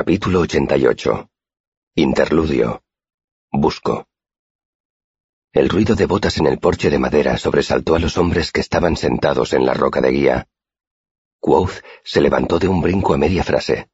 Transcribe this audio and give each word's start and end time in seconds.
Capítulo 0.00 0.42
88. 0.42 1.28
Interludio. 1.96 2.84
Busco. 3.50 4.06
El 5.52 5.68
ruido 5.68 5.96
de 5.96 6.06
botas 6.06 6.38
en 6.38 6.46
el 6.46 6.60
porche 6.60 6.88
de 6.88 7.00
madera 7.00 7.36
sobresaltó 7.36 7.96
a 7.96 7.98
los 7.98 8.16
hombres 8.16 8.52
que 8.52 8.60
estaban 8.60 8.96
sentados 8.96 9.54
en 9.54 9.66
la 9.66 9.74
roca 9.74 10.00
de 10.00 10.12
guía. 10.12 10.48
Quoth 11.40 11.82
se 12.04 12.20
levantó 12.20 12.60
de 12.60 12.68
un 12.68 12.80
brinco 12.80 13.12
a 13.12 13.18
media 13.18 13.42
frase, 13.42 13.90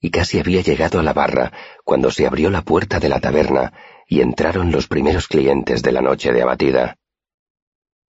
y 0.00 0.12
casi 0.12 0.38
había 0.38 0.60
llegado 0.60 1.00
a 1.00 1.02
la 1.02 1.14
barra 1.14 1.52
cuando 1.82 2.12
se 2.12 2.28
abrió 2.28 2.48
la 2.48 2.62
puerta 2.62 3.00
de 3.00 3.08
la 3.08 3.18
taberna 3.18 3.72
y 4.06 4.20
entraron 4.20 4.70
los 4.70 4.86
primeros 4.86 5.26
clientes 5.26 5.82
de 5.82 5.90
la 5.90 6.00
noche 6.00 6.30
de 6.30 6.42
abatida. 6.42 6.96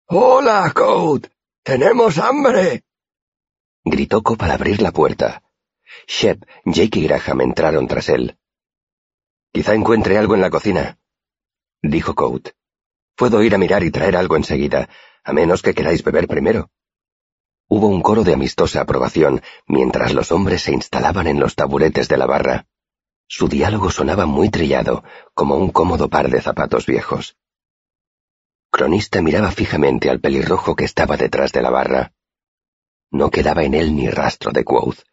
¡Hola, 0.05 0.71
Code! 0.75 1.31
¡Tenemos 1.63 2.19
hambre! 2.19 2.83
gritó 3.83 4.21
Cope 4.21 4.45
al 4.45 4.51
abrir 4.51 4.79
la 4.79 4.91
puerta. 4.91 5.41
Shep, 6.07 6.43
Jake 6.65 6.99
y 6.99 7.03
Graham 7.03 7.41
entraron 7.41 7.87
tras 7.87 8.09
él. 8.09 8.37
Quizá 9.53 9.73
encuentre 9.73 10.17
algo 10.17 10.35
en 10.35 10.41
la 10.41 10.49
cocina, 10.49 10.97
dijo 11.81 12.15
Coat. 12.15 12.49
Puedo 13.15 13.43
ir 13.43 13.53
a 13.55 13.57
mirar 13.57 13.83
y 13.83 13.91
traer 13.91 14.15
algo 14.15 14.35
enseguida, 14.35 14.89
a 15.23 15.33
menos 15.33 15.61
que 15.61 15.73
queráis 15.73 16.03
beber 16.03 16.27
primero. 16.27 16.71
Hubo 17.67 17.87
un 17.87 18.01
coro 18.01 18.23
de 18.23 18.33
amistosa 18.33 18.81
aprobación 18.81 19.41
mientras 19.67 20.13
los 20.13 20.31
hombres 20.31 20.63
se 20.63 20.73
instalaban 20.73 21.27
en 21.27 21.39
los 21.39 21.55
taburetes 21.55 22.07
de 22.07 22.17
la 22.17 22.25
barra. 22.25 22.67
Su 23.27 23.47
diálogo 23.47 23.89
sonaba 23.91 24.25
muy 24.25 24.49
trillado, 24.49 25.03
como 25.33 25.55
un 25.55 25.71
cómodo 25.71 26.09
par 26.09 26.29
de 26.29 26.41
zapatos 26.41 26.85
viejos. 26.85 27.37
Cronista 28.69 29.21
miraba 29.21 29.51
fijamente 29.51 30.09
al 30.09 30.19
pelirrojo 30.19 30.75
que 30.75 30.85
estaba 30.85 31.17
detrás 31.17 31.51
de 31.51 31.61
la 31.61 31.69
barra. 31.69 32.13
No 33.09 33.29
quedaba 33.29 33.63
en 33.63 33.73
él 33.73 33.95
ni 33.95 34.09
rastro 34.09 34.51
de 34.51 34.63
Quoth. 34.63 35.03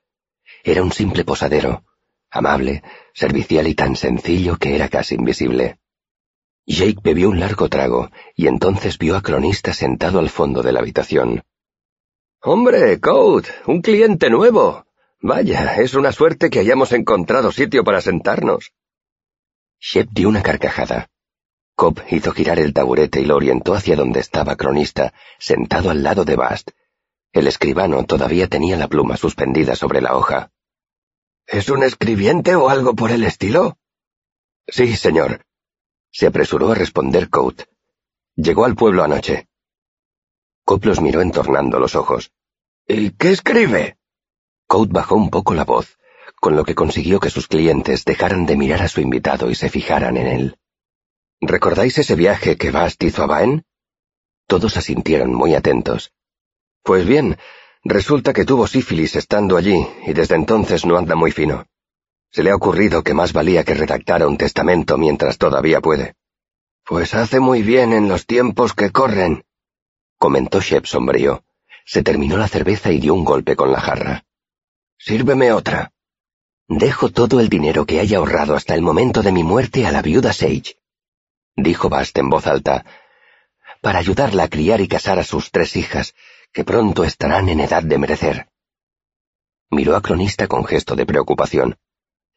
Era 0.71 0.83
un 0.83 0.93
simple 0.93 1.25
posadero, 1.25 1.83
amable, 2.31 2.83
servicial 3.15 3.67
y 3.69 3.75
tan 3.75 3.97
sencillo 3.97 4.59
que 4.59 4.77
era 4.77 4.91
casi 4.91 5.15
invisible. 5.15 5.79
Jake 6.67 6.99
bebió 7.03 7.31
un 7.31 7.41
largo 7.41 7.71
trago 7.71 8.11
y 8.37 8.49
entonces 8.49 8.99
vio 8.99 9.17
a 9.17 9.23
Cronista 9.23 9.73
sentado 9.73 10.19
al 10.19 10.29
fondo 10.29 10.63
de 10.63 10.73
la 10.73 10.81
habitación. 10.81 11.43
Hombre, 12.43 13.01
Code, 13.01 13.49
un 13.67 13.81
cliente 13.81 14.29
nuevo. 14.29 14.85
Vaya, 15.23 15.77
es 15.77 15.95
una 15.95 16.13
suerte 16.13 16.51
que 16.51 16.59
hayamos 16.59 16.93
encontrado 16.93 17.51
sitio 17.51 17.83
para 17.83 18.03
sentarnos. 18.03 18.75
Shep 19.81 20.11
dio 20.11 20.29
una 20.29 20.43
carcajada. 20.43 21.09
Cobb 21.77 22.03
hizo 22.11 22.33
girar 22.33 22.59
el 22.59 22.75
taburete 22.75 23.23
y 23.23 23.25
lo 23.25 23.37
orientó 23.37 23.73
hacia 23.73 23.97
donde 23.97 24.21
estaba 24.21 24.55
Cronista, 24.57 25.15
sentado 25.39 25.89
al 25.89 26.03
lado 26.03 26.27
de 26.27 26.37
Bast. 26.37 26.73
El 27.33 27.47
escribano 27.47 28.05
todavía 28.05 28.49
tenía 28.49 28.77
la 28.77 28.89
pluma 28.89 29.17
suspendida 29.17 29.75
sobre 29.75 30.03
la 30.03 30.15
hoja. 30.15 30.51
¿Es 31.51 31.71
un 31.71 31.83
escribiente 31.83 32.55
o 32.57 32.69
algo 32.69 32.95
por 32.95 33.11
el 33.11 33.25
estilo? 33.25 33.79
Sí, 34.67 34.95
señor. 34.97 35.47
Se 36.13 36.27
apresuró 36.27 36.73
a 36.73 36.75
responder 36.75 37.31
Coat. 37.31 37.63
Llegó 38.37 38.67
al 38.67 38.77
pueblo 38.77 39.03
anoche. 39.03 39.49
Cope 40.67 40.89
los 40.89 41.01
miró 41.01 41.23
entornando 41.23 41.81
los 41.81 41.95
ojos. 41.95 42.33
¿Y 42.87 43.13
qué 43.13 43.31
escribe? 43.31 43.97
Coat 44.67 44.91
bajó 44.91 45.17
un 45.17 45.31
poco 45.31 45.55
la 45.55 45.65
voz, 45.65 45.99
con 46.39 46.55
lo 46.55 46.65
que 46.65 46.75
consiguió 46.75 47.19
que 47.19 47.31
sus 47.31 47.49
clientes 47.49 48.05
dejaran 48.05 48.45
de 48.45 48.57
mirar 48.59 48.83
a 48.83 48.89
su 48.89 49.01
invitado 49.01 49.51
y 49.51 49.55
se 49.55 49.71
fijaran 49.71 50.19
en 50.19 50.27
él. 50.27 50.59
¿Recordáis 51.41 51.97
ese 51.97 52.15
viaje 52.15 52.59
que 52.59 52.71
Bast 52.71 53.03
hizo 53.03 53.23
a 53.23 53.27
Baen? 53.27 53.65
Todos 54.47 54.77
asintieron 54.77 55.33
muy 55.33 55.55
atentos. 55.55 56.13
Pues 56.83 57.07
bien, 57.07 57.39
Resulta 57.85 58.33
que 58.33 58.45
tuvo 58.45 58.67
sífilis 58.67 59.17
estando 59.17 59.57
allí 59.57 59.87
y 60.07 60.13
desde 60.13 60.35
entonces 60.35 60.85
no 60.85 60.97
anda 60.97 61.15
muy 61.15 61.31
fino. 61.31 61.67
Se 62.31 62.43
le 62.43 62.51
ha 62.51 62.57
ocurrido 62.57 63.03
que 63.03 63.15
más 63.15 63.33
valía 63.33 63.65
que 63.65 63.75
redactara 63.75 64.27
un 64.27 64.37
testamento 64.37 64.99
mientras 64.99 65.39
todavía 65.39 65.81
puede. 65.81 66.15
Pues 66.85 67.15
hace 67.15 67.41
muy 67.41 67.63
bien 67.63 67.93
en 67.93 68.09
los 68.09 68.27
tiempos 68.27 68.75
que 68.75 68.91
corren, 68.91 69.45
comentó 70.19 70.61
Shep 70.61 70.85
sombrío. 70.87 71.45
Se 71.87 72.03
terminó 72.03 72.37
la 72.37 72.49
cerveza 72.49 72.93
y 72.93 72.99
dio 72.99 73.15
un 73.15 73.25
golpe 73.25 73.57
con 73.57 73.73
la 73.73 73.81
jarra. 73.81 74.25
Sírveme 74.99 75.53
otra. 75.53 75.93
Dejo 76.67 77.09
todo 77.09 77.41
el 77.41 77.49
dinero 77.49 77.87
que 77.87 77.99
haya 77.99 78.19
ahorrado 78.19 78.55
hasta 78.55 78.75
el 78.75 78.83
momento 78.83 79.23
de 79.23 79.33
mi 79.33 79.43
muerte 79.43 79.87
a 79.87 79.93
la 79.93 80.03
viuda 80.03 80.35
Sage, 80.35 80.77
dijo 81.57 81.89
Bast 81.89 82.19
en 82.19 82.29
voz 82.29 82.47
alta, 82.47 82.85
para 83.81 84.01
ayudarla 84.01 84.45
a 84.45 84.49
criar 84.49 84.83
y 84.83 84.89
casar 84.89 85.19
a 85.19 85.25
sus 85.25 85.51
tres 85.51 85.77
hijas, 85.77 86.15
que 86.53 86.65
pronto 86.65 87.05
estarán 87.05 87.49
en 87.49 87.61
edad 87.61 87.83
de 87.83 87.99
merecer. 87.99 88.49
Miró 89.71 89.97
a 89.97 90.01
Cronista 90.01 90.47
con 90.47 90.65
gesto 90.65 90.97
de 90.97 91.07
preocupación. 91.07 91.77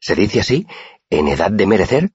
¿Se 0.00 0.14
dice 0.14 0.40
así? 0.40 0.66
¿En 1.08 1.28
edad 1.28 1.50
de 1.50 1.66
merecer? 1.66 2.10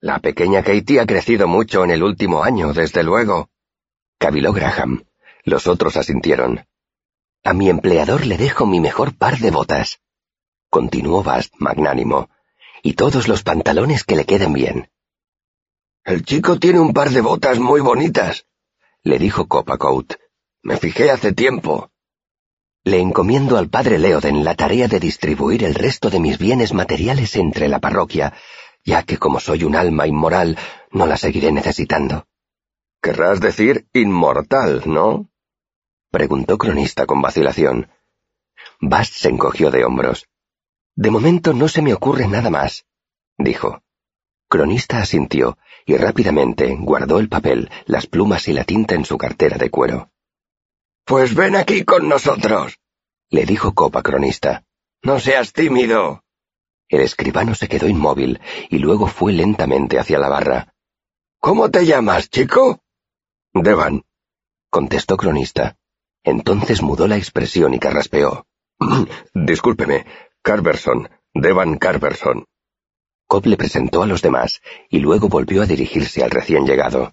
La 0.00 0.18
pequeña 0.18 0.62
Katie 0.62 1.00
ha 1.00 1.06
crecido 1.06 1.48
mucho 1.48 1.84
en 1.84 1.90
el 1.90 2.02
último 2.02 2.42
año, 2.42 2.72
desde 2.72 3.02
luego. 3.02 3.50
Cabiló 4.18 4.52
Graham. 4.52 5.04
Los 5.44 5.66
otros 5.66 5.96
asintieron. 5.96 6.66
A 7.44 7.52
mi 7.52 7.68
empleador 7.68 8.26
le 8.26 8.36
dejo 8.36 8.66
mi 8.66 8.78
mejor 8.78 9.16
par 9.16 9.38
de 9.38 9.50
botas. 9.50 10.00
Continuó 10.70 11.22
Bast 11.22 11.54
magnánimo. 11.58 12.30
Y 12.82 12.94
todos 12.94 13.28
los 13.28 13.42
pantalones 13.42 14.04
que 14.04 14.16
le 14.16 14.24
queden 14.24 14.52
bien. 14.52 14.90
El 16.04 16.24
chico 16.24 16.58
tiene 16.58 16.80
un 16.80 16.92
par 16.92 17.10
de 17.10 17.20
botas 17.20 17.60
muy 17.60 17.80
bonitas, 17.80 18.46
le 19.04 19.20
dijo 19.20 19.46
Copacoat. 19.46 20.14
Me 20.62 20.76
fijé 20.76 21.10
hace 21.10 21.32
tiempo. 21.32 21.90
Le 22.84 23.00
encomiendo 23.00 23.58
al 23.58 23.68
padre 23.68 23.98
Leoden 23.98 24.44
la 24.44 24.54
tarea 24.54 24.86
de 24.86 25.00
distribuir 25.00 25.64
el 25.64 25.74
resto 25.74 26.08
de 26.08 26.20
mis 26.20 26.38
bienes 26.38 26.72
materiales 26.72 27.34
entre 27.34 27.68
la 27.68 27.80
parroquia, 27.80 28.32
ya 28.84 29.02
que 29.02 29.18
como 29.18 29.40
soy 29.40 29.64
un 29.64 29.74
alma 29.74 30.06
inmoral, 30.06 30.56
no 30.92 31.06
la 31.06 31.16
seguiré 31.16 31.50
necesitando. 31.50 32.26
Querrás 33.00 33.40
decir 33.40 33.88
inmortal, 33.92 34.82
¿no? 34.86 35.28
preguntó 36.12 36.58
Cronista 36.58 37.06
con 37.06 37.20
vacilación. 37.22 37.90
Bast 38.80 39.14
se 39.14 39.30
encogió 39.30 39.72
de 39.72 39.84
hombros. 39.84 40.28
De 40.94 41.10
momento 41.10 41.54
no 41.54 41.66
se 41.66 41.82
me 41.82 41.92
ocurre 41.92 42.28
nada 42.28 42.50
más, 42.50 42.86
dijo. 43.36 43.82
Cronista 44.48 44.98
asintió 44.98 45.58
y 45.86 45.96
rápidamente 45.96 46.76
guardó 46.78 47.18
el 47.18 47.28
papel, 47.28 47.68
las 47.86 48.06
plumas 48.06 48.46
y 48.46 48.52
la 48.52 48.62
tinta 48.62 48.94
en 48.94 49.04
su 49.04 49.18
cartera 49.18 49.56
de 49.58 49.70
cuero. 49.70 50.11
Pues 51.04 51.34
ven 51.34 51.56
aquí 51.56 51.84
con 51.84 52.08
nosotros, 52.08 52.78
le 53.28 53.44
dijo 53.44 53.74
Copa 53.74 54.02
Cronista. 54.02 54.64
No 55.02 55.18
seas 55.18 55.52
tímido. 55.52 56.22
El 56.88 57.00
escribano 57.00 57.54
se 57.54 57.68
quedó 57.68 57.88
inmóvil 57.88 58.40
y 58.70 58.78
luego 58.78 59.08
fue 59.08 59.32
lentamente 59.32 59.98
hacia 59.98 60.18
la 60.18 60.28
barra. 60.28 60.74
¿Cómo 61.40 61.70
te 61.70 61.86
llamas, 61.86 62.30
chico? 62.30 62.80
Devan, 63.52 64.04
contestó 64.70 65.16
Cronista. 65.16 65.76
Entonces 66.22 66.82
mudó 66.82 67.08
la 67.08 67.16
expresión 67.16 67.74
y 67.74 67.80
carraspeó. 67.80 68.46
Discúlpeme, 69.34 70.06
Carverson, 70.40 71.10
Devan 71.34 71.78
Carverson. 71.78 72.46
Cobb 73.26 73.46
le 73.46 73.56
presentó 73.56 74.02
a 74.02 74.06
los 74.06 74.22
demás 74.22 74.62
y 74.88 75.00
luego 75.00 75.28
volvió 75.28 75.62
a 75.62 75.66
dirigirse 75.66 76.22
al 76.22 76.30
recién 76.30 76.64
llegado. 76.64 77.12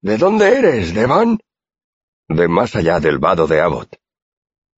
¿De 0.00 0.16
dónde 0.16 0.56
eres, 0.56 0.94
Devan? 0.94 1.40
De 2.30 2.46
más 2.46 2.76
allá 2.76 3.00
del 3.00 3.18
vado 3.18 3.48
de 3.48 3.60
Abbott. 3.60 3.96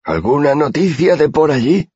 ¿Alguna 0.05 0.55
noticia 0.55 1.17
de 1.17 1.29
por 1.29 1.51
allí? 1.51 1.91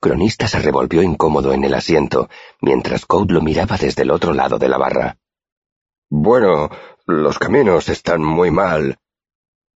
Cronista 0.00 0.48
se 0.48 0.58
revolvió 0.60 1.02
incómodo 1.02 1.52
en 1.52 1.64
el 1.64 1.74
asiento, 1.74 2.30
mientras 2.62 3.04
Code 3.04 3.34
lo 3.34 3.42
miraba 3.42 3.76
desde 3.76 4.02
el 4.02 4.10
otro 4.10 4.32
lado 4.32 4.58
de 4.58 4.68
la 4.68 4.78
barra. 4.78 5.18
Bueno, 6.08 6.70
los 7.04 7.38
caminos 7.38 7.90
están 7.90 8.22
muy 8.22 8.50
mal. 8.50 8.98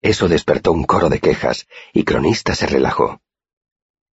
Eso 0.02 0.28
despertó 0.28 0.70
un 0.70 0.84
coro 0.84 1.08
de 1.08 1.18
quejas, 1.18 1.66
y 1.92 2.04
Cronista 2.04 2.54
se 2.54 2.66
relajó. 2.66 3.20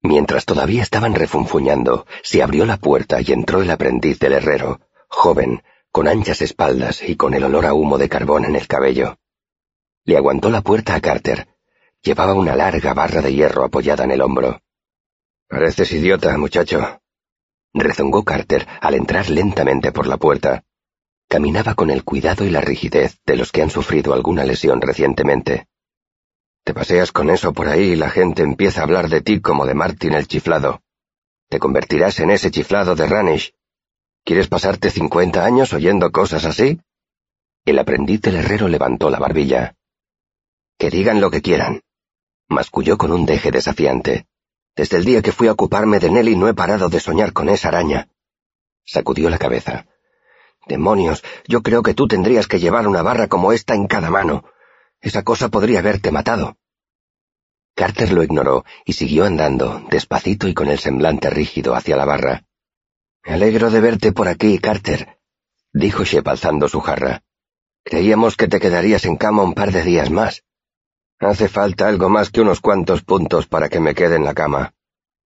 Mientras 0.01 0.45
todavía 0.45 0.81
estaban 0.81 1.13
refunfuñando, 1.13 2.07
se 2.23 2.41
abrió 2.41 2.65
la 2.65 2.77
puerta 2.77 3.21
y 3.21 3.31
entró 3.31 3.61
el 3.61 3.69
aprendiz 3.69 4.17
del 4.17 4.33
herrero, 4.33 4.79
joven, 5.07 5.61
con 5.91 6.07
anchas 6.07 6.41
espaldas 6.41 7.07
y 7.07 7.15
con 7.15 7.35
el 7.35 7.43
olor 7.43 7.67
a 7.67 7.73
humo 7.73 7.99
de 7.99 8.09
carbón 8.09 8.45
en 8.45 8.55
el 8.55 8.67
cabello. 8.67 9.19
Le 10.07 10.15
aguantó 10.15 10.49
la 10.49 10.61
puerta 10.61 10.95
a 10.95 11.01
Carter. 11.01 11.49
Llevaba 12.01 12.33
una 12.33 12.55
larga 12.55 12.93
barra 12.93 13.21
de 13.21 13.33
hierro 13.33 13.65
apoyada 13.65 14.05
en 14.05 14.11
el 14.11 14.21
hombro. 14.21 14.61
Pareces 15.49 15.91
idiota, 15.91 16.37
muchacho. 16.37 17.01
Rezongó 17.73 18.23
Carter 18.23 18.65
al 18.79 18.93
entrar 18.93 19.29
lentamente 19.29 19.91
por 19.91 20.07
la 20.07 20.15
puerta. 20.15 20.63
Caminaba 21.27 21.75
con 21.75 21.91
el 21.91 22.05
cuidado 22.05 22.45
y 22.45 22.49
la 22.49 22.61
rigidez 22.61 23.19
de 23.25 23.35
los 23.35 23.51
que 23.51 23.61
han 23.61 23.69
sufrido 23.69 24.13
alguna 24.13 24.45
lesión 24.45 24.79
recientemente. 24.79 25.67
Te 26.63 26.73
paseas 26.73 27.11
con 27.11 27.29
eso 27.29 27.51
por 27.51 27.67
ahí 27.67 27.91
y 27.91 27.95
la 27.97 28.09
gente 28.09 28.43
empieza 28.43 28.79
a 28.79 28.83
hablar 28.85 29.09
de 29.09 29.19
ti 29.19 29.41
como 29.41 29.65
de 29.65 29.73
Martin 29.73 30.13
el 30.13 30.25
chiflado. 30.25 30.83
Te 31.49 31.59
convertirás 31.59 32.21
en 32.21 32.31
ese 32.31 32.49
chiflado 32.49 32.95
de 32.95 33.07
Ranish. 33.07 33.53
¿Quieres 34.23 34.47
pasarte 34.47 34.89
cincuenta 34.89 35.43
años 35.43 35.73
oyendo 35.73 36.13
cosas 36.13 36.45
así? 36.45 36.79
El 37.65 37.77
aprendiz 37.77 38.21
del 38.21 38.37
herrero 38.37 38.69
levantó 38.69 39.09
la 39.09 39.19
barbilla. 39.19 39.76
Que 40.77 40.89
digan 40.89 41.21
lo 41.21 41.31
que 41.31 41.41
quieran. 41.41 41.81
Masculló 42.47 42.97
con 42.97 43.11
un 43.11 43.25
deje 43.25 43.51
desafiante. 43.51 44.27
Desde 44.75 44.97
el 44.97 45.05
día 45.05 45.21
que 45.21 45.31
fui 45.31 45.47
a 45.47 45.53
ocuparme 45.53 45.99
de 45.99 46.11
Nelly 46.11 46.35
no 46.35 46.47
he 46.47 46.53
parado 46.53 46.87
de 46.89 46.99
soñar 46.99 47.33
con 47.33 47.49
esa 47.49 47.69
araña. 47.69 48.09
Sacudió 48.85 49.29
la 49.29 49.39
cabeza. 49.39 49.87
Demonios, 50.67 51.23
yo 51.47 51.63
creo 51.63 51.81
que 51.81 51.93
tú 51.93 52.07
tendrías 52.07 52.47
que 52.47 52.59
llevar 52.59 52.87
una 52.87 53.01
barra 53.01 53.27
como 53.27 53.53
esta 53.53 53.73
en 53.73 53.87
cada 53.87 54.09
mano. 54.11 54.45
Esa 55.01 55.23
cosa 55.23 55.49
podría 55.49 55.79
haberte 55.79 56.11
matado. 56.11 56.57
Carter 57.75 58.11
lo 58.11 58.23
ignoró 58.23 58.65
y 58.85 58.93
siguió 58.93 59.25
andando, 59.25 59.85
despacito 59.89 60.47
y 60.47 60.53
con 60.53 60.67
el 60.67 60.79
semblante 60.79 61.29
rígido 61.29 61.75
hacia 61.75 61.95
la 61.95 62.05
barra. 62.05 62.43
Me 63.23 63.33
alegro 63.33 63.69
de 63.69 63.81
verte 63.81 64.11
por 64.11 64.27
aquí, 64.27 64.57
Carter, 64.59 65.19
dijo 65.73 66.03
Shep 66.03 66.27
alzando 66.27 66.69
su 66.69 66.81
jarra. 66.81 67.23
Creíamos 67.83 68.35
que 68.35 68.47
te 68.47 68.59
quedarías 68.59 69.05
en 69.05 69.15
cama 69.15 69.43
un 69.43 69.53
par 69.53 69.71
de 69.71 69.83
días 69.83 70.09
más. 70.09 70.43
Hace 71.19 71.47
falta 71.47 71.87
algo 71.87 72.09
más 72.09 72.29
que 72.29 72.41
unos 72.41 72.61
cuantos 72.61 73.01
puntos 73.03 73.47
para 73.47 73.69
que 73.69 73.79
me 73.79 73.95
quede 73.95 74.15
en 74.15 74.23
la 74.23 74.35
cama, 74.35 74.75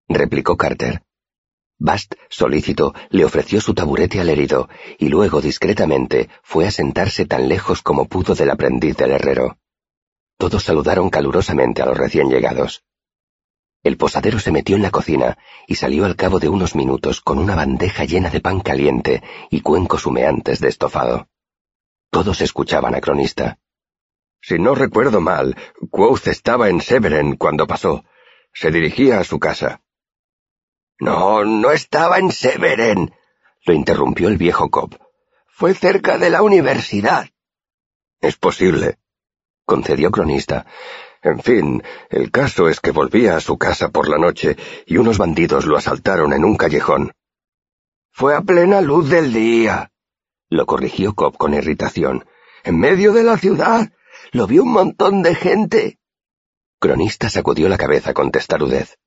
replicó 0.08 0.56
Carter. 0.56 1.04
Bast, 1.80 2.14
solícito, 2.30 2.94
le 3.10 3.26
ofreció 3.26 3.60
su 3.60 3.74
taburete 3.74 4.22
al 4.22 4.30
herido 4.30 4.70
y 5.00 5.10
luego 5.10 5.42
discretamente 5.42 6.30
fue 6.44 6.68
a 6.68 6.72
sentarse 6.72 7.26
tan 7.26 7.50
lejos 7.50 7.82
como 7.82 8.06
pudo 8.06 8.36
del 8.36 8.52
aprendiz 8.52 8.96
del 8.96 9.12
herrero. 9.12 9.58
Todos 10.38 10.64
saludaron 10.64 11.10
calurosamente 11.10 11.82
a 11.82 11.88
los 11.88 11.98
recién 11.98 12.30
llegados. 12.30 12.84
El 13.84 13.98
posadero 13.98 14.40
se 14.40 14.52
metió 14.52 14.76
en 14.76 14.84
la 14.84 14.92
cocina 14.92 15.40
y 15.68 15.76
salió 15.76 16.06
al 16.06 16.16
cabo 16.16 16.40
de 16.40 16.50
unos 16.50 16.76
minutos 16.76 17.20
con 17.20 17.40
una 17.40 17.56
bandeja 17.56 18.06
llena 18.06 18.30
de 18.30 18.40
pan 18.40 18.60
caliente 18.60 19.24
y 19.50 19.62
cuencos 19.62 20.06
humeantes 20.06 20.60
de 20.60 20.70
estofado. 20.70 21.28
Todos 22.12 22.42
escuchaban 22.42 22.94
a 22.94 23.02
Cronista. 23.02 23.58
Si 24.42 24.58
no 24.58 24.76
recuerdo 24.76 25.22
mal, 25.22 25.56
Quoth 25.92 26.28
estaba 26.28 26.70
en 26.70 26.82
Severen 26.82 27.36
cuando 27.36 27.68
pasó. 27.68 28.04
Se 28.54 28.72
dirigía 28.72 29.20
a 29.20 29.24
su 29.24 29.40
casa. 29.40 29.82
No, 31.00 31.46
no 31.46 31.72
estaba 31.72 32.18
en 32.18 32.32
Severen, 32.32 33.14
lo 33.66 33.74
interrumpió 33.74 34.28
el 34.28 34.38
viejo 34.38 34.70
Cobb. 34.70 34.98
Fue 35.48 35.74
cerca 35.74 36.18
de 36.18 36.30
la 36.30 36.42
universidad. 36.42 37.30
Es 38.20 38.36
posible, 38.36 38.98
concedió 39.66 40.12
Cronista. 40.12 40.66
En 41.24 41.40
fin, 41.40 41.84
el 42.10 42.32
caso 42.32 42.68
es 42.68 42.80
que 42.80 42.92
volvía 42.92 43.36
a 43.36 43.42
su 43.42 43.58
casa 43.58 43.90
por 43.90 44.10
la 44.10 44.18
noche 44.18 44.58
y 44.88 44.98
unos 44.98 45.20
bandidos 45.20 45.66
lo 45.66 45.78
asaltaron 45.78 46.34
en 46.34 46.44
un 46.44 46.58
callejón. 46.58 47.14
Fue 48.12 48.36
a 48.36 48.42
plena 48.42 48.82
luz 48.82 49.10
del 49.10 49.32
día, 49.32 49.92
lo 50.50 50.66
corrigió 50.66 51.16
Cobb 51.16 51.38
con 51.38 51.54
irritación. 51.54 52.26
En 52.64 52.80
medio 52.80 53.14
de 53.14 53.24
la 53.24 53.38
ciudad. 53.38 53.92
Lo 54.34 54.48
vio 54.48 54.64
un 54.64 54.72
montón 54.72 55.24
de 55.24 55.36
gente. 55.36 56.00
Cronista 56.80 57.30
sacudió 57.30 57.68
la 57.68 57.78
cabeza 57.78 58.14
con 58.14 58.32
testarudez. 58.32 58.98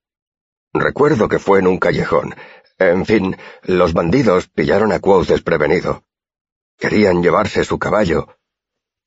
Recuerdo 0.75 1.29
que 1.29 1.39
fue 1.39 1.61
en 1.61 1.67
un 1.67 1.79
callejón. 1.79 2.35
En 2.79 3.07
fin, 3.07 3.37
los 3.63 3.95
bandidos 3.95 4.49
pillaron 4.49 4.93
a 4.93 4.99
Quoth 4.99 5.29
desprevenido. 5.29 6.05
Querían 6.79 7.23
llevarse 7.23 7.65
su 7.65 7.79
caballo. 7.79 8.37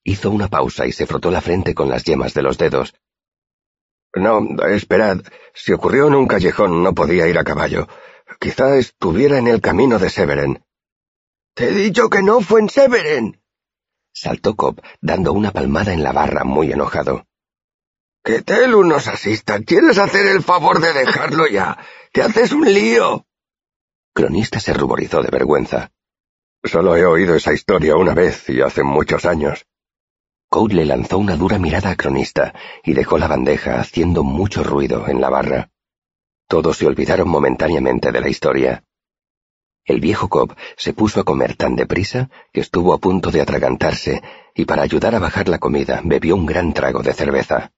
Hizo 0.04 0.32
una 0.32 0.48
pausa 0.48 0.88
y 0.88 0.92
se 0.92 1.06
frotó 1.06 1.30
la 1.30 1.42
frente 1.42 1.76
con 1.76 1.88
las 1.88 2.04
yemas 2.04 2.34
de 2.34 2.42
los 2.42 2.58
dedos. 2.58 2.96
No, 4.14 4.40
esperad. 4.70 5.22
Si 5.54 5.72
ocurrió 5.72 6.08
en 6.08 6.16
un 6.16 6.28
callejón 6.28 6.82
no 6.82 6.96
podía 6.96 7.28
ir 7.28 7.38
a 7.38 7.44
caballo. 7.44 7.88
Quizá 8.40 8.76
estuviera 8.78 9.38
en 9.38 9.48
el 9.48 9.62
camino 9.62 10.00
de 10.00 10.10
Severen. 10.10 10.66
Te 11.54 11.70
he 11.70 11.74
dicho 11.74 12.10
que 12.10 12.24
no 12.24 12.42
fue 12.42 12.62
en 12.62 12.70
Severen. 12.70 13.42
Saltó 14.20 14.56
Cobb, 14.56 14.82
dando 15.00 15.32
una 15.32 15.52
palmada 15.52 15.94
en 15.94 16.02
la 16.02 16.12
barra, 16.12 16.44
muy 16.44 16.72
enojado. 16.72 17.28
Que 18.24 18.42
Telu 18.42 18.84
nos 18.84 19.08
asista. 19.08 19.60
¿Quieres 19.60 20.00
hacer 20.00 20.26
el 20.26 20.42
favor 20.42 20.80
de 20.80 20.92
dejarlo 20.92 21.46
ya? 21.46 21.78
Te 22.12 22.24
haces 22.24 22.52
un 22.52 22.74
lío. 22.74 23.28
Cronista 24.16 24.60
se 24.60 24.74
ruborizó 24.74 25.22
de 25.22 25.30
vergüenza. 25.30 25.92
Solo 26.64 26.98
he 26.98 27.06
oído 27.06 27.36
esa 27.36 27.54
historia 27.54 27.96
una 27.96 28.16
vez 28.16 28.50
y 28.50 28.60
hace 28.62 28.82
muchos 28.82 29.24
años. 29.26 29.68
Code 30.50 30.74
le 30.74 30.86
lanzó 30.86 31.20
una 31.20 31.36
dura 31.36 31.60
mirada 31.60 31.92
a 31.92 31.96
Cronista 31.96 32.56
y 32.84 32.94
dejó 32.94 33.20
la 33.20 33.28
bandeja 33.28 33.80
haciendo 33.80 34.24
mucho 34.24 34.64
ruido 34.64 35.08
en 35.08 35.22
la 35.22 35.30
barra. 35.30 35.70
Todos 36.48 36.78
se 36.78 36.88
olvidaron 36.88 37.30
momentáneamente 37.30 38.12
de 38.12 38.22
la 38.22 38.30
historia. 38.30 38.84
El 39.88 40.02
viejo 40.02 40.28
Cobb 40.28 40.54
se 40.76 40.92
puso 40.92 41.22
a 41.22 41.24
comer 41.24 41.56
tan 41.56 41.78
deprisa 41.78 42.30
que 42.52 42.60
estuvo 42.60 42.94
a 42.94 42.98
punto 42.98 43.32
de 43.32 43.40
atragantarse 43.40 44.22
y 44.54 44.66
para 44.66 44.84
ayudar 44.84 45.16
a 45.16 45.20
bajar 45.20 45.48
la 45.48 45.60
comida 45.60 46.02
bebió 46.04 46.36
un 46.36 46.46
gran 46.46 46.74
trago 46.74 47.02
de 47.02 47.14
cerveza. 47.14 47.72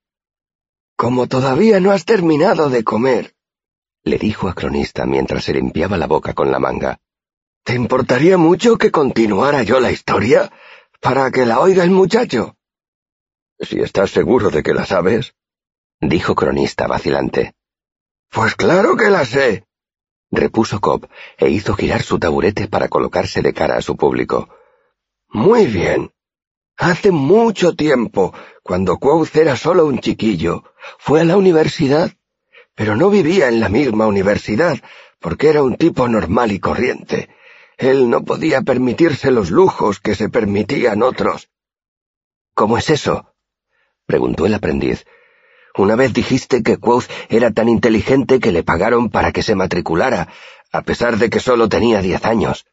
Como 0.97 1.27
todavía 1.27 1.79
no 1.79 1.91
has 1.91 2.05
terminado 2.05 2.71
de 2.71 2.83
comer, 2.83 3.35
le 4.03 4.17
dijo 4.17 4.49
a 4.49 4.55
Cronista 4.55 5.05
mientras 5.05 5.43
se 5.43 5.53
limpiaba 5.53 5.97
la 5.97 6.07
boca 6.07 6.33
con 6.33 6.49
la 6.51 6.57
manga. 6.57 6.99
¿Te 7.63 7.75
importaría 7.75 8.37
mucho 8.39 8.77
que 8.77 8.89
continuara 8.89 9.61
yo 9.61 9.79
la 9.79 9.91
historia 9.91 10.51
para 10.99 11.29
que 11.29 11.45
la 11.45 11.59
oiga 11.59 11.83
el 11.83 11.91
muchacho? 11.91 12.57
Si 13.59 13.79
estás 13.79 14.09
seguro 14.09 14.49
de 14.49 14.63
que 14.63 14.73
la 14.73 14.85
sabes, 14.85 15.35
dijo 16.01 16.33
Cronista 16.33 16.87
vacilante. 16.87 17.53
Pues 18.31 18.55
claro 18.55 18.97
que 18.97 19.11
la 19.11 19.25
sé, 19.25 19.65
repuso 20.31 20.79
Cobb 20.79 21.07
e 21.37 21.49
hizo 21.49 21.73
girar 21.75 22.03
su 22.03 22.19
taburete 22.19 22.67
para 22.67 22.87
colocarse 22.87 23.41
de 23.41 23.53
cara 23.53 23.77
a 23.77 23.81
su 23.81 23.95
público. 23.95 24.49
Muy 25.29 25.67
bien. 25.67 26.11
Hace 26.77 27.11
mucho 27.11 27.75
tiempo, 27.75 28.33
cuando 28.63 28.97
Quoth 28.97 29.35
era 29.35 29.57
solo 29.57 29.85
un 29.85 29.99
chiquillo, 29.99 30.63
fue 30.97 31.21
a 31.21 31.25
la 31.25 31.35
universidad, 31.35 32.13
pero 32.73 32.95
no 32.95 33.09
vivía 33.09 33.49
en 33.49 33.59
la 33.59 33.67
misma 33.67 34.07
universidad, 34.07 34.79
porque 35.19 35.49
era 35.49 35.61
un 35.61 35.75
tipo 35.75 36.07
normal 36.07 36.51
y 36.51 36.59
corriente. 36.59 37.29
Él 37.77 38.09
no 38.09 38.23
podía 38.23 38.61
permitirse 38.61 39.31
los 39.31 39.51
lujos 39.51 39.99
que 39.99 40.15
se 40.15 40.29
permitían 40.29 41.03
otros. 41.03 41.49
¿Cómo 42.53 42.77
es 42.77 42.89
eso? 42.89 43.33
preguntó 44.05 44.45
el 44.45 44.53
aprendiz. 44.53 45.05
Una 45.79 45.95
vez 45.95 46.11
dijiste 46.11 46.61
que 46.61 46.75
Quoth 46.75 47.05
era 47.29 47.51
tan 47.51 47.69
inteligente 47.69 48.41
que 48.41 48.51
le 48.51 48.63
pagaron 48.63 49.09
para 49.09 49.31
que 49.31 49.43
se 49.43 49.55
matriculara, 49.55 50.27
a 50.73 50.81
pesar 50.81 51.17
de 51.17 51.29
que 51.29 51.39
solo 51.39 51.69
tenía 51.69 52.01
diez 52.01 52.25
años. 52.25 52.65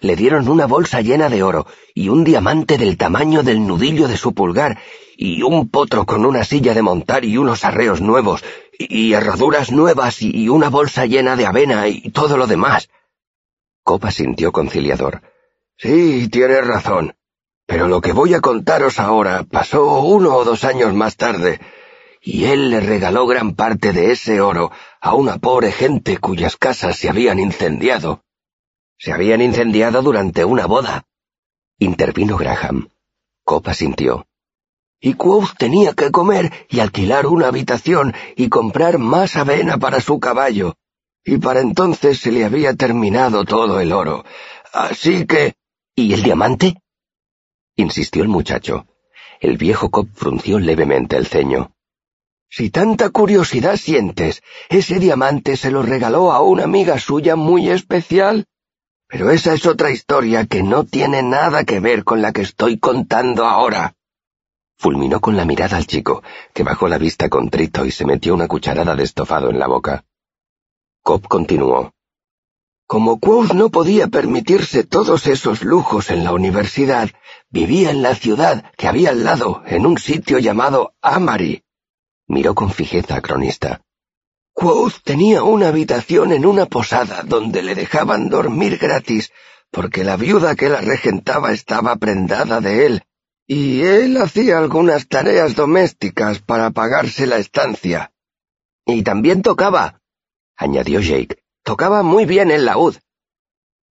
Le 0.00 0.16
dieron 0.16 0.48
una 0.48 0.66
bolsa 0.66 1.02
llena 1.02 1.28
de 1.28 1.44
oro 1.44 1.68
y 1.94 2.08
un 2.08 2.24
diamante 2.24 2.78
del 2.78 2.96
tamaño 2.96 3.44
del 3.44 3.64
nudillo 3.64 4.08
de 4.08 4.16
su 4.16 4.34
pulgar 4.34 4.80
y 5.16 5.42
un 5.42 5.68
potro 5.68 6.04
con 6.04 6.26
una 6.26 6.42
silla 6.42 6.74
de 6.74 6.82
montar 6.82 7.24
y 7.24 7.36
unos 7.36 7.64
arreos 7.64 8.00
nuevos 8.00 8.42
y, 8.76 9.12
herraduras 9.12 9.70
nuevas 9.70 10.20
y 10.20 10.48
una 10.48 10.68
bolsa 10.68 11.06
llena 11.06 11.36
de 11.36 11.46
avena 11.46 11.86
y 11.86 12.10
todo 12.10 12.36
lo 12.36 12.48
demás. 12.48 12.88
Copa 13.84 14.10
sintió 14.10 14.50
conciliador. 14.50 15.22
Sí, 15.76 16.28
tienes 16.28 16.66
razón. 16.66 17.14
Pero 17.66 17.86
lo 17.86 18.00
que 18.00 18.12
voy 18.12 18.34
a 18.34 18.40
contaros 18.40 18.98
ahora 18.98 19.44
pasó 19.48 20.00
uno 20.00 20.34
o 20.34 20.44
dos 20.44 20.64
años 20.64 20.92
más 20.92 21.16
tarde, 21.16 21.60
y 22.24 22.44
él 22.44 22.70
le 22.70 22.78
regaló 22.78 23.26
gran 23.26 23.54
parte 23.54 23.92
de 23.92 24.12
ese 24.12 24.40
oro 24.40 24.70
a 25.00 25.14
una 25.14 25.38
pobre 25.38 25.72
gente 25.72 26.18
cuyas 26.18 26.56
casas 26.56 26.96
se 26.96 27.08
habían 27.08 27.40
incendiado. 27.40 28.22
Se 28.96 29.12
habían 29.12 29.42
incendiado 29.42 30.02
durante 30.02 30.44
una 30.44 30.66
boda. 30.66 31.04
Intervino 31.80 32.36
Graham. 32.36 32.90
Copa 33.42 33.74
sintió. 33.74 34.28
Y 35.00 35.14
Quoth 35.14 35.56
tenía 35.58 35.94
que 35.94 36.12
comer 36.12 36.52
y 36.68 36.78
alquilar 36.78 37.26
una 37.26 37.48
habitación 37.48 38.14
y 38.36 38.48
comprar 38.48 38.98
más 38.98 39.34
avena 39.34 39.78
para 39.78 40.00
su 40.00 40.20
caballo. 40.20 40.76
Y 41.24 41.38
para 41.38 41.60
entonces 41.60 42.20
se 42.20 42.30
le 42.30 42.44
había 42.44 42.74
terminado 42.74 43.44
todo 43.44 43.80
el 43.80 43.92
oro. 43.92 44.24
Así 44.72 45.26
que... 45.26 45.54
¿Y 45.96 46.12
el 46.14 46.22
diamante? 46.22 46.76
insistió 47.74 48.22
el 48.22 48.28
muchacho. 48.28 48.86
El 49.40 49.58
viejo 49.58 49.90
Cobb 49.90 50.08
frunció 50.14 50.60
levemente 50.60 51.16
el 51.16 51.26
ceño. 51.26 51.72
Si 52.54 52.68
tanta 52.68 53.08
curiosidad 53.08 53.78
sientes, 53.78 54.42
ese 54.68 54.98
diamante 54.98 55.56
se 55.56 55.70
lo 55.70 55.82
regaló 55.82 56.32
a 56.32 56.42
una 56.42 56.64
amiga 56.64 56.98
suya 56.98 57.34
muy 57.34 57.70
especial. 57.70 58.44
Pero 59.08 59.30
esa 59.30 59.54
es 59.54 59.64
otra 59.64 59.90
historia 59.90 60.44
que 60.44 60.62
no 60.62 60.84
tiene 60.84 61.22
nada 61.22 61.64
que 61.64 61.80
ver 61.80 62.04
con 62.04 62.20
la 62.20 62.30
que 62.30 62.42
estoy 62.42 62.78
contando 62.78 63.46
ahora. 63.46 63.94
Fulminó 64.76 65.18
con 65.18 65.34
la 65.34 65.46
mirada 65.46 65.78
al 65.78 65.86
chico, 65.86 66.22
que 66.52 66.62
bajó 66.62 66.88
la 66.88 66.98
vista 66.98 67.30
contrito 67.30 67.86
y 67.86 67.90
se 67.90 68.04
metió 68.04 68.34
una 68.34 68.48
cucharada 68.48 68.94
de 68.96 69.04
estofado 69.04 69.48
en 69.48 69.58
la 69.58 69.66
boca. 69.66 70.04
Cobb 71.02 71.26
continuó. 71.28 71.94
Como 72.86 73.18
Quoth 73.18 73.54
no 73.54 73.70
podía 73.70 74.08
permitirse 74.08 74.84
todos 74.84 75.26
esos 75.26 75.64
lujos 75.64 76.10
en 76.10 76.22
la 76.22 76.34
universidad, 76.34 77.08
vivía 77.48 77.90
en 77.90 78.02
la 78.02 78.14
ciudad 78.14 78.70
que 78.76 78.88
había 78.88 79.08
al 79.08 79.24
lado, 79.24 79.62
en 79.64 79.86
un 79.86 79.96
sitio 79.96 80.38
llamado 80.38 80.92
Amari. 81.00 81.62
Miró 82.32 82.54
con 82.54 82.70
fijeza 82.70 83.16
a 83.16 83.20
Cronista. 83.20 83.82
Quoth 84.54 85.02
tenía 85.04 85.42
una 85.42 85.68
habitación 85.68 86.32
en 86.32 86.46
una 86.46 86.64
posada 86.64 87.22
donde 87.24 87.62
le 87.62 87.74
dejaban 87.74 88.30
dormir 88.30 88.78
gratis, 88.78 89.30
porque 89.70 90.02
la 90.02 90.16
viuda 90.16 90.54
que 90.54 90.70
la 90.70 90.80
regentaba 90.80 91.52
estaba 91.52 91.96
prendada 91.96 92.62
de 92.62 92.86
él, 92.86 93.02
y 93.46 93.82
él 93.82 94.16
hacía 94.16 94.56
algunas 94.56 95.08
tareas 95.08 95.54
domésticas 95.54 96.38
para 96.38 96.70
pagarse 96.70 97.26
la 97.26 97.36
estancia. 97.36 98.12
Y 98.86 99.02
también 99.02 99.42
tocaba, 99.42 100.00
añadió 100.56 101.00
Jake. 101.00 101.36
Tocaba 101.62 102.02
muy 102.02 102.24
bien 102.24 102.50
el 102.50 102.64
laúd. 102.64 102.96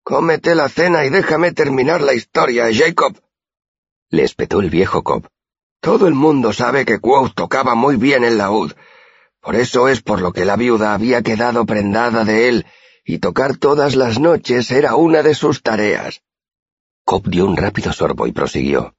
Cómete 0.02 0.54
la 0.54 0.70
cena 0.70 1.04
y 1.04 1.10
déjame 1.10 1.52
terminar 1.52 2.00
la 2.00 2.14
historia, 2.14 2.70
Jacob. 2.72 3.20
Le 4.08 4.24
espetó 4.24 4.60
el 4.60 4.70
viejo 4.70 5.02
Cobb. 5.02 5.28
Todo 5.80 6.06
el 6.06 6.14
mundo 6.14 6.52
sabe 6.52 6.84
que 6.84 7.00
Quoth 7.00 7.34
tocaba 7.34 7.74
muy 7.74 7.96
bien 7.96 8.22
el 8.22 8.36
laúd. 8.36 8.72
Por 9.40 9.56
eso 9.56 9.88
es 9.88 10.02
por 10.02 10.20
lo 10.20 10.32
que 10.32 10.44
la 10.44 10.56
viuda 10.56 10.92
había 10.92 11.22
quedado 11.22 11.64
prendada 11.64 12.24
de 12.26 12.48
él, 12.48 12.66
y 13.04 13.18
tocar 13.18 13.56
todas 13.56 13.96
las 13.96 14.18
noches 14.18 14.70
era 14.70 14.94
una 14.94 15.22
de 15.22 15.34
sus 15.34 15.62
tareas. 15.62 16.22
Cobb 17.04 17.28
dio 17.28 17.46
un 17.46 17.56
rápido 17.56 17.92
sorbo 17.92 18.26
y 18.26 18.32
prosiguió. 18.32 18.94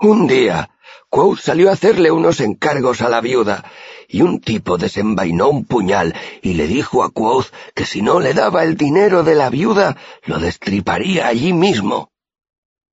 Un 0.00 0.26
día, 0.26 0.70
Quoth 1.08 1.38
salió 1.38 1.70
a 1.70 1.74
hacerle 1.74 2.10
unos 2.10 2.40
encargos 2.40 3.00
a 3.00 3.08
la 3.08 3.20
viuda, 3.20 3.64
y 4.08 4.22
un 4.22 4.40
tipo 4.40 4.78
desenvainó 4.78 5.48
un 5.48 5.64
puñal 5.64 6.14
y 6.42 6.54
le 6.54 6.66
dijo 6.66 7.04
a 7.04 7.10
Quoth 7.10 7.52
que 7.74 7.86
si 7.86 8.02
no 8.02 8.18
le 8.18 8.34
daba 8.34 8.64
el 8.64 8.76
dinero 8.76 9.22
de 9.22 9.36
la 9.36 9.50
viuda, 9.50 9.96
lo 10.24 10.40
destriparía 10.40 11.28
allí 11.28 11.52
mismo. 11.52 12.11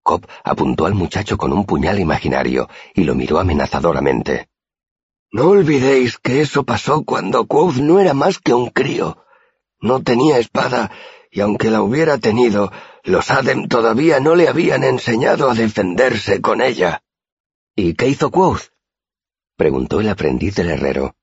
Cobb 0.02 0.26
apuntó 0.44 0.86
al 0.86 0.94
muchacho 0.94 1.36
con 1.36 1.52
un 1.52 1.64
puñal 1.64 1.98
imaginario 1.98 2.68
y 2.94 3.04
lo 3.04 3.14
miró 3.14 3.38
amenazadoramente. 3.38 4.48
No 5.32 5.48
olvidéis 5.48 6.18
que 6.18 6.40
eso 6.40 6.64
pasó 6.64 7.04
cuando 7.04 7.46
Quoth 7.46 7.76
no 7.76 8.00
era 8.00 8.14
más 8.14 8.38
que 8.38 8.52
un 8.52 8.70
crío. 8.70 9.24
No 9.80 10.02
tenía 10.02 10.38
espada, 10.38 10.90
y 11.30 11.40
aunque 11.40 11.70
la 11.70 11.82
hubiera 11.82 12.18
tenido, 12.18 12.72
los 13.04 13.30
Adem 13.30 13.68
todavía 13.68 14.18
no 14.18 14.34
le 14.34 14.48
habían 14.48 14.82
enseñado 14.82 15.48
a 15.48 15.54
defenderse 15.54 16.40
con 16.40 16.60
ella. 16.60 17.02
¿Y 17.76 17.94
qué 17.94 18.08
hizo 18.08 18.30
Quoth? 18.30 18.72
preguntó 19.56 20.00
el 20.00 20.08
aprendiz 20.08 20.56
del 20.56 20.70
herrero. 20.70 21.14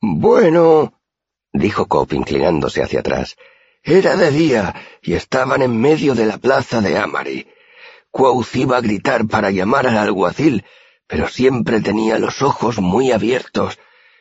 Bueno, 0.00 1.00
dijo 1.52 1.86
Cobb 1.86 2.12
inclinándose 2.12 2.82
hacia 2.82 3.00
atrás. 3.00 3.36
Era 3.82 4.16
de 4.16 4.30
día 4.30 4.74
y 5.02 5.14
estaban 5.14 5.62
en 5.62 5.80
medio 5.80 6.14
de 6.14 6.26
la 6.26 6.38
plaza 6.38 6.80
de 6.80 6.98
Amari. 6.98 7.46
Quoth 8.16 8.54
iba 8.54 8.76
a 8.76 8.80
gritar 8.80 9.26
para 9.26 9.50
llamar 9.50 9.88
al 9.88 9.98
alguacil, 9.98 10.64
pero 11.08 11.26
siempre 11.26 11.80
tenía 11.80 12.20
los 12.20 12.42
ojos 12.42 12.78
muy 12.78 13.10
abiertos, 13.10 13.76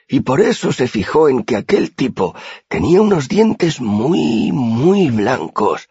y 0.07 0.21
por 0.21 0.41
eso 0.41 0.73
se 0.73 0.87
fijó 0.87 1.29
en 1.29 1.43
que 1.43 1.57
aquel 1.57 1.93
tipo 1.93 2.33
tenía 2.67 3.03
unos 3.03 3.29
dientes 3.29 3.81
muy, 3.81 4.51
muy 4.51 5.11
blancos. 5.11 5.89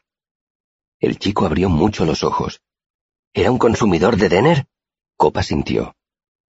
El 0.99 1.21
chico 1.21 1.47
abrió 1.47 1.69
mucho 1.69 2.05
los 2.05 2.25
ojos. 2.25 2.61
¿Era 3.33 3.53
un 3.53 3.59
consumidor 3.59 4.17
de 4.17 4.29
Denner? 4.29 4.67
Copa 5.17 5.45
sintió. 5.45 5.95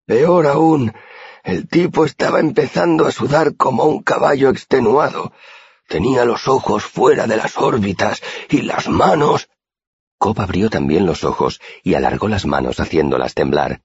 Peor 0.08 0.48
aún, 0.48 0.92
el 1.44 1.68
tipo 1.68 2.04
estaba 2.06 2.40
empezando 2.40 3.06
a 3.06 3.12
sudar 3.12 3.56
como 3.56 3.84
un 3.84 4.02
caballo 4.02 4.50
extenuado. 4.50 5.32
Tenía 5.88 6.26
los 6.26 6.48
ojos 6.48 6.84
fuera 6.84 7.28
de 7.28 7.38
las 7.38 7.60
órbitas 7.60 8.24
y 8.50 8.64
las 8.64 8.90
manos. 8.90 9.50
Cobb 10.24 10.40
abrió 10.40 10.70
también 10.70 11.06
los 11.06 11.26
ojos 11.26 11.60
y 11.84 11.96
alargó 11.96 12.30
las 12.30 12.46
manos 12.46 12.80
haciéndolas 12.80 13.34
temblar. 13.34 13.82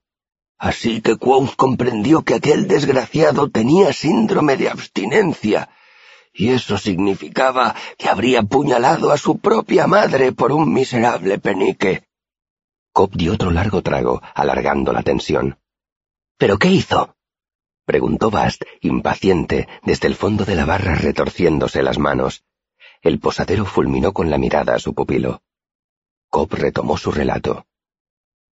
Así 0.56 1.00
que 1.00 1.16
Quoth 1.16 1.56
comprendió 1.56 2.22
que 2.22 2.34
aquel 2.34 2.68
desgraciado 2.68 3.50
tenía 3.50 3.92
síndrome 3.92 4.56
de 4.56 4.68
abstinencia, 4.68 5.68
y 6.32 6.50
eso 6.50 6.78
significaba 6.78 7.74
que 7.96 8.08
habría 8.08 8.38
apuñalado 8.38 9.10
a 9.10 9.18
su 9.18 9.40
propia 9.40 9.88
madre 9.88 10.30
por 10.30 10.52
un 10.52 10.72
miserable 10.72 11.40
penique. 11.40 12.04
Cobb 12.92 13.16
dio 13.16 13.32
otro 13.32 13.50
largo 13.50 13.82
trago, 13.82 14.22
alargando 14.32 14.92
la 14.92 15.02
tensión. 15.02 15.58
¿Pero 16.36 16.56
qué 16.56 16.68
hizo? 16.68 17.16
preguntó 17.84 18.30
Bast, 18.30 18.62
impaciente, 18.80 19.66
desde 19.82 20.06
el 20.06 20.14
fondo 20.14 20.44
de 20.44 20.54
la 20.54 20.66
barra 20.66 20.94
retorciéndose 20.94 21.82
las 21.82 21.98
manos. 21.98 22.44
El 23.02 23.18
posadero 23.18 23.64
fulminó 23.64 24.12
con 24.12 24.30
la 24.30 24.38
mirada 24.38 24.76
a 24.76 24.78
su 24.78 24.94
pupilo. 24.94 25.42
Cobb 26.30 26.54
retomó 26.54 26.96
su 26.96 27.10
relato. 27.10 27.66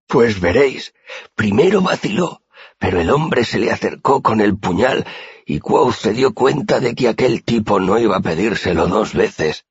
Pues 0.07 0.41
veréis, 0.41 0.95
primero 1.35 1.83
vaciló, 1.83 2.43
pero 2.79 3.01
el 3.01 3.11
hombre 3.11 3.45
se 3.45 3.59
le 3.59 3.71
acercó 3.71 4.23
con 4.23 4.41
el 4.41 4.57
puñal 4.57 5.07
y 5.47 5.61
Quoth 5.61 5.95
se 5.95 6.13
dio 6.13 6.35
cuenta 6.35 6.81
de 6.81 6.95
que 6.95 7.09
aquel 7.09 7.45
tipo 7.45 7.81
no 7.81 7.99
iba 7.99 8.17
a 8.17 8.21
pedírselo 8.21 8.87
dos 8.87 9.15
veces. 9.15 9.65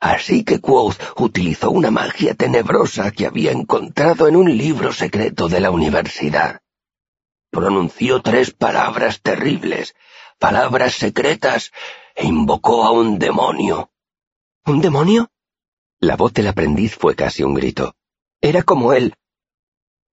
Así 0.00 0.44
que 0.44 0.60
Quoth 0.60 0.96
utilizó 1.16 1.70
una 1.70 1.90
magia 1.90 2.34
tenebrosa 2.34 3.10
que 3.10 3.26
había 3.26 3.52
encontrado 3.52 4.28
en 4.28 4.36
un 4.36 4.56
libro 4.56 4.92
secreto 4.92 5.48
de 5.48 5.60
la 5.60 5.70
universidad. 5.70 6.62
Pronunció 7.50 8.22
tres 8.22 8.52
palabras 8.52 9.20
terribles, 9.20 9.94
palabras 10.38 10.94
secretas, 10.94 11.72
e 12.14 12.26
invocó 12.26 12.84
a 12.84 12.92
un 12.92 13.18
demonio. 13.18 13.90
¿Un 14.64 14.80
demonio? 14.80 15.30
La 16.00 16.16
voz 16.16 16.32
del 16.32 16.48
aprendiz 16.48 16.96
fue 16.96 17.14
casi 17.14 17.42
un 17.42 17.54
grito. 17.54 17.94
Era 18.40 18.62
como 18.62 18.92
él, 18.92 19.14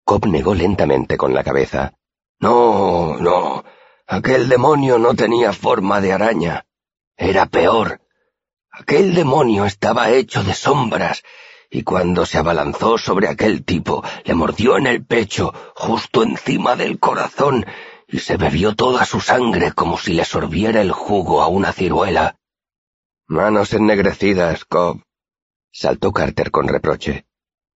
Cobb 0.07 0.25
negó 0.27 0.55
lentamente 0.55 1.17
con 1.17 1.33
la 1.33 1.43
cabeza. 1.43 1.93
No, 2.39 3.17
no. 3.17 3.65
Aquel 4.07 4.47
demonio 4.47 4.97
no 4.99 5.13
tenía 5.15 5.51
forma 5.51 5.99
de 5.99 6.13
araña. 6.13 6.65
Era 7.17 7.45
peor. 7.47 7.99
Aquel 8.71 9.13
demonio 9.13 9.65
estaba 9.65 10.11
hecho 10.11 10.45
de 10.45 10.53
sombras, 10.53 11.23
y 11.69 11.83
cuando 11.83 12.25
se 12.25 12.37
abalanzó 12.37 12.97
sobre 12.97 13.27
aquel 13.27 13.65
tipo, 13.65 14.01
le 14.23 14.33
mordió 14.33 14.77
en 14.77 14.87
el 14.87 15.05
pecho, 15.05 15.53
justo 15.75 16.23
encima 16.23 16.77
del 16.77 16.99
corazón, 16.99 17.65
y 18.07 18.19
se 18.19 18.37
bebió 18.37 18.75
toda 18.75 19.03
su 19.03 19.19
sangre 19.19 19.73
como 19.73 19.97
si 19.97 20.13
le 20.13 20.23
sorbiera 20.23 20.79
el 20.79 20.93
jugo 20.93 21.41
a 21.41 21.49
una 21.49 21.73
ciruela. 21.73 22.37
Manos 23.27 23.73
ennegrecidas, 23.73 24.63
Cobb. 24.63 25.01
Saltó 25.71 26.11
Carter 26.11 26.51
con 26.51 26.67
reproche. 26.67 27.25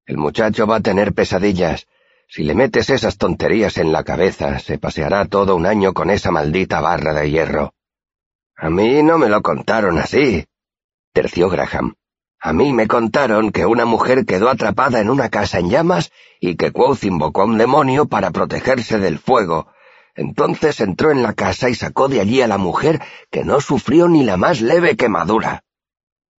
El 0.06 0.18
muchacho 0.18 0.66
va 0.66 0.78
a 0.78 0.82
tener 0.82 1.14
pesadillas. 1.14 1.88
Si 2.28 2.44
le 2.44 2.56
metes 2.56 2.90
esas 2.90 3.18
tonterías 3.18 3.78
en 3.78 3.92
la 3.92 4.04
cabeza, 4.04 4.60
se 4.60 4.78
paseará 4.78 5.26
todo 5.26 5.56
un 5.56 5.66
año 5.66 5.94
con 5.94 6.10
esa 6.10 6.32
maldita 6.32 6.80
barra 6.80 7.14
de 7.14 7.30
hierro. 7.30 7.74
A 8.56 8.70
mí 8.70 9.02
no 9.04 9.18
me 9.18 9.30
lo 9.30 9.42
contaron 9.42 9.98
así, 9.98 10.46
terció 11.14 11.50
Graham. 11.50 11.96
A 12.42 12.54
mí 12.54 12.72
me 12.72 12.88
contaron 12.88 13.52
que 13.52 13.66
una 13.66 13.86
mujer 13.86 14.26
quedó 14.26 14.50
atrapada 14.50 15.02
en 15.02 15.10
una 15.10 15.30
casa 15.30 15.60
en 15.60 15.70
llamas 15.70 16.12
y 16.40 16.56
que 16.56 16.72
Quoth 16.72 17.04
invocó 17.04 17.42
a 17.42 17.46
un 17.46 17.58
demonio 17.58 18.08
para 18.08 18.32
protegerse 18.32 18.98
del 19.00 19.20
fuego. 19.20 19.68
Entonces 20.16 20.80
entró 20.80 21.12
en 21.12 21.22
la 21.22 21.34
casa 21.34 21.70
y 21.70 21.76
sacó 21.76 22.08
de 22.08 22.22
allí 22.22 22.42
a 22.42 22.48
la 22.48 22.58
mujer 22.58 23.02
que 23.30 23.44
no 23.44 23.60
sufrió 23.60 24.08
ni 24.08 24.24
la 24.24 24.38
más 24.38 24.62
leve 24.62 24.96
quemadura. 24.96 25.64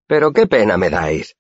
Pero 0.06 0.32
qué 0.32 0.46
pena 0.46 0.76
me 0.76 0.90
dais, 0.90 1.36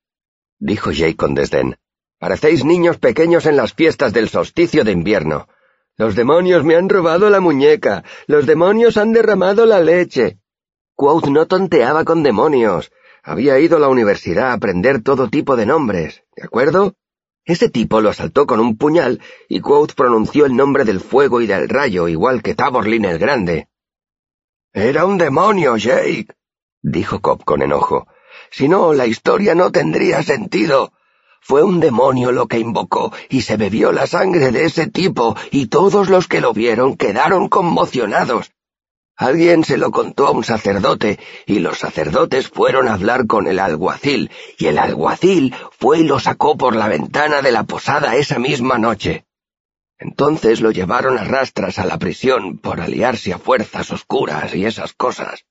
dijo 0.60 0.90
Jay 0.94 1.14
con 1.14 1.34
desdén. 1.34 1.76
Parecéis 2.18 2.64
niños 2.64 2.98
pequeños 2.98 3.46
en 3.46 3.56
las 3.56 3.74
fiestas 3.74 4.12
del 4.12 4.28
solsticio 4.28 4.84
de 4.84 4.92
invierno. 4.92 5.48
Los 5.96 6.14
demonios 6.14 6.64
me 6.64 6.76
han 6.76 6.88
robado 6.88 7.28
la 7.30 7.40
muñeca. 7.40 8.04
Los 8.26 8.46
demonios 8.46 8.96
han 8.96 9.12
derramado 9.12 9.66
la 9.66 9.80
leche. 9.80 10.38
Quoth 10.94 11.26
no 11.26 11.46
tonteaba 11.46 12.04
con 12.04 12.22
demonios. 12.22 12.92
Había 13.22 13.58
ido 13.58 13.76
a 13.76 13.80
la 13.80 13.88
universidad 13.88 14.50
a 14.50 14.52
aprender 14.52 15.02
todo 15.02 15.28
tipo 15.28 15.56
de 15.56 15.66
nombres, 15.66 16.22
¿de 16.36 16.44
acuerdo? 16.44 16.94
Ese 17.44 17.68
tipo 17.68 18.00
lo 18.00 18.10
asaltó 18.10 18.46
con 18.46 18.60
un 18.60 18.76
puñal 18.76 19.20
y 19.48 19.60
Quoth 19.60 19.94
pronunció 19.94 20.46
el 20.46 20.56
nombre 20.56 20.84
del 20.84 21.00
fuego 21.00 21.40
y 21.40 21.46
del 21.46 21.68
rayo, 21.68 22.06
igual 22.06 22.42
que 22.42 22.54
Taborlin 22.54 23.04
el 23.04 23.18
Grande. 23.18 23.68
Era 24.72 25.04
un 25.04 25.18
demonio, 25.18 25.76
Jake, 25.76 26.28
dijo 26.80 27.20
Cobb 27.20 27.44
con 27.44 27.62
enojo. 27.62 28.06
Si 28.50 28.68
no, 28.68 28.92
la 28.92 29.06
historia 29.06 29.54
no 29.54 29.70
tendría 29.70 30.22
sentido. 30.22 30.92
Fue 31.40 31.62
un 31.62 31.80
demonio 31.80 32.32
lo 32.32 32.48
que 32.48 32.58
invocó 32.58 33.12
y 33.28 33.42
se 33.42 33.56
bebió 33.56 33.92
la 33.92 34.06
sangre 34.06 34.52
de 34.52 34.64
ese 34.64 34.86
tipo 34.86 35.36
y 35.50 35.66
todos 35.66 36.10
los 36.10 36.28
que 36.28 36.40
lo 36.40 36.52
vieron 36.52 36.96
quedaron 36.96 37.48
conmocionados. 37.48 38.52
Alguien 39.16 39.64
se 39.64 39.76
lo 39.76 39.90
contó 39.90 40.26
a 40.26 40.30
un 40.30 40.44
sacerdote 40.44 41.18
y 41.46 41.58
los 41.58 41.78
sacerdotes 41.78 42.48
fueron 42.48 42.88
a 42.88 42.94
hablar 42.94 43.26
con 43.26 43.46
el 43.46 43.58
alguacil 43.58 44.30
y 44.58 44.66
el 44.66 44.78
alguacil 44.78 45.54
fue 45.78 46.00
y 46.00 46.04
lo 46.04 46.18
sacó 46.18 46.56
por 46.56 46.74
la 46.74 46.88
ventana 46.88 47.42
de 47.42 47.52
la 47.52 47.64
posada 47.64 48.16
esa 48.16 48.38
misma 48.38 48.78
noche. 48.78 49.26
Entonces 49.98 50.62
lo 50.62 50.70
llevaron 50.70 51.18
a 51.18 51.24
rastras 51.24 51.78
a 51.78 51.84
la 51.84 51.98
prisión 51.98 52.58
por 52.58 52.80
aliarse 52.80 53.34
a 53.34 53.38
fuerzas 53.38 53.90
oscuras 53.90 54.54
y 54.54 54.64
esas 54.64 54.94
cosas. 54.94 55.44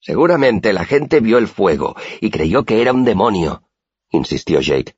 Seguramente 0.00 0.72
la 0.72 0.84
gente 0.84 1.20
vio 1.20 1.38
el 1.38 1.48
fuego 1.48 1.94
y 2.20 2.30
creyó 2.30 2.64
que 2.64 2.80
era 2.80 2.92
un 2.92 3.04
demonio, 3.04 3.64
insistió 4.10 4.60
Jake. 4.60 4.96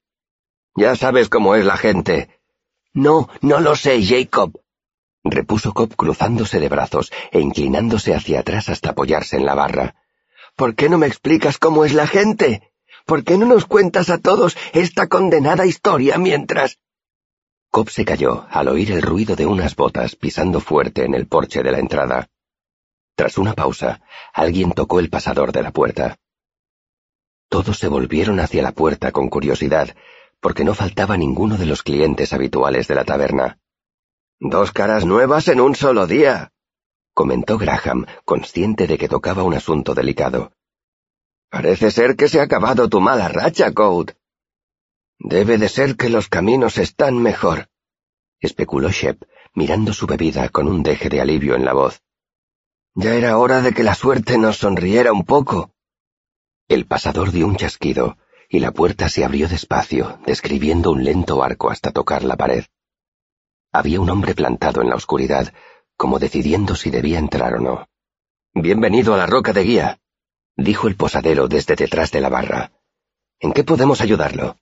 Ya 0.76 0.96
sabes 0.96 1.28
cómo 1.28 1.54
es 1.54 1.64
la 1.64 1.76
gente. 1.76 2.40
No, 2.94 3.28
no 3.40 3.60
lo 3.60 3.74
sé, 3.74 4.02
Jacob, 4.04 4.62
repuso 5.24 5.72
Cobb 5.72 5.94
cruzándose 5.96 6.58
de 6.60 6.68
brazos 6.68 7.12
e 7.30 7.40
inclinándose 7.40 8.14
hacia 8.14 8.40
atrás 8.40 8.68
hasta 8.68 8.90
apoyarse 8.90 9.36
en 9.36 9.46
la 9.46 9.54
barra. 9.54 9.94
¿Por 10.56 10.74
qué 10.74 10.88
no 10.88 10.98
me 10.98 11.06
explicas 11.06 11.58
cómo 11.58 11.84
es 11.84 11.94
la 11.94 12.06
gente? 12.06 12.72
¿Por 13.06 13.24
qué 13.24 13.38
no 13.38 13.46
nos 13.46 13.66
cuentas 13.66 14.10
a 14.10 14.18
todos 14.18 14.56
esta 14.72 15.08
condenada 15.08 15.66
historia 15.66 16.18
mientras... 16.18 16.78
Cobb 17.70 17.88
se 17.88 18.04
calló 18.04 18.46
al 18.50 18.68
oír 18.68 18.92
el 18.92 19.02
ruido 19.02 19.34
de 19.34 19.46
unas 19.46 19.74
botas 19.76 20.14
pisando 20.14 20.60
fuerte 20.60 21.04
en 21.04 21.14
el 21.14 21.26
porche 21.26 21.62
de 21.62 21.72
la 21.72 21.78
entrada. 21.78 22.28
Tras 23.14 23.38
una 23.38 23.54
pausa, 23.54 24.00
alguien 24.32 24.72
tocó 24.72 25.00
el 25.00 25.10
pasador 25.10 25.52
de 25.52 25.62
la 25.62 25.70
puerta. 25.70 26.16
Todos 27.48 27.78
se 27.78 27.88
volvieron 27.88 28.40
hacia 28.40 28.62
la 28.62 28.72
puerta 28.72 29.12
con 29.12 29.28
curiosidad, 29.28 29.94
porque 30.40 30.64
no 30.64 30.74
faltaba 30.74 31.16
ninguno 31.16 31.56
de 31.56 31.66
los 31.66 31.82
clientes 31.82 32.32
habituales 32.32 32.88
de 32.88 32.94
la 32.94 33.04
taberna. 33.04 33.58
Dos 34.40 34.72
caras 34.72 35.04
nuevas 35.04 35.48
en 35.48 35.60
un 35.60 35.76
solo 35.76 36.06
día, 36.06 36.52
comentó 37.14 37.58
Graham, 37.58 38.06
consciente 38.24 38.86
de 38.86 38.98
que 38.98 39.08
tocaba 39.08 39.42
un 39.42 39.54
asunto 39.54 39.94
delicado. 39.94 40.52
Parece 41.50 41.90
ser 41.90 42.16
que 42.16 42.28
se 42.28 42.40
ha 42.40 42.44
acabado 42.44 42.88
tu 42.88 43.00
mala 43.00 43.28
racha, 43.28 43.72
Code. 43.72 44.14
Debe 45.18 45.58
de 45.58 45.68
ser 45.68 45.96
que 45.96 46.08
los 46.08 46.28
caminos 46.28 46.78
están 46.78 47.18
mejor, 47.22 47.68
especuló 48.40 48.90
Shep, 48.90 49.22
mirando 49.54 49.92
su 49.92 50.06
bebida 50.06 50.48
con 50.48 50.66
un 50.66 50.82
deje 50.82 51.08
de 51.08 51.20
alivio 51.20 51.54
en 51.54 51.64
la 51.64 51.74
voz. 51.74 52.02
Ya 52.94 53.14
era 53.14 53.38
hora 53.38 53.62
de 53.62 53.72
que 53.72 53.82
la 53.82 53.94
suerte 53.94 54.36
nos 54.36 54.58
sonriera 54.58 55.12
un 55.12 55.24
poco. 55.24 55.74
El 56.68 56.86
pasador 56.86 57.32
dio 57.32 57.46
un 57.46 57.56
chasquido, 57.56 58.18
y 58.50 58.60
la 58.60 58.72
puerta 58.72 59.08
se 59.08 59.24
abrió 59.24 59.48
despacio, 59.48 60.18
describiendo 60.26 60.90
un 60.90 61.02
lento 61.02 61.42
arco 61.42 61.70
hasta 61.70 61.90
tocar 61.90 62.22
la 62.22 62.36
pared. 62.36 62.64
Había 63.72 63.98
un 63.98 64.10
hombre 64.10 64.34
plantado 64.34 64.82
en 64.82 64.90
la 64.90 64.96
oscuridad, 64.96 65.54
como 65.96 66.18
decidiendo 66.18 66.74
si 66.74 66.90
debía 66.90 67.18
entrar 67.18 67.54
o 67.54 67.60
no. 67.60 67.88
Bienvenido 68.52 69.14
a 69.14 69.16
la 69.16 69.26
roca 69.26 69.54
de 69.54 69.64
guía, 69.64 70.00
dijo 70.56 70.86
el 70.86 70.96
posadero 70.96 71.48
desde 71.48 71.76
detrás 71.76 72.10
de 72.10 72.20
la 72.20 72.28
barra. 72.28 72.72
¿En 73.40 73.54
qué 73.54 73.64
podemos 73.64 74.02
ayudarlo? 74.02 74.58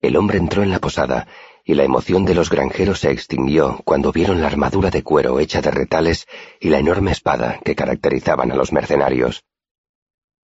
El 0.00 0.16
hombre 0.16 0.38
entró 0.38 0.64
en 0.64 0.70
la 0.70 0.80
posada, 0.80 1.28
y 1.68 1.74
la 1.74 1.84
emoción 1.84 2.24
de 2.24 2.34
los 2.34 2.48
granjeros 2.48 3.00
se 3.00 3.10
extinguió 3.10 3.82
cuando 3.84 4.10
vieron 4.10 4.40
la 4.40 4.46
armadura 4.46 4.88
de 4.88 5.02
cuero 5.02 5.38
hecha 5.38 5.60
de 5.60 5.70
retales 5.70 6.26
y 6.60 6.70
la 6.70 6.78
enorme 6.78 7.12
espada 7.12 7.60
que 7.62 7.74
caracterizaban 7.74 8.50
a 8.50 8.56
los 8.56 8.72
mercenarios. 8.72 9.44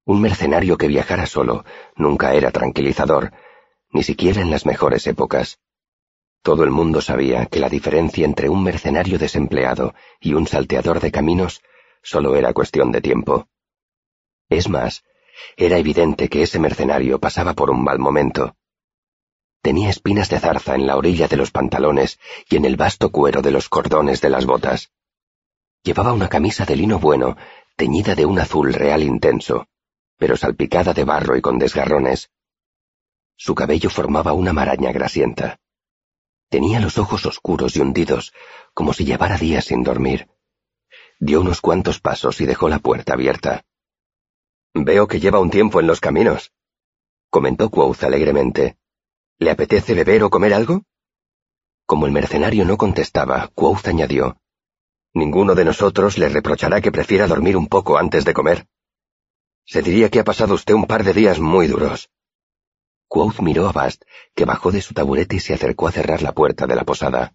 Un 0.05 0.21
mercenario 0.21 0.77
que 0.77 0.87
viajara 0.87 1.25
solo 1.25 1.65
nunca 1.97 2.35
era 2.35 2.51
tranquilizador, 2.51 3.33
ni 3.91 4.03
siquiera 4.03 4.43
en 4.43 4.51
las 4.51 4.67
mejores 4.67 5.07
épocas. 5.07 5.61
Todo 6.43 6.63
el 6.63 6.71
mundo 6.71 7.01
sabía 7.01 7.47
que 7.47 7.59
la 7.59 7.71
diferencia 7.71 8.27
entre 8.27 8.51
un 8.51 8.63
mercenario 8.63 9.19
desempleado 9.19 9.95
y 10.21 10.35
un 10.35 10.47
salteador 10.47 11.01
de 11.01 11.11
caminos 11.11 11.63
solo 12.03 12.37
era 12.37 12.53
cuestión 12.53 12.93
de 12.93 13.01
tiempo. 13.01 13.49
Es 14.51 14.69
más, 14.69 15.05
era 15.57 15.79
evidente 15.79 16.29
que 16.29 16.43
ese 16.43 16.59
mercenario 16.59 17.19
pasaba 17.19 17.55
por 17.55 17.71
un 17.71 17.83
mal 17.83 17.99
momento. 17.99 18.57
Tenía 19.65 19.91
espinas 19.91 20.29
de 20.29 20.39
zarza 20.39 20.77
en 20.77 20.87
la 20.87 20.97
orilla 20.97 21.27
de 21.27 21.37
los 21.37 21.51
pantalones 21.51 22.21
y 22.49 22.57
en 22.57 22.65
el 22.67 22.77
vasto 22.77 23.11
cuero 23.11 23.43
de 23.43 23.51
los 23.51 23.69
cordones 23.69 24.21
de 24.21 24.31
las 24.31 24.47
botas. 24.47 24.93
Llevaba 25.83 26.13
una 26.13 26.29
camisa 26.29 26.65
de 26.65 26.77
lino 26.77 27.01
bueno, 27.01 27.37
teñida 27.75 28.15
de 28.15 28.27
un 28.27 28.39
azul 28.39 28.73
real 28.73 29.03
intenso 29.03 29.67
pero 30.17 30.37
salpicada 30.37 30.95
de 30.95 31.05
barro 31.05 31.37
y 31.37 31.43
con 31.43 31.59
desgarrones. 31.59 32.31
Su 33.37 33.55
cabello 33.55 33.91
formaba 33.91 34.33
una 34.33 34.53
maraña 34.53 34.93
grasienta. 34.93 35.59
Tenía 36.49 36.81
los 36.81 36.99
ojos 36.99 37.27
oscuros 37.27 37.77
y 37.77 37.81
hundidos, 37.81 38.33
como 38.75 38.93
si 38.93 39.05
llevara 39.05 39.39
días 39.39 39.67
sin 39.67 39.83
dormir. 39.83 40.29
Dio 41.19 41.41
unos 41.41 41.61
cuantos 41.61 42.01
pasos 42.01 42.41
y 42.41 42.47
dejó 42.47 42.69
la 42.69 42.79
puerta 42.79 43.15
abierta. 43.15 43.65
Veo 44.73 45.09
que 45.09 45.21
lleva 45.21 45.41
un 45.41 45.51
tiempo 45.51 45.81
en 45.81 45.87
los 45.87 46.01
caminos, 46.01 46.53
comentó 47.31 47.71
Quoth 47.71 48.05
alegremente. 48.05 48.77
¿Le 49.39 49.51
apetece 49.51 49.95
beber 49.95 50.23
o 50.23 50.31
comer 50.31 50.55
algo? 50.55 50.83
Como 51.87 52.07
el 52.07 52.13
mercenario 52.13 52.65
no 52.65 52.77
contestaba, 52.77 53.51
Quoth 53.55 53.89
añadió. 53.89 54.39
Ninguno 55.13 55.55
de 55.55 55.65
nosotros 55.65 56.19
le 56.19 56.29
reprochará 56.29 56.81
que 56.81 56.93
prefiera 56.93 57.27
dormir 57.27 57.57
un 57.57 57.69
poco 57.69 57.99
antes 57.99 58.25
de 58.25 58.35
comer. 58.35 58.67
Se 59.67 59.83
diría 59.83 60.11
que 60.11 60.21
ha 60.21 60.25
pasado 60.25 60.55
usted 60.55 60.75
un 60.75 60.87
par 60.87 61.05
de 61.05 61.13
días 61.13 61.39
muy 61.39 61.67
duros. 61.67 62.11
Quoth 63.09 63.41
miró 63.41 63.69
a 63.69 63.73
Bast, 63.73 64.03
que 64.35 64.45
bajó 64.45 64.73
de 64.73 64.83
su 64.83 64.95
taburete 64.95 65.37
y 65.37 65.41
se 65.41 65.55
acercó 65.55 65.89
a 65.89 65.93
cerrar 65.93 66.23
la 66.23 66.33
puerta 66.33 66.67
de 66.67 66.75
la 66.75 66.85
posada. 66.85 67.35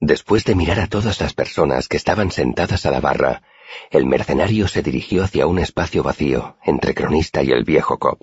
Después 0.00 0.44
de 0.44 0.54
mirar 0.54 0.80
a 0.80 0.86
todas 0.86 1.20
las 1.20 1.34
personas 1.34 1.88
que 1.88 1.96
estaban 1.96 2.30
sentadas 2.30 2.86
a 2.86 2.90
la 2.90 3.00
barra, 3.00 3.42
el 3.90 4.06
mercenario 4.06 4.68
se 4.68 4.82
dirigió 4.82 5.24
hacia 5.24 5.46
un 5.46 5.58
espacio 5.58 6.02
vacío 6.02 6.56
entre 6.62 6.94
Cronista 6.94 7.42
y 7.42 7.50
el 7.50 7.64
viejo 7.64 7.98
Cobb. 7.98 8.18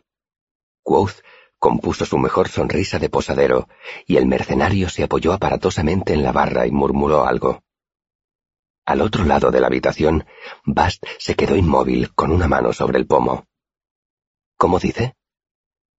Quoth 0.83 1.21
compuso 1.62 2.08
su 2.08 2.17
mejor 2.17 2.50
sonrisa 2.50 2.97
de 2.97 3.08
posadero, 3.08 3.69
y 4.08 4.17
el 4.17 4.26
mercenario 4.26 4.89
se 4.89 5.04
apoyó 5.04 5.32
aparatosamente 5.32 6.12
en 6.12 6.24
la 6.24 6.32
barra 6.32 6.65
y 6.65 6.71
murmuró 6.71 7.24
algo. 7.24 7.62
Al 8.84 9.00
otro 9.02 9.26
lado 9.26 9.52
de 9.52 9.62
la 9.62 9.67
habitación, 9.67 10.26
Bast 10.65 11.06
se 11.19 11.36
quedó 11.36 11.56
inmóvil 11.56 12.15
con 12.15 12.32
una 12.32 12.47
mano 12.47 12.74
sobre 12.74 12.97
el 12.97 13.06
pomo. 13.06 13.45
¿Cómo 14.58 14.80
dice? 14.80 15.13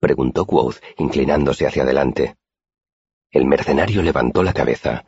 preguntó 0.00 0.46
Quoth, 0.46 0.82
inclinándose 0.98 1.64
hacia 1.64 1.84
adelante. 1.84 2.34
El 3.30 3.46
mercenario 3.46 4.02
levantó 4.02 4.42
la 4.42 4.52
cabeza, 4.52 5.04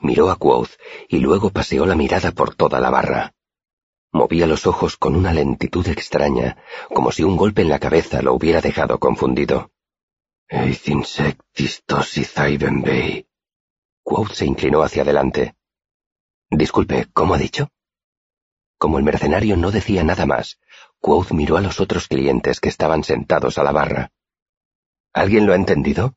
miró 0.00 0.30
a 0.30 0.36
Quoth 0.36 0.70
y 1.10 1.18
luego 1.18 1.50
paseó 1.50 1.84
la 1.84 1.94
mirada 1.94 2.32
por 2.32 2.54
toda 2.54 2.80
la 2.80 2.88
barra. 2.88 3.34
Movía 4.10 4.46
los 4.46 4.66
ojos 4.66 4.96
con 4.96 5.14
una 5.16 5.34
lentitud 5.34 5.86
extraña, 5.86 6.56
como 6.94 7.12
si 7.12 7.24
un 7.24 7.36
golpe 7.36 7.60
en 7.60 7.68
la 7.68 7.78
cabeza 7.78 8.22
lo 8.22 8.32
hubiera 8.32 8.62
dejado 8.62 8.98
confundido. 8.98 9.70
Quoth 14.02 14.32
se 14.32 14.46
inclinó 14.46 14.82
hacia 14.82 15.02
adelante. 15.02 15.56
Disculpe, 16.48 17.06
¿cómo 17.12 17.34
ha 17.34 17.38
dicho? 17.38 17.68
Como 18.78 18.96
el 18.96 19.04
mercenario 19.04 19.58
no 19.58 19.70
decía 19.70 20.04
nada 20.04 20.24
más, 20.24 20.58
Quoth 21.00 21.32
miró 21.32 21.58
a 21.58 21.60
los 21.60 21.80
otros 21.80 22.08
clientes 22.08 22.60
que 22.60 22.70
estaban 22.70 23.04
sentados 23.04 23.58
a 23.58 23.62
la 23.62 23.72
barra. 23.72 24.10
¿Alguien 25.12 25.44
lo 25.44 25.52
ha 25.52 25.56
entendido? 25.56 26.14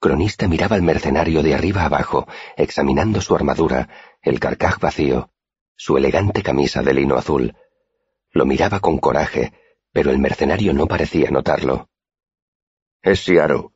Cronista 0.00 0.48
miraba 0.48 0.74
al 0.74 0.82
mercenario 0.82 1.44
de 1.44 1.54
arriba 1.54 1.84
abajo, 1.84 2.26
examinando 2.56 3.20
su 3.20 3.36
armadura, 3.36 3.88
el 4.22 4.40
carcaj 4.40 4.80
vacío, 4.80 5.30
su 5.76 5.96
elegante 5.96 6.42
camisa 6.42 6.82
de 6.82 6.94
lino 6.94 7.14
azul. 7.14 7.54
Lo 8.32 8.44
miraba 8.44 8.80
con 8.80 8.98
coraje, 8.98 9.52
pero 9.92 10.10
el 10.10 10.18
mercenario 10.18 10.74
no 10.74 10.88
parecía 10.88 11.30
notarlo. 11.30 11.90
Es 13.04 13.22
Siaro, 13.22 13.74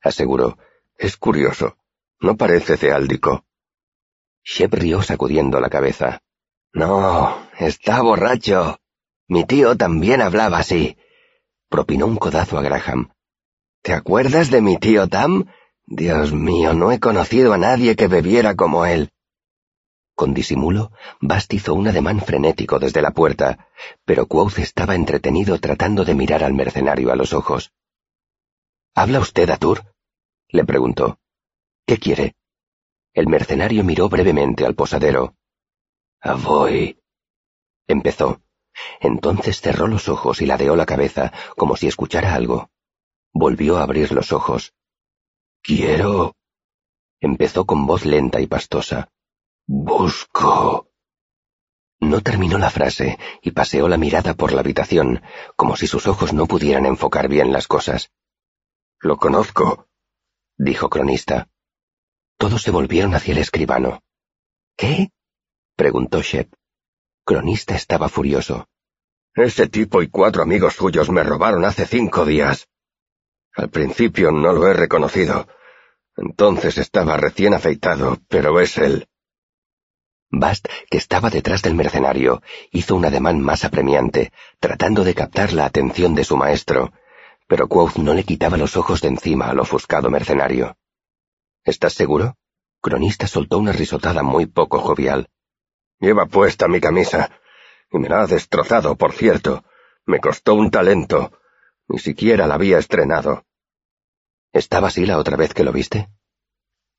aseguró. 0.00 0.56
Es 0.96 1.18
curioso. 1.18 1.76
No 2.20 2.38
parece 2.38 2.78
ceáldico. 2.78 3.44
Shep 4.42 4.72
rió 4.72 5.02
sacudiendo 5.02 5.60
la 5.60 5.68
cabeza. 5.68 6.22
No, 6.72 7.50
está 7.58 8.00
borracho. 8.00 8.78
Mi 9.28 9.44
tío 9.44 9.76
también 9.76 10.22
hablaba 10.22 10.56
así. 10.56 10.96
Propinó 11.68 12.06
un 12.06 12.16
codazo 12.16 12.56
a 12.56 12.62
Graham. 12.62 13.12
¿Te 13.82 13.92
acuerdas 13.92 14.50
de 14.50 14.62
mi 14.62 14.78
tío 14.78 15.06
Tam? 15.06 15.48
Dios 15.84 16.32
mío, 16.32 16.72
no 16.72 16.92
he 16.92 16.98
conocido 16.98 17.52
a 17.52 17.58
nadie 17.58 17.94
que 17.94 18.08
bebiera 18.08 18.56
como 18.56 18.86
él. 18.86 19.10
Con 20.14 20.32
disimulo, 20.32 20.92
Bast 21.20 21.52
hizo 21.52 21.74
un 21.74 21.88
ademán 21.88 22.22
frenético 22.22 22.78
desde 22.78 23.02
la 23.02 23.10
puerta, 23.10 23.68
pero 24.06 24.26
Quoth 24.26 24.60
estaba 24.60 24.94
entretenido 24.94 25.58
tratando 25.58 26.06
de 26.06 26.14
mirar 26.14 26.42
al 26.42 26.54
mercenario 26.54 27.12
a 27.12 27.16
los 27.16 27.34
ojos. 27.34 27.70
¿Habla 28.94 29.20
usted, 29.20 29.48
Atur? 29.48 29.94
le 30.48 30.64
preguntó. 30.64 31.18
¿Qué 31.86 31.98
quiere? 31.98 32.34
El 33.14 33.26
mercenario 33.26 33.84
miró 33.84 34.08
brevemente 34.08 34.66
al 34.66 34.74
posadero. 34.74 35.34
Avoy. 36.20 37.00
Empezó. 37.86 38.42
Entonces 39.00 39.60
cerró 39.60 39.86
los 39.86 40.08
ojos 40.08 40.42
y 40.42 40.46
ladeó 40.46 40.76
la 40.76 40.86
cabeza, 40.86 41.32
como 41.56 41.76
si 41.76 41.88
escuchara 41.88 42.34
algo. 42.34 42.70
Volvió 43.32 43.78
a 43.78 43.82
abrir 43.82 44.12
los 44.12 44.32
ojos. 44.32 44.74
Quiero. 45.62 46.36
Empezó 47.20 47.64
con 47.64 47.86
voz 47.86 48.04
lenta 48.04 48.40
y 48.40 48.46
pastosa. 48.46 49.10
Busco. 49.66 50.90
No 52.00 52.20
terminó 52.20 52.58
la 52.58 52.70
frase 52.70 53.18
y 53.40 53.52
paseó 53.52 53.88
la 53.88 53.96
mirada 53.96 54.34
por 54.34 54.52
la 54.52 54.60
habitación, 54.60 55.22
como 55.56 55.76
si 55.76 55.86
sus 55.86 56.06
ojos 56.06 56.32
no 56.32 56.46
pudieran 56.46 56.84
enfocar 56.84 57.28
bien 57.28 57.52
las 57.52 57.68
cosas. 57.68 58.10
Lo 59.02 59.16
conozco, 59.16 59.88
dijo 60.56 60.88
Cronista. 60.88 61.48
Todos 62.38 62.62
se 62.62 62.70
volvieron 62.70 63.16
hacia 63.16 63.32
el 63.32 63.38
escribano. 63.38 64.00
¿Qué? 64.76 65.10
preguntó 65.74 66.22
Shep. 66.22 66.54
Cronista 67.24 67.74
estaba 67.74 68.08
furioso. 68.08 68.68
Ese 69.34 69.66
tipo 69.66 70.02
y 70.02 70.08
cuatro 70.08 70.44
amigos 70.44 70.74
suyos 70.74 71.10
me 71.10 71.24
robaron 71.24 71.64
hace 71.64 71.84
cinco 71.84 72.24
días. 72.24 72.68
Al 73.56 73.70
principio 73.70 74.30
no 74.30 74.52
lo 74.52 74.68
he 74.68 74.72
reconocido. 74.72 75.48
Entonces 76.16 76.78
estaba 76.78 77.16
recién 77.16 77.54
afeitado, 77.54 78.18
pero 78.28 78.60
es 78.60 78.78
él. 78.78 79.08
Bast, 80.30 80.68
que 80.88 80.98
estaba 80.98 81.28
detrás 81.28 81.62
del 81.62 81.74
mercenario, 81.74 82.40
hizo 82.70 82.94
un 82.94 83.04
ademán 83.04 83.40
más 83.40 83.64
apremiante, 83.64 84.32
tratando 84.60 85.02
de 85.02 85.14
captar 85.14 85.52
la 85.52 85.64
atención 85.64 86.14
de 86.14 86.22
su 86.22 86.36
maestro, 86.36 86.92
pero 87.52 87.68
Quoth 87.68 87.98
no 87.98 88.14
le 88.14 88.24
quitaba 88.24 88.56
los 88.56 88.78
ojos 88.78 89.02
de 89.02 89.08
encima 89.08 89.50
al 89.50 89.60
ofuscado 89.60 90.08
mercenario. 90.08 90.78
¿Estás 91.62 91.92
seguro? 91.92 92.38
Cronista 92.80 93.26
soltó 93.26 93.58
una 93.58 93.72
risotada 93.72 94.22
muy 94.22 94.46
poco 94.46 94.78
jovial. 94.78 95.28
Lleva 96.00 96.24
puesta 96.24 96.66
mi 96.66 96.80
camisa. 96.80 97.30
Y 97.90 97.98
me 97.98 98.08
la 98.08 98.22
ha 98.22 98.26
destrozado, 98.26 98.96
por 98.96 99.12
cierto. 99.12 99.64
Me 100.06 100.18
costó 100.18 100.54
un 100.54 100.70
talento. 100.70 101.30
Ni 101.88 101.98
siquiera 101.98 102.46
la 102.46 102.54
había 102.54 102.78
estrenado. 102.78 103.44
¿Estaba 104.54 104.88
así 104.88 105.04
la 105.04 105.18
otra 105.18 105.36
vez 105.36 105.52
que 105.52 105.62
lo 105.62 105.72
viste? 105.72 106.08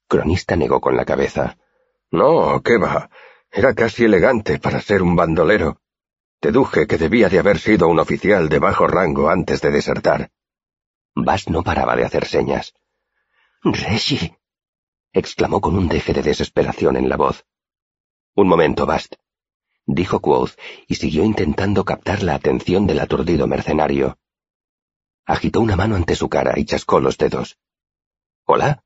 Cronista 0.07 0.55
negó 0.55 0.81
con 0.81 0.95
la 0.95 1.03
cabeza. 1.03 1.57
No, 2.11 2.61
qué 2.61 2.77
va. 2.77 3.09
Era 3.49 3.73
casi 3.73 4.05
elegante 4.05 4.59
para 4.59 4.81
ser 4.81 5.01
un 5.01 5.15
bandolero. 5.15 5.81
Deduje 6.39 6.85
que 6.85 6.99
debía 6.99 7.27
de 7.27 7.39
haber 7.39 7.57
sido 7.57 7.87
un 7.87 7.97
oficial 7.97 8.49
de 8.49 8.59
bajo 8.59 8.85
rango 8.85 9.29
antes 9.29 9.59
de 9.59 9.71
desertar. 9.71 10.29
Bast 11.15 11.49
no 11.49 11.63
paraba 11.63 11.95
de 11.95 12.05
hacer 12.05 12.25
señas. 12.25 12.73
Reggie. 13.63 14.37
exclamó 15.11 15.61
con 15.61 15.77
un 15.77 15.87
deje 15.87 16.13
de 16.13 16.23
desesperación 16.23 16.97
en 16.97 17.07
la 17.07 17.17
voz. 17.17 17.45
Un 18.35 18.47
momento, 18.47 18.85
Bast, 18.85 19.15
dijo 19.85 20.21
Quoth, 20.21 20.57
y 20.87 20.95
siguió 20.95 21.23
intentando 21.23 21.85
captar 21.85 22.23
la 22.23 22.35
atención 22.35 22.87
del 22.87 22.99
aturdido 22.99 23.47
mercenario. 23.47 24.17
Agitó 25.25 25.61
una 25.61 25.75
mano 25.75 25.95
ante 25.95 26.15
su 26.15 26.29
cara 26.29 26.57
y 26.57 26.65
chascó 26.65 26.99
los 26.99 27.17
dedos. 27.17 27.59
¿Hola? 28.45 28.83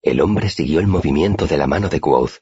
El 0.00 0.20
hombre 0.20 0.48
siguió 0.48 0.80
el 0.80 0.86
movimiento 0.86 1.46
de 1.46 1.56
la 1.58 1.66
mano 1.66 1.88
de 1.88 2.00
Quoth, 2.00 2.40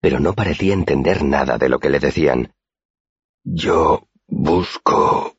pero 0.00 0.20
no 0.20 0.34
parecía 0.34 0.74
entender 0.74 1.24
nada 1.24 1.58
de 1.58 1.68
lo 1.68 1.80
que 1.80 1.90
le 1.90 1.98
decían. 1.98 2.54
Yo 3.42 4.08
busco, 4.26 5.36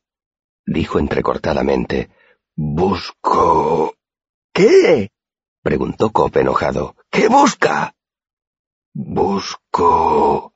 dijo 0.66 0.98
entrecortadamente. 0.98 2.10
Busco. 2.60 3.94
¿Qué? 4.52 5.12
preguntó 5.62 6.10
Cop 6.10 6.36
enojado. 6.38 6.96
¿Qué 7.08 7.28
busca? 7.28 7.94
Busco. 8.92 10.54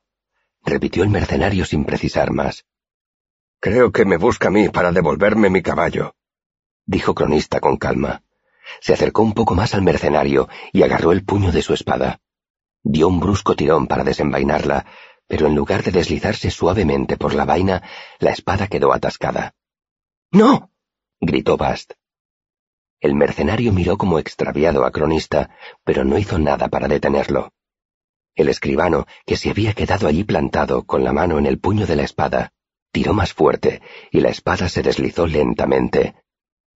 repitió 0.65 1.03
el 1.03 1.09
mercenario 1.09 1.63
sin 1.63 1.85
precisar 1.85 2.33
más. 2.33 2.65
Creo 3.61 3.93
que 3.93 4.03
me 4.03 4.17
busca 4.17 4.49
a 4.49 4.51
mí 4.51 4.67
para 4.67 4.91
devolverme 4.91 5.49
mi 5.49 5.61
caballo, 5.61 6.13
dijo 6.85 7.15
Cronista 7.15 7.61
con 7.61 7.77
calma. 7.77 8.21
Se 8.81 8.91
acercó 8.91 9.21
un 9.21 9.31
poco 9.31 9.55
más 9.55 9.73
al 9.73 9.81
mercenario 9.81 10.49
y 10.73 10.83
agarró 10.83 11.13
el 11.13 11.23
puño 11.23 11.53
de 11.53 11.61
su 11.61 11.73
espada. 11.73 12.19
Dio 12.83 13.07
un 13.07 13.21
brusco 13.21 13.55
tirón 13.55 13.87
para 13.87 14.03
desenvainarla, 14.03 14.85
pero 15.25 15.47
en 15.47 15.55
lugar 15.55 15.83
de 15.83 15.91
deslizarse 15.91 16.51
suavemente 16.51 17.15
por 17.15 17.33
la 17.33 17.45
vaina, 17.45 17.81
la 18.19 18.31
espada 18.31 18.67
quedó 18.67 18.91
atascada. 18.91 19.55
¡No! 20.31 20.72
Gritó 21.25 21.57
Bast. 21.57 21.93
El 22.99 23.15
mercenario 23.15 23.73
miró 23.73 23.97
como 23.97 24.19
extraviado 24.19 24.85
a 24.85 24.91
Cronista, 24.91 25.49
pero 25.83 26.05
no 26.05 26.17
hizo 26.17 26.39
nada 26.39 26.69
para 26.69 26.87
detenerlo. 26.87 27.51
El 28.35 28.49
escribano, 28.49 29.05
que 29.25 29.35
se 29.35 29.49
había 29.49 29.73
quedado 29.73 30.07
allí 30.07 30.23
plantado 30.23 30.83
con 30.83 31.03
la 31.03 31.13
mano 31.13 31.37
en 31.37 31.45
el 31.45 31.59
puño 31.59 31.85
de 31.85 31.95
la 31.95 32.03
espada, 32.03 32.53
tiró 32.91 33.13
más 33.13 33.33
fuerte 33.33 33.81
y 34.11 34.21
la 34.21 34.29
espada 34.29 34.69
se 34.69 34.81
deslizó 34.81 35.27
lentamente. 35.27 36.15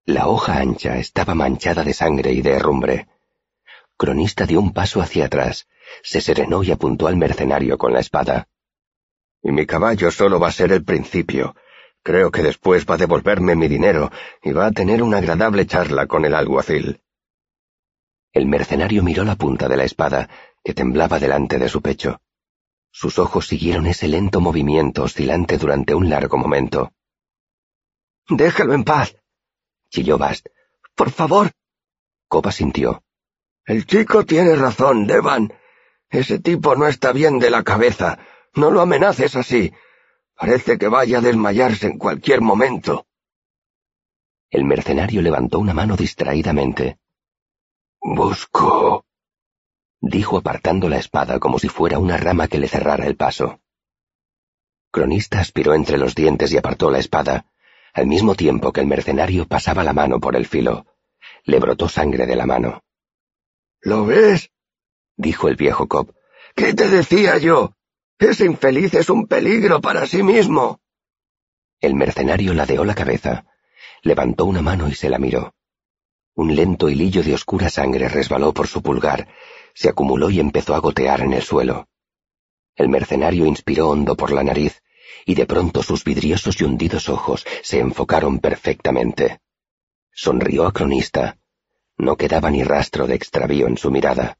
La 0.07 0.29
hoja 0.29 0.59
ancha 0.59 0.99
estaba 0.99 1.35
manchada 1.35 1.85
de 1.85 1.93
sangre 1.93 2.33
y 2.33 2.43
de 2.43 2.53
herrumbre. 2.53 3.09
Cronista 3.97 4.47
dio 4.47 4.61
un 4.61 4.73
paso 4.73 5.01
hacia 5.01 5.27
atrás, 5.27 5.69
se 6.03 6.21
serenó 6.21 6.63
y 6.63 6.73
apuntó 6.73 7.07
al 7.07 7.17
mercenario 7.17 7.79
con 7.79 7.93
la 7.93 8.01
espada. 8.01 8.49
Y 9.43 9.53
mi 9.53 9.67
caballo 9.67 10.11
solo 10.11 10.41
va 10.41 10.49
a 10.49 10.53
ser 10.53 10.73
el 10.73 10.85
principio. 10.85 11.55
Creo 12.05 12.31
que 12.31 12.43
después 12.43 12.85
va 12.85 12.97
a 12.97 12.99
devolverme 12.99 13.57
mi 13.57 13.67
dinero 13.67 14.13
y 14.43 14.53
va 14.53 14.67
a 14.67 14.73
tener 14.73 15.03
una 15.03 15.19
agradable 15.19 15.67
charla 15.67 16.07
con 16.07 16.27
el 16.27 16.35
alguacil. 16.35 17.01
El 18.31 18.47
mercenario 18.47 19.03
miró 19.03 19.25
la 19.25 19.37
punta 19.37 19.69
de 19.69 19.79
la 19.79 19.85
espada, 19.85 20.29
que 20.63 20.75
temblaba 20.75 21.19
delante 21.19 21.59
de 21.59 21.69
su 21.71 21.81
pecho. 21.81 22.21
Sus 22.91 23.19
ojos 23.19 23.47
siguieron 23.47 23.87
ese 23.87 24.07
lento 24.07 24.43
movimiento 24.43 25.05
oscilante 25.05 25.57
durante 25.57 25.95
un 25.95 26.11
largo 26.11 26.37
momento. 26.37 26.93
Déjalo 28.29 28.75
en 28.75 28.85
paz, 28.85 29.17
chilló 29.89 30.19
Bast. 30.19 30.49
Por 30.95 31.11
favor. 31.11 31.53
Copa 32.29 32.53
sintió. 32.53 33.03
El 33.65 33.87
chico 33.87 34.27
tiene 34.27 34.55
razón, 34.57 35.07
Devan. 35.07 35.55
Ese 36.11 36.39
tipo 36.39 36.77
no 36.77 36.87
está 36.87 37.13
bien 37.13 37.39
de 37.39 37.49
la 37.49 37.63
cabeza. 37.63 38.19
No 38.55 38.71
lo 38.71 38.83
amenaces 38.83 39.37
así. 39.37 39.73
Parece 40.37 40.79
que 40.79 40.89
vaya 40.89 41.19
a 41.19 41.21
desmayarse 41.21 41.87
en 41.87 41.99
cualquier 41.99 42.41
momento. 42.41 43.07
El 44.51 44.65
mercenario 44.65 45.23
levantó 45.23 45.59
una 45.59 45.75
mano 45.75 45.97
distraídamente. 45.97 46.99
Busco. 48.01 49.05
dijo 50.01 50.37
apartando 50.37 50.89
la 50.89 50.99
espada 50.99 51.39
como 51.39 51.59
si 51.59 51.69
fuera 51.69 51.99
una 51.99 52.17
rama 52.17 52.49
que 52.49 52.59
le 52.59 52.69
cerrara 52.69 53.07
el 53.07 53.17
paso. 53.17 53.61
Cronista 54.91 55.41
aspiró 55.41 55.75
entre 55.75 55.99
los 55.99 56.15
dientes 56.15 56.53
y 56.53 56.57
apartó 56.57 56.91
la 56.91 56.99
espada, 56.99 57.47
al 57.93 58.07
mismo 58.07 58.35
tiempo 58.35 58.73
que 58.73 58.81
el 58.81 58.87
mercenario 58.87 59.47
pasaba 59.47 59.83
la 59.83 59.93
mano 59.93 60.21
por 60.21 60.37
el 60.37 60.47
filo. 60.47 60.87
Le 61.45 61.59
brotó 61.59 61.89
sangre 61.89 62.27
de 62.27 62.37
la 62.37 62.47
mano. 62.47 62.85
¿Lo 63.81 64.05
ves? 64.05 64.51
dijo 65.17 65.49
el 65.49 65.57
viejo 65.57 65.89
Cobb. 65.89 66.15
¿Qué 66.55 66.75
te 66.75 66.89
decía 66.89 67.39
yo? 67.39 67.75
Ese 68.19 68.45
infeliz 68.45 68.95
es 68.95 69.11
un 69.11 69.27
peligro 69.27 69.81
para 69.81 70.07
sí 70.07 70.23
mismo. 70.23 70.81
El 71.81 71.95
mercenario 71.95 72.55
ladeó 72.55 72.85
la 72.85 72.95
cabeza, 72.95 73.45
levantó 74.03 74.45
una 74.45 74.63
mano 74.63 74.89
y 74.89 74.95
se 74.95 75.11
la 75.11 75.19
miró. 75.19 75.55
Un 76.35 76.55
lento 76.57 76.89
hilillo 76.89 77.23
de 77.23 77.35
oscura 77.35 77.69
sangre 77.71 78.09
resbaló 78.09 78.53
por 78.55 78.67
su 78.67 78.83
pulgar, 78.83 79.29
se 79.75 79.89
acumuló 79.89 80.31
y 80.31 80.41
empezó 80.41 80.75
a 80.75 80.79
gotear 80.79 81.21
en 81.21 81.33
el 81.33 81.43
suelo. 81.43 81.89
El 82.77 82.89
mercenario 82.89 83.47
inspiró 83.47 83.91
hondo 83.91 84.17
por 84.17 84.33
la 84.33 84.43
nariz, 84.43 84.83
y 85.27 85.35
de 85.35 85.47
pronto 85.47 85.83
sus 85.83 86.05
vidriosos 86.05 86.61
y 86.61 86.65
hundidos 86.65 87.09
ojos 87.09 87.45
se 87.63 87.79
enfocaron 87.79 88.39
perfectamente. 88.39 89.41
Sonrió 90.13 90.67
a 90.67 90.73
Cronista, 90.73 91.39
no 91.97 92.17
quedaba 92.17 92.51
ni 92.51 92.65
rastro 92.65 93.07
de 93.07 93.15
extravío 93.15 93.67
en 93.67 93.77
su 93.77 93.91
mirada. 93.91 94.39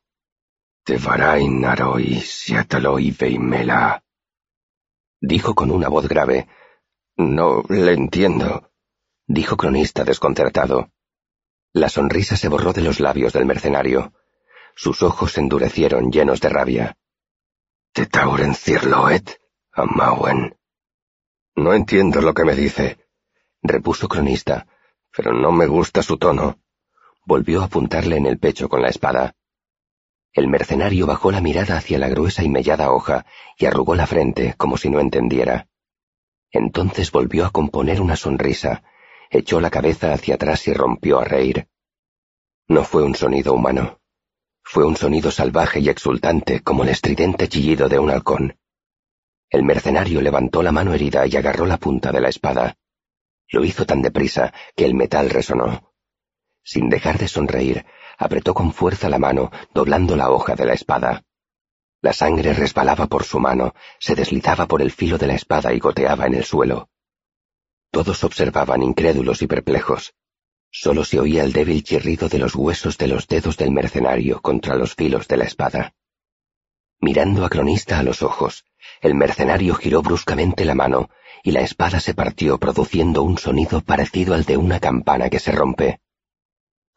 Tevarain 0.85 1.61
naroi 1.61 2.21
siataloi 2.21 3.11
veimela. 3.21 4.03
Dijo 5.21 5.55
con 5.55 5.71
una 5.71 5.89
voz 5.89 6.07
grave. 6.09 6.49
No 7.17 7.63
le 7.69 7.93
entiendo. 7.93 8.71
Dijo 9.27 9.57
cronista 9.57 10.05
desconcertado. 10.05 10.91
La 11.73 11.89
sonrisa 11.89 12.37
se 12.37 12.49
borró 12.49 12.73
de 12.73 12.83
los 12.83 13.01
labios 13.01 13.33
del 13.33 13.47
mercenario. 13.47 14.13
Sus 14.77 15.03
ojos 15.03 15.33
se 15.33 15.41
endurecieron 15.41 16.11
llenos 16.13 16.41
de 16.41 16.49
rabia. 16.49 16.97
Tetauren 17.93 18.55
cirloet, 18.55 19.41
amauen. 19.73 20.57
No 21.57 21.73
entiendo 21.73 22.21
lo 22.21 22.35
que 22.35 22.45
me 22.45 22.55
dice, 22.55 22.99
repuso 23.63 24.09
cronista, 24.09 24.67
pero 25.17 25.33
no 25.33 25.53
me 25.53 25.67
gusta 25.67 26.03
su 26.03 26.19
tono 26.19 26.59
volvió 27.25 27.63
a 27.63 27.65
apuntarle 27.67 28.17
en 28.17 28.27
el 28.27 28.39
pecho 28.39 28.69
con 28.69 28.83
la 28.83 28.89
espada. 28.89 29.35
El 30.35 30.49
mercenario 30.49 31.07
bajó 31.07 31.31
la 31.31 31.41
mirada 31.41 31.77
hacia 31.77 31.97
la 31.97 32.09
gruesa 32.09 32.43
y 32.43 32.49
mellada 32.49 32.91
hoja 32.91 33.25
y 33.57 33.67
arrugó 33.67 33.95
la 33.95 34.09
frente 34.09 34.55
como 34.57 34.77
si 34.77 34.91
no 34.91 34.99
entendiera. 34.99 35.69
Entonces 36.51 37.13
volvió 37.13 37.47
a 37.47 37.51
componer 37.51 38.01
una 38.01 38.17
sonrisa, 38.17 38.83
echó 39.31 39.61
la 39.61 39.71
cabeza 39.71 40.13
hacia 40.13 40.35
atrás 40.35 40.67
y 40.67 40.73
rompió 40.73 41.21
a 41.21 41.25
reír. 41.25 41.69
No 42.67 42.83
fue 42.83 43.05
un 43.05 43.15
sonido 43.15 43.55
humano. 43.55 44.01
Fue 44.65 44.85
un 44.85 44.97
sonido 44.97 45.31
salvaje 45.31 45.79
y 45.79 45.89
exultante 45.89 46.61
como 46.61 46.83
el 46.83 46.89
estridente 46.89 47.49
chillido 47.49 47.89
de 47.89 48.01
un 48.01 48.11
halcón. 48.11 48.59
El 49.51 49.63
mercenario 49.63 50.21
levantó 50.21 50.65
la 50.65 50.73
mano 50.73 50.95
herida 50.95 51.29
y 51.29 51.37
agarró 51.37 51.65
la 51.65 51.77
punta 51.77 52.11
de 52.11 52.21
la 52.21 52.29
espada. 52.29 52.77
Lo 53.51 53.65
hizo 53.65 53.87
tan 53.87 54.03
deprisa 54.03 54.53
que 54.75 54.85
el 54.85 54.95
metal 54.95 55.31
resonó. 55.31 55.93
Sin 56.65 56.89
dejar 56.89 57.19
de 57.19 57.29
sonreír, 57.29 57.85
apretó 58.19 58.55
con 58.55 58.73
fuerza 58.73 59.09
la 59.09 59.19
mano, 59.19 59.51
doblando 59.73 60.17
la 60.17 60.31
hoja 60.31 60.55
de 60.55 60.67
la 60.67 60.75
espada. 60.75 61.25
La 62.01 62.13
sangre 62.13 62.53
resbalaba 62.53 63.07
por 63.07 63.25
su 63.25 63.41
mano, 63.41 63.75
se 63.99 64.15
deslizaba 64.15 64.67
por 64.67 64.83
el 64.83 64.91
filo 64.91 65.17
de 65.17 65.27
la 65.27 65.35
espada 65.35 65.73
y 65.73 65.79
goteaba 65.79 66.27
en 66.27 66.35
el 66.35 66.45
suelo. 66.45 66.89
Todos 67.91 68.25
observaban 68.25 68.83
incrédulos 68.83 69.41
y 69.43 69.47
perplejos. 69.47 70.15
Solo 70.71 71.05
se 71.05 71.21
oía 71.21 71.45
el 71.45 71.53
débil 71.53 71.83
chirrido 71.83 72.29
de 72.29 72.39
los 72.39 72.55
huesos 72.55 72.99
de 72.99 73.09
los 73.09 73.27
dedos 73.27 73.57
del 73.57 73.71
mercenario 73.71 74.43
contra 74.43 74.75
los 74.75 74.95
filos 74.95 75.29
de 75.29 75.37
la 75.37 75.45
espada. 75.45 75.95
Mirando 77.01 77.45
a 77.45 77.49
Cronista 77.49 77.99
a 77.99 78.03
los 78.03 78.23
ojos, 78.23 78.65
el 79.01 79.15
mercenario 79.15 79.75
giró 79.75 80.03
bruscamente 80.03 80.65
la 80.65 80.75
mano 80.75 81.11
y 81.43 81.53
la 81.53 81.61
espada 81.61 82.01
se 82.01 82.15
partió 82.15 82.59
produciendo 82.59 83.23
un 83.23 83.39
sonido 83.39 83.83
parecido 83.83 84.35
al 84.35 84.45
de 84.45 84.57
una 84.57 84.81
campana 84.81 85.29
que 85.29 85.39
se 85.39 85.53
rompe. 85.53 86.01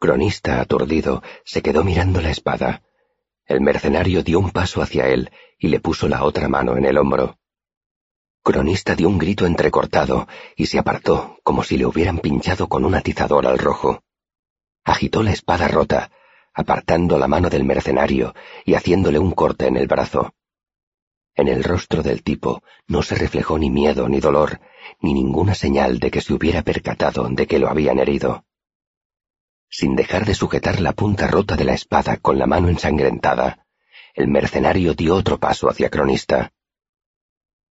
Cronista, 0.00 0.60
aturdido, 0.60 1.22
se 1.44 1.60
quedó 1.60 1.82
mirando 1.82 2.20
la 2.20 2.30
espada. 2.30 2.82
El 3.46 3.60
mercenario 3.60 4.22
dio 4.22 4.38
un 4.38 4.52
paso 4.52 4.80
hacia 4.80 5.08
él 5.08 5.30
y 5.58 5.68
le 5.68 5.80
puso 5.80 6.06
la 6.06 6.22
otra 6.22 6.48
mano 6.48 6.76
en 6.76 6.84
el 6.84 6.98
hombro. 6.98 7.36
Cronista 8.44 8.94
dio 8.94 9.08
un 9.08 9.18
grito 9.18 9.44
entrecortado 9.44 10.28
y 10.56 10.66
se 10.66 10.78
apartó 10.78 11.38
como 11.42 11.64
si 11.64 11.76
le 11.76 11.84
hubieran 11.84 12.18
pinchado 12.18 12.68
con 12.68 12.84
un 12.84 12.94
atizador 12.94 13.46
al 13.46 13.58
rojo. 13.58 14.04
Agitó 14.84 15.24
la 15.24 15.32
espada 15.32 15.66
rota, 15.66 16.12
apartando 16.54 17.18
la 17.18 17.26
mano 17.26 17.50
del 17.50 17.64
mercenario 17.64 18.34
y 18.64 18.74
haciéndole 18.74 19.18
un 19.18 19.32
corte 19.32 19.66
en 19.66 19.76
el 19.76 19.88
brazo. 19.88 20.32
En 21.34 21.48
el 21.48 21.64
rostro 21.64 22.04
del 22.04 22.22
tipo 22.22 22.62
no 22.86 23.02
se 23.02 23.16
reflejó 23.16 23.58
ni 23.58 23.68
miedo 23.68 24.08
ni 24.08 24.20
dolor, 24.20 24.60
ni 25.00 25.12
ninguna 25.12 25.56
señal 25.56 25.98
de 25.98 26.12
que 26.12 26.20
se 26.20 26.32
hubiera 26.32 26.62
percatado 26.62 27.28
de 27.28 27.46
que 27.48 27.58
lo 27.58 27.68
habían 27.68 27.98
herido. 27.98 28.44
Sin 29.70 29.96
dejar 29.96 30.24
de 30.24 30.34
sujetar 30.34 30.80
la 30.80 30.92
punta 30.92 31.26
rota 31.26 31.56
de 31.56 31.64
la 31.64 31.74
espada 31.74 32.16
con 32.16 32.38
la 32.38 32.46
mano 32.46 32.68
ensangrentada, 32.68 33.66
el 34.14 34.28
mercenario 34.28 34.94
dio 34.94 35.14
otro 35.14 35.38
paso 35.38 35.68
hacia 35.68 35.90
Cronista. 35.90 36.52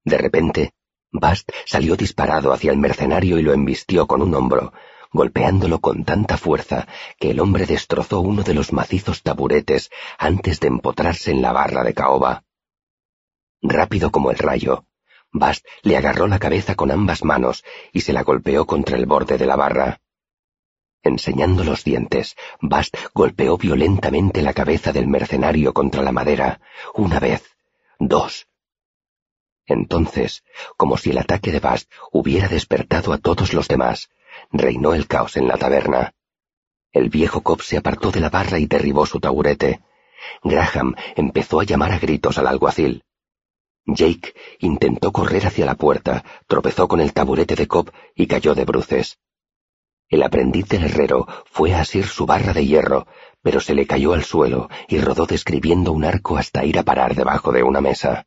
De 0.03 0.17
repente, 0.17 0.73
Bast 1.11 1.49
salió 1.65 1.95
disparado 1.95 2.53
hacia 2.53 2.71
el 2.71 2.77
mercenario 2.77 3.39
y 3.39 3.41
lo 3.41 3.53
embistió 3.53 4.07
con 4.07 4.21
un 4.21 4.33
hombro, 4.35 4.73
golpeándolo 5.11 5.79
con 5.79 6.03
tanta 6.05 6.37
fuerza 6.37 6.87
que 7.19 7.31
el 7.31 7.39
hombre 7.39 7.65
destrozó 7.65 8.19
uno 8.19 8.43
de 8.43 8.53
los 8.53 8.73
macizos 8.73 9.23
taburetes 9.23 9.89
antes 10.17 10.59
de 10.59 10.67
empotrarse 10.67 11.31
en 11.31 11.41
la 11.41 11.51
barra 11.51 11.83
de 11.83 11.93
caoba. 11.93 12.43
Rápido 13.61 14.11
como 14.11 14.31
el 14.31 14.37
rayo, 14.37 14.85
Bast 15.31 15.65
le 15.81 15.97
agarró 15.97 16.27
la 16.27 16.39
cabeza 16.39 16.75
con 16.75 16.91
ambas 16.91 17.23
manos 17.23 17.63
y 17.91 18.01
se 18.01 18.13
la 18.13 18.23
golpeó 18.23 18.65
contra 18.65 18.97
el 18.97 19.05
borde 19.05 19.37
de 19.37 19.45
la 19.45 19.55
barra. 19.55 19.99
Enseñando 21.03 21.63
los 21.63 21.83
dientes, 21.83 22.35
Bast 22.59 22.95
golpeó 23.13 23.57
violentamente 23.57 24.41
la 24.41 24.53
cabeza 24.53 24.91
del 24.91 25.07
mercenario 25.07 25.73
contra 25.73 26.01
la 26.01 26.11
madera, 26.11 26.59
una 26.93 27.19
vez, 27.19 27.43
dos. 27.99 28.47
Entonces, 29.65 30.43
como 30.77 30.97
si 30.97 31.11
el 31.11 31.17
ataque 31.17 31.51
de 31.51 31.59
Bast 31.59 31.91
hubiera 32.11 32.47
despertado 32.47 33.13
a 33.13 33.17
todos 33.17 33.53
los 33.53 33.67
demás, 33.67 34.09
reinó 34.51 34.93
el 34.93 35.07
caos 35.07 35.37
en 35.37 35.47
la 35.47 35.57
taberna. 35.57 36.13
El 36.91 37.09
viejo 37.09 37.41
Cobb 37.41 37.61
se 37.61 37.77
apartó 37.77 38.11
de 38.11 38.21
la 38.21 38.29
barra 38.29 38.59
y 38.59 38.65
derribó 38.65 39.05
su 39.05 39.19
taburete. 39.19 39.81
Graham 40.43 40.95
empezó 41.15 41.59
a 41.59 41.63
llamar 41.63 41.91
a 41.91 41.99
gritos 41.99 42.37
al 42.37 42.47
alguacil. 42.47 43.03
Jake 43.85 44.33
intentó 44.59 45.11
correr 45.11 45.45
hacia 45.47 45.65
la 45.65 45.75
puerta, 45.75 46.23
tropezó 46.47 46.87
con 46.87 46.99
el 46.99 47.13
taburete 47.13 47.55
de 47.55 47.67
Cobb 47.67 47.91
y 48.15 48.27
cayó 48.27 48.55
de 48.55 48.65
bruces. 48.65 49.19
El 50.09 50.23
aprendiz 50.23 50.67
del 50.69 50.85
herrero 50.85 51.27
fue 51.45 51.73
a 51.73 51.81
asir 51.81 52.07
su 52.07 52.25
barra 52.25 52.53
de 52.53 52.65
hierro, 52.65 53.07
pero 53.41 53.59
se 53.59 53.75
le 53.75 53.85
cayó 53.85 54.13
al 54.13 54.23
suelo 54.23 54.69
y 54.87 54.99
rodó 54.99 55.25
describiendo 55.25 55.91
un 55.91 56.05
arco 56.05 56.37
hasta 56.37 56.63
ir 56.63 56.79
a 56.79 56.83
parar 56.83 57.13
debajo 57.13 57.51
de 57.51 57.63
una 57.63 57.81
mesa. 57.81 58.25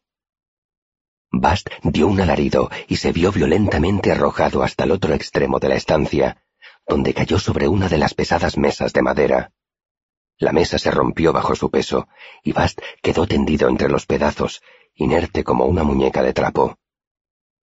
Bast 1.33 1.69
dio 1.83 2.09
un 2.09 2.21
alarido 2.21 2.71
y 2.89 2.97
se 2.97 3.13
vio 3.13 3.33
violentamente 3.33 4.13
arrojado 4.13 4.63
hasta 4.63 4.85
el 4.85 4.91
otro 4.91 5.15
extremo 5.15 5.59
de 5.59 5.69
la 5.69 5.77
estancia, 5.77 6.43
donde 6.87 7.15
cayó 7.15 7.39
sobre 7.39 7.69
una 7.69 7.89
de 7.89 7.99
las 7.99 8.15
pesadas 8.15 8.59
mesas 8.59 8.93
de 8.93 9.03
madera. 9.03 9.53
La 10.39 10.53
mesa 10.53 10.79
se 10.79 10.91
rompió 10.91 11.33
bajo 11.33 11.55
su 11.55 11.71
peso, 11.71 12.09
y 12.43 12.53
Bast 12.53 12.81
quedó 13.03 13.27
tendido 13.27 13.69
entre 13.69 13.89
los 13.89 14.07
pedazos, 14.07 14.63
inerte 14.95 15.45
como 15.45 15.67
una 15.67 15.85
muñeca 15.85 16.23
de 16.23 16.33
trapo. 16.33 16.79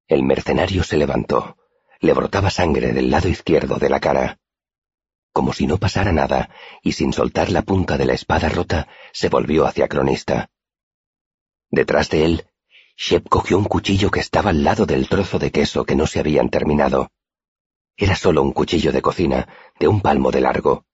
El 0.08 0.24
mercenario 0.24 0.84
se 0.84 0.98
levantó. 0.98 1.58
Le 2.00 2.14
brotaba 2.14 2.50
sangre 2.50 2.94
del 2.94 3.10
lado 3.10 3.28
izquierdo 3.28 3.78
de 3.78 3.90
la 3.90 4.00
cara. 4.00 4.38
Como 5.32 5.54
si 5.54 5.68
no 5.68 5.78
pasara 5.78 6.12
nada, 6.12 6.50
y 6.82 6.94
sin 6.94 7.12
soltar 7.12 7.50
la 7.50 7.62
punta 7.62 7.98
de 7.98 8.06
la 8.06 8.14
espada 8.14 8.50
rota, 8.50 8.88
se 9.12 9.30
volvió 9.30 9.66
hacia 9.66 9.88
Cronista. 9.88 10.50
Detrás 11.70 12.10
de 12.10 12.26
él, 12.26 12.46
Shep 12.98 13.28
cogió 13.28 13.58
un 13.58 13.66
cuchillo 13.66 14.10
que 14.10 14.22
estaba 14.22 14.52
al 14.52 14.64
lado 14.64 14.86
del 14.86 15.10
trozo 15.10 15.38
de 15.40 15.52
queso 15.52 15.86
que 15.86 15.96
no 15.96 16.08
se 16.08 16.20
habían 16.20 16.50
terminado. 16.50 17.12
Era 17.98 18.16
solo 18.16 18.42
un 18.42 18.54
cuchillo 18.54 18.92
de 18.92 19.02
cocina, 19.02 19.48
de 19.80 19.88
un 19.88 20.02
palmo 20.02 20.32
de 20.32 20.42
largo. 20.42 20.86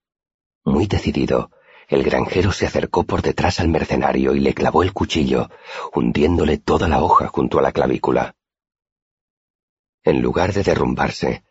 Muy 0.63 0.87
decidido, 0.87 1.51
el 1.87 2.03
granjero 2.03 2.51
se 2.51 2.65
acercó 2.65 3.03
por 3.03 3.21
detrás 3.21 3.59
al 3.59 3.67
mercenario 3.67 4.33
y 4.33 4.39
le 4.39 4.53
clavó 4.53 4.81
el 4.81 4.93
cuchillo, 4.93 5.49
hundiéndole 5.93 6.57
toda 6.57 6.87
la 6.87 7.03
hoja 7.03 7.27
junto 7.27 7.59
a 7.59 7.61
la 7.61 7.71
clavícula. 7.71 8.35
En 10.03 10.21
lugar 10.21 10.53
de 10.53 10.63
derrumbarse, 10.63 11.43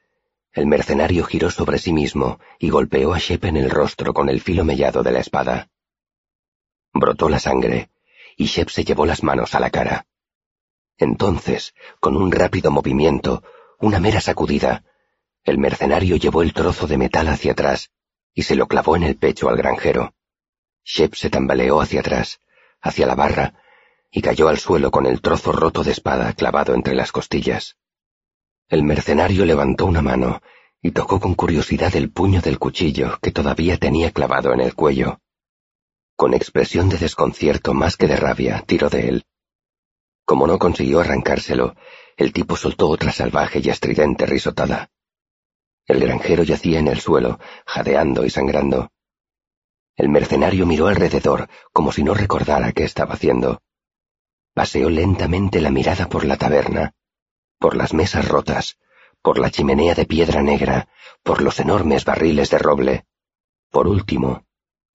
el 0.53 0.67
mercenario 0.67 1.25
giró 1.25 1.51
sobre 1.51 1.79
sí 1.79 1.93
mismo 1.93 2.41
y 2.59 2.71
golpeó 2.71 3.15
a 3.15 3.19
Shep 3.19 3.45
en 3.45 3.57
el 3.57 3.71
rostro 3.71 4.13
con 4.13 4.29
el 4.29 4.41
filo 4.41 4.65
mellado 4.65 5.03
de 5.03 5.13
la 5.13 5.21
espada. 5.21 5.71
Brotó 6.93 7.29
la 7.29 7.39
sangre, 7.39 7.91
y 8.37 8.47
Shep 8.47 8.69
se 8.69 8.85
llevó 8.85 9.07
las 9.07 9.23
manos 9.23 9.55
a 9.55 9.61
la 9.61 9.71
cara. 9.71 10.07
Entonces, 10.99 11.75
con 12.01 12.17
un 12.17 12.33
rápido 12.33 12.71
movimiento, 12.71 13.45
una 13.79 14.01
mera 14.01 14.21
sacudida, 14.21 14.85
el 15.45 15.59
mercenario 15.59 16.17
llevó 16.17 16.43
el 16.43 16.53
trozo 16.53 16.87
de 16.87 16.99
metal 16.99 17.29
hacia 17.29 17.53
atrás 17.53 17.91
y 18.35 18.43
se 18.43 18.57
lo 18.57 18.67
clavó 18.67 18.97
en 18.97 19.05
el 19.05 19.17
pecho 19.17 19.49
al 19.49 19.57
granjero. 19.57 20.15
Shep 20.85 21.15
se 21.15 21.31
tambaleó 21.31 21.81
hacia 21.81 22.01
atrás, 22.01 22.41
hacia 22.81 23.07
la 23.07 23.15
barra, 23.15 23.55
y 24.11 24.23
cayó 24.23 24.49
al 24.49 24.59
suelo 24.59 24.91
con 24.91 25.07
el 25.07 25.21
trozo 25.21 25.53
roto 25.53 25.85
de 25.85 25.93
espada 25.93 26.33
clavado 26.33 26.75
entre 26.75 26.95
las 26.95 27.13
costillas. 27.13 27.77
El 28.71 28.85
mercenario 28.85 29.45
levantó 29.45 29.85
una 29.85 30.01
mano 30.01 30.43
y 30.81 30.93
tocó 30.93 31.19
con 31.19 31.35
curiosidad 31.35 31.97
el 31.97 32.13
puño 32.13 32.41
del 32.41 32.61
cuchillo 32.61 33.19
que 33.21 33.33
todavía 33.33 33.79
tenía 33.79 34.13
clavado 34.13 34.53
en 34.53 34.61
el 34.61 34.77
cuello. 34.77 35.19
Con 36.15 36.35
expresión 36.35 36.89
de 36.89 36.97
desconcierto 36.97 37.75
más 37.75 37.97
que 37.97 38.07
de 38.07 38.15
rabia, 38.15 38.63
tiró 38.65 38.89
de 38.89 39.09
él. 39.09 39.25
Como 40.25 40.47
no 40.47 40.61
consiguió 40.61 41.01
arrancárselo, 41.01 41.75
el 42.17 42.33
tipo 42.33 42.55
soltó 42.55 42.89
otra 42.89 43.11
salvaje 43.11 43.61
y 43.61 43.71
estridente 43.71 44.25
risotada. 44.25 44.89
El 45.85 45.99
granjero 45.99 46.45
yacía 46.45 46.79
en 46.79 46.87
el 46.87 47.01
suelo, 47.01 47.41
jadeando 47.67 48.25
y 48.25 48.31
sangrando. 48.31 48.93
El 49.97 50.11
mercenario 50.11 50.65
miró 50.65 50.87
alrededor 50.87 51.49
como 51.73 51.91
si 51.91 52.05
no 52.05 52.15
recordara 52.15 52.71
qué 52.71 52.85
estaba 52.85 53.15
haciendo. 53.15 53.63
Paseó 54.55 54.91
lentamente 54.91 55.61
la 55.61 55.73
mirada 55.73 56.09
por 56.09 56.25
la 56.25 56.37
taberna, 56.37 56.95
por 57.61 57.77
las 57.77 57.95
mesas 57.95 58.27
rotas, 58.27 58.79
por 59.23 59.39
la 59.39 59.51
chimenea 59.51 59.95
de 59.95 60.07
piedra 60.07 60.43
negra, 60.43 60.89
por 61.23 61.43
los 61.43 61.61
enormes 61.61 62.05
barriles 62.05 62.51
de 62.51 62.59
roble. 62.59 63.07
Por 63.71 63.87
último, 63.87 64.45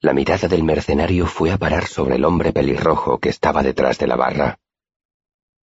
la 0.01 0.11
mirada 0.11 0.49
del 0.49 0.63
mercenario 0.63 1.25
fue 1.27 1.51
a 1.51 1.57
parar 1.57 1.87
sobre 1.87 2.15
el 2.15 2.25
hombre 2.25 2.51
pelirrojo 2.51 3.19
que 3.19 3.29
estaba 3.29 3.63
detrás 3.63 3.97
de 3.97 4.07
la 4.07 4.17
barra. 4.17 4.59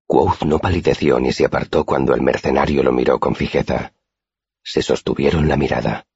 Quoth 0.06 0.44
no 0.44 0.58
palideció 0.58 1.20
ni 1.20 1.32
se 1.32 1.44
apartó 1.44 1.84
cuando 1.84 2.14
el 2.14 2.22
mercenario 2.22 2.82
lo 2.82 2.92
miró 2.92 3.20
con 3.20 3.34
fijeza. 3.34 3.92
Se 4.62 4.80
sostuvieron 4.80 5.46
la 5.46 5.58
mirada. 5.58 6.06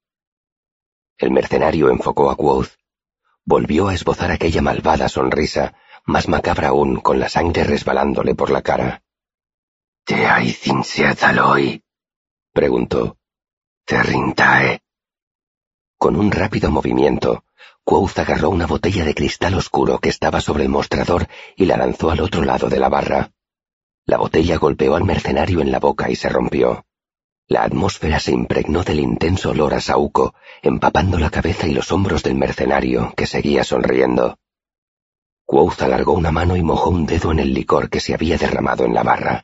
El 1.19 1.29
mercenario 1.29 1.89
enfocó 1.89 2.31
a 2.31 2.35
Quoth 2.35 2.77
volvió 3.47 3.87
a 3.87 3.93
esbozar 3.93 4.29
aquella 4.29 4.61
malvada 4.61 5.07
sonrisa, 5.07 5.73
más 6.05 6.27
macabra 6.27 6.67
aún 6.67 6.97
con 6.97 7.17
la 7.17 7.29
sangre 7.29 7.63
resbalándole 7.63 8.35
por 8.35 8.51
la 8.51 8.61
cara. 8.61 9.03
¿Te 10.07 10.25
hay 10.25 10.55
hoy? 11.43 11.83
preguntó. 12.53 13.17
¿Te 13.83 14.01
rintae? 14.01 14.79
Con 15.97 16.15
un 16.15 16.31
rápido 16.31 16.71
movimiento, 16.71 17.43
Quoth 17.83 18.17
agarró 18.19 18.49
una 18.49 18.67
botella 18.67 19.03
de 19.03 19.13
cristal 19.13 19.55
oscuro 19.55 19.99
que 19.99 20.07
estaba 20.07 20.39
sobre 20.39 20.63
el 20.63 20.69
mostrador 20.69 21.27
y 21.57 21.65
la 21.65 21.75
lanzó 21.75 22.09
al 22.09 22.21
otro 22.21 22.45
lado 22.45 22.69
de 22.69 22.79
la 22.79 22.87
barra. 22.87 23.31
La 24.05 24.15
botella 24.15 24.55
golpeó 24.55 24.95
al 24.95 25.03
mercenario 25.03 25.59
en 25.59 25.73
la 25.73 25.79
boca 25.79 26.09
y 26.09 26.15
se 26.15 26.29
rompió. 26.29 26.85
La 27.47 27.63
atmósfera 27.63 28.21
se 28.21 28.31
impregnó 28.31 28.83
del 28.85 29.01
intenso 29.01 29.49
olor 29.49 29.73
a 29.73 29.81
saúco, 29.81 30.35
empapando 30.61 31.19
la 31.19 31.31
cabeza 31.31 31.67
y 31.67 31.73
los 31.73 31.91
hombros 31.91 32.23
del 32.23 32.35
mercenario, 32.35 33.13
que 33.17 33.27
seguía 33.27 33.65
sonriendo. 33.65 34.39
Quoth 35.45 35.81
alargó 35.81 36.13
una 36.13 36.31
mano 36.31 36.55
y 36.55 36.63
mojó 36.63 36.91
un 36.91 37.05
dedo 37.05 37.33
en 37.33 37.39
el 37.39 37.53
licor 37.53 37.89
que 37.89 37.99
se 37.99 38.13
había 38.13 38.37
derramado 38.37 38.85
en 38.85 38.93
la 38.93 39.03
barra. 39.03 39.43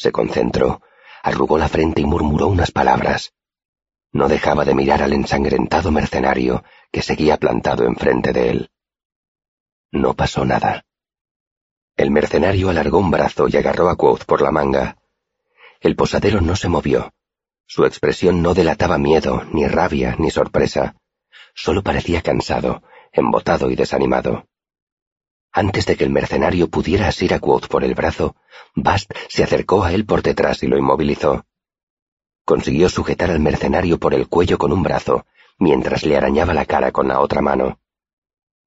Se 0.00 0.12
concentró, 0.12 0.80
arrugó 1.22 1.58
la 1.58 1.68
frente 1.68 2.00
y 2.00 2.06
murmuró 2.06 2.46
unas 2.46 2.70
palabras. 2.70 3.34
No 4.12 4.28
dejaba 4.28 4.64
de 4.64 4.74
mirar 4.74 5.02
al 5.02 5.12
ensangrentado 5.12 5.90
mercenario 5.90 6.64
que 6.90 7.02
seguía 7.02 7.36
plantado 7.36 7.84
enfrente 7.84 8.32
de 8.32 8.48
él. 8.48 8.70
No 9.92 10.14
pasó 10.14 10.46
nada. 10.46 10.86
El 11.98 12.10
mercenario 12.10 12.70
alargó 12.70 12.96
un 12.96 13.10
brazo 13.10 13.46
y 13.50 13.58
agarró 13.58 13.90
a 13.90 13.96
Quoth 13.96 14.24
por 14.24 14.40
la 14.40 14.50
manga. 14.50 14.96
El 15.80 15.96
posadero 15.96 16.40
no 16.40 16.56
se 16.56 16.70
movió. 16.70 17.12
Su 17.66 17.84
expresión 17.84 18.40
no 18.40 18.54
delataba 18.54 18.96
miedo, 18.96 19.44
ni 19.52 19.68
rabia, 19.68 20.16
ni 20.18 20.30
sorpresa. 20.30 20.96
Solo 21.54 21.82
parecía 21.82 22.22
cansado, 22.22 22.82
embotado 23.12 23.70
y 23.70 23.76
desanimado. 23.76 24.48
Antes 25.52 25.86
de 25.86 25.96
que 25.96 26.04
el 26.04 26.10
mercenario 26.10 26.68
pudiera 26.68 27.08
asir 27.08 27.34
a 27.34 27.40
Quoth 27.40 27.66
por 27.66 27.82
el 27.82 27.94
brazo, 27.94 28.36
Bast 28.74 29.12
se 29.28 29.42
acercó 29.42 29.82
a 29.82 29.92
él 29.92 30.06
por 30.06 30.22
detrás 30.22 30.62
y 30.62 30.68
lo 30.68 30.78
inmovilizó. 30.78 31.44
Consiguió 32.44 32.88
sujetar 32.88 33.30
al 33.30 33.40
mercenario 33.40 33.98
por 33.98 34.14
el 34.14 34.28
cuello 34.28 34.58
con 34.58 34.72
un 34.72 34.82
brazo, 34.82 35.26
mientras 35.58 36.04
le 36.04 36.16
arañaba 36.16 36.54
la 36.54 36.66
cara 36.66 36.92
con 36.92 37.08
la 37.08 37.20
otra 37.20 37.42
mano. 37.42 37.80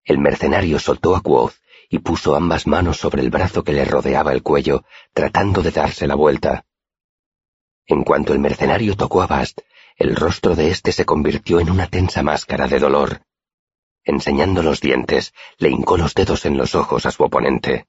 El 0.03 0.19
mercenario 0.19 0.79
soltó 0.79 1.15
a 1.15 1.21
Quoth 1.21 1.53
y 1.89 1.99
puso 1.99 2.35
ambas 2.35 2.67
manos 2.67 2.97
sobre 2.97 3.21
el 3.21 3.29
brazo 3.29 3.63
que 3.63 3.71
le 3.71 3.85
rodeaba 3.85 4.33
el 4.33 4.43
cuello, 4.43 4.83
tratando 5.13 5.61
de 5.61 5.71
darse 5.71 6.07
la 6.07 6.15
vuelta. 6.15 6.65
En 7.85 8.03
cuanto 8.03 8.33
el 8.33 8.39
mercenario 8.39 8.95
tocó 8.95 9.21
a 9.21 9.27
Bast, 9.27 9.61
el 9.95 10.15
rostro 10.15 10.55
de 10.55 10.69
éste 10.69 10.91
se 10.91 11.05
convirtió 11.05 11.59
en 11.59 11.69
una 11.69 11.87
tensa 11.87 12.23
máscara 12.23 12.67
de 12.67 12.79
dolor. 12.79 13.21
Enseñando 14.05 14.63
los 14.63 14.81
dientes, 14.81 15.33
le 15.57 15.69
hincó 15.69 15.97
los 15.97 16.13
dedos 16.13 16.45
en 16.45 16.57
los 16.57 16.75
ojos 16.75 17.05
a 17.05 17.11
su 17.11 17.23
oponente. 17.23 17.87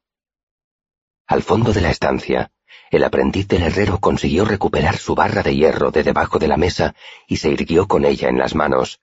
Al 1.27 1.43
fondo 1.43 1.73
de 1.73 1.81
la 1.81 1.91
estancia, 1.91 2.53
el 2.91 3.03
aprendiz 3.03 3.49
del 3.49 3.63
herrero 3.63 3.99
consiguió 3.99 4.45
recuperar 4.45 4.97
su 4.97 5.15
barra 5.15 5.43
de 5.43 5.57
hierro 5.57 5.91
de 5.91 6.05
debajo 6.05 6.39
de 6.39 6.49
la 6.49 6.57
mesa 6.57 6.95
y 7.27 7.39
se 7.39 7.49
irguió 7.49 7.89
con 7.89 8.05
ella 8.05 8.29
en 8.29 8.39
las 8.39 8.55
manos. 8.55 9.01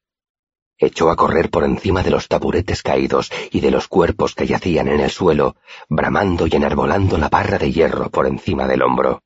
Echó 0.77 1.09
a 1.09 1.15
correr 1.15 1.49
por 1.49 1.63
encima 1.63 2.01
de 2.01 2.09
los 2.09 2.27
taburetes 2.27 2.81
caídos 2.81 3.31
y 3.51 3.59
de 3.59 3.71
los 3.71 3.87
cuerpos 3.87 4.33
que 4.33 4.47
yacían 4.47 4.87
en 4.87 4.99
el 4.99 5.11
suelo, 5.11 5.55
bramando 5.89 6.47
y 6.47 6.55
enarbolando 6.55 7.17
la 7.17 7.29
barra 7.29 7.57
de 7.57 7.71
hierro 7.71 8.09
por 8.09 8.25
encima 8.25 8.67
del 8.67 8.81
hombro. 8.81 9.21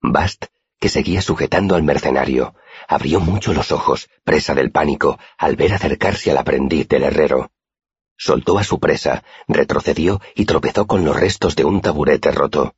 Bast, 0.00 0.46
que 0.78 0.88
seguía 0.88 1.20
sujetando 1.20 1.74
al 1.74 1.82
mercenario, 1.82 2.54
abrió 2.88 3.20
mucho 3.20 3.52
los 3.52 3.72
ojos, 3.72 4.08
presa 4.24 4.54
del 4.54 4.70
pánico, 4.70 5.18
al 5.38 5.56
ver 5.56 5.74
acercarse 5.74 6.30
al 6.30 6.38
aprendiz 6.38 6.88
del 6.88 7.04
herrero. 7.04 7.50
Soltó 8.16 8.58
a 8.58 8.64
su 8.64 8.80
presa, 8.80 9.24
retrocedió 9.46 10.20
y 10.34 10.46
tropezó 10.46 10.86
con 10.86 11.04
los 11.04 11.18
restos 11.18 11.54
de 11.56 11.64
un 11.64 11.80
taburete 11.80 12.30
roto. 12.30 12.74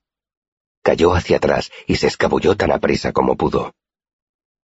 Cayó 0.83 1.15
hacia 1.15 1.37
atrás 1.37 1.71
y 1.87 1.97
se 1.97 2.09
escabulló 2.09 2.57
tan 2.57 2.73
aprisa 2.73 3.13
como 3.13 3.37
pudo. 3.37 3.75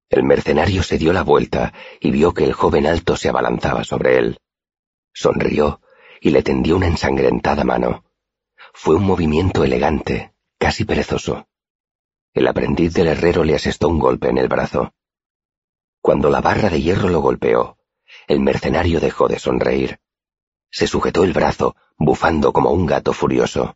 El 0.10 0.24
mercenario 0.24 0.84
se 0.84 0.98
dio 0.98 1.14
la 1.14 1.24
vuelta 1.24 1.74
y 2.00 2.12
vio 2.12 2.34
que 2.34 2.44
el 2.44 2.54
joven 2.54 2.88
alto 2.88 3.16
se 3.16 3.30
abalanzaba 3.30 3.84
sobre 3.84 4.18
él. 4.18 4.40
Sonrió 5.14 5.82
y 6.22 6.32
le 6.32 6.44
tendió 6.44 6.76
una 6.76 6.88
ensangrentada 6.88 7.64
mano. 7.64 8.04
Fue 8.74 8.96
un 8.96 9.06
movimiento 9.06 9.64
elegante, 9.64 10.34
casi 10.58 10.86
perezoso. 10.86 11.48
El 12.34 12.48
aprendiz 12.48 12.94
del 12.94 13.08
herrero 13.08 13.44
le 13.44 13.56
asestó 13.56 13.88
un 13.88 14.00
golpe 14.00 14.30
en 14.30 14.38
el 14.38 14.48
brazo. 14.48 14.94
Cuando 16.02 16.30
la 16.30 16.42
barra 16.42 16.70
de 16.70 16.82
hierro 16.82 17.10
lo 17.10 17.22
golpeó, 17.22 17.78
el 18.28 18.40
mercenario 18.40 19.00
dejó 19.00 19.28
de 19.28 19.40
sonreír. 19.40 20.00
Se 20.72 20.88
sujetó 20.88 21.24
el 21.24 21.34
brazo, 21.34 21.76
bufando 21.98 22.54
como 22.54 22.72
un 22.72 22.86
gato 22.86 23.14
furioso. 23.14 23.76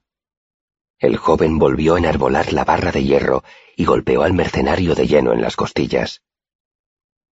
El 0.99 1.17
joven 1.17 1.59
volvió 1.59 1.95
a 1.95 1.99
enarbolar 1.99 2.53
la 2.53 2.63
barra 2.63 2.91
de 2.91 3.03
hierro 3.03 3.43
y 3.75 3.85
golpeó 3.85 4.23
al 4.23 4.33
mercenario 4.33 4.95
de 4.95 5.07
lleno 5.07 5.33
en 5.33 5.41
las 5.41 5.55
costillas. 5.55 6.21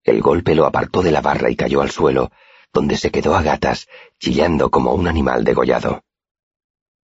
El 0.04 0.20
golpe 0.20 0.54
lo 0.54 0.66
apartó 0.66 1.02
de 1.02 1.12
la 1.12 1.20
barra 1.20 1.48
y 1.48 1.56
cayó 1.56 1.80
al 1.80 1.90
suelo, 1.90 2.30
donde 2.72 2.96
se 2.96 3.10
quedó 3.10 3.34
a 3.34 3.42
gatas, 3.42 3.88
chillando 4.18 4.70
como 4.70 4.94
un 4.94 5.06
animal 5.06 5.44
degollado. 5.44 6.02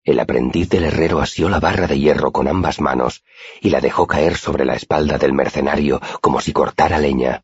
El 0.04 0.20
aprendiz 0.20 0.70
del 0.70 0.86
herrero 0.86 1.20
asió 1.20 1.48
la 1.48 1.60
barra 1.60 1.86
de 1.88 2.00
hierro 2.00 2.32
con 2.32 2.48
ambas 2.48 2.82
manos 2.82 3.24
y 3.62 3.70
la 3.70 3.82
dejó 3.82 4.08
caer 4.08 4.36
sobre 4.38 4.66
la 4.66 4.76
espalda 4.76 5.18
del 5.18 5.34
mercenario 5.34 6.02
como 6.22 6.42
si 6.42 6.54
cortara 6.54 6.98
leña. 6.98 7.44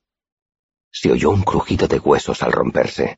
Se 0.93 1.11
oyó 1.11 1.31
un 1.31 1.41
crujido 1.41 1.87
de 1.87 1.99
huesos 1.99 2.43
al 2.43 2.51
romperse. 2.51 3.17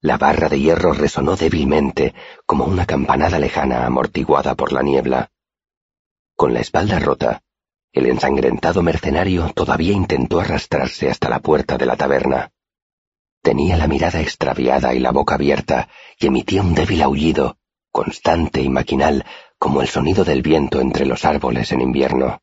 La 0.00 0.16
barra 0.16 0.48
de 0.48 0.60
hierro 0.60 0.92
resonó 0.92 1.34
débilmente 1.34 2.14
como 2.46 2.64
una 2.64 2.86
campanada 2.86 3.38
lejana 3.38 3.84
amortiguada 3.84 4.54
por 4.54 4.72
la 4.72 4.82
niebla. 4.82 5.30
Con 6.36 6.54
la 6.54 6.60
espalda 6.60 7.00
rota, 7.00 7.42
el 7.92 8.06
ensangrentado 8.06 8.82
mercenario 8.82 9.50
todavía 9.54 9.92
intentó 9.92 10.40
arrastrarse 10.40 11.10
hasta 11.10 11.28
la 11.28 11.40
puerta 11.40 11.76
de 11.76 11.86
la 11.86 11.96
taberna. 11.96 12.52
Tenía 13.42 13.76
la 13.76 13.88
mirada 13.88 14.20
extraviada 14.20 14.94
y 14.94 15.00
la 15.00 15.10
boca 15.10 15.34
abierta 15.34 15.88
y 16.18 16.28
emitía 16.28 16.62
un 16.62 16.74
débil 16.74 17.02
aullido 17.02 17.58
constante 17.90 18.60
y 18.60 18.68
maquinal 18.68 19.24
como 19.58 19.80
el 19.80 19.88
sonido 19.88 20.24
del 20.24 20.42
viento 20.42 20.80
entre 20.80 21.06
los 21.06 21.24
árboles 21.24 21.70
en 21.72 21.80
invierno. 21.80 22.40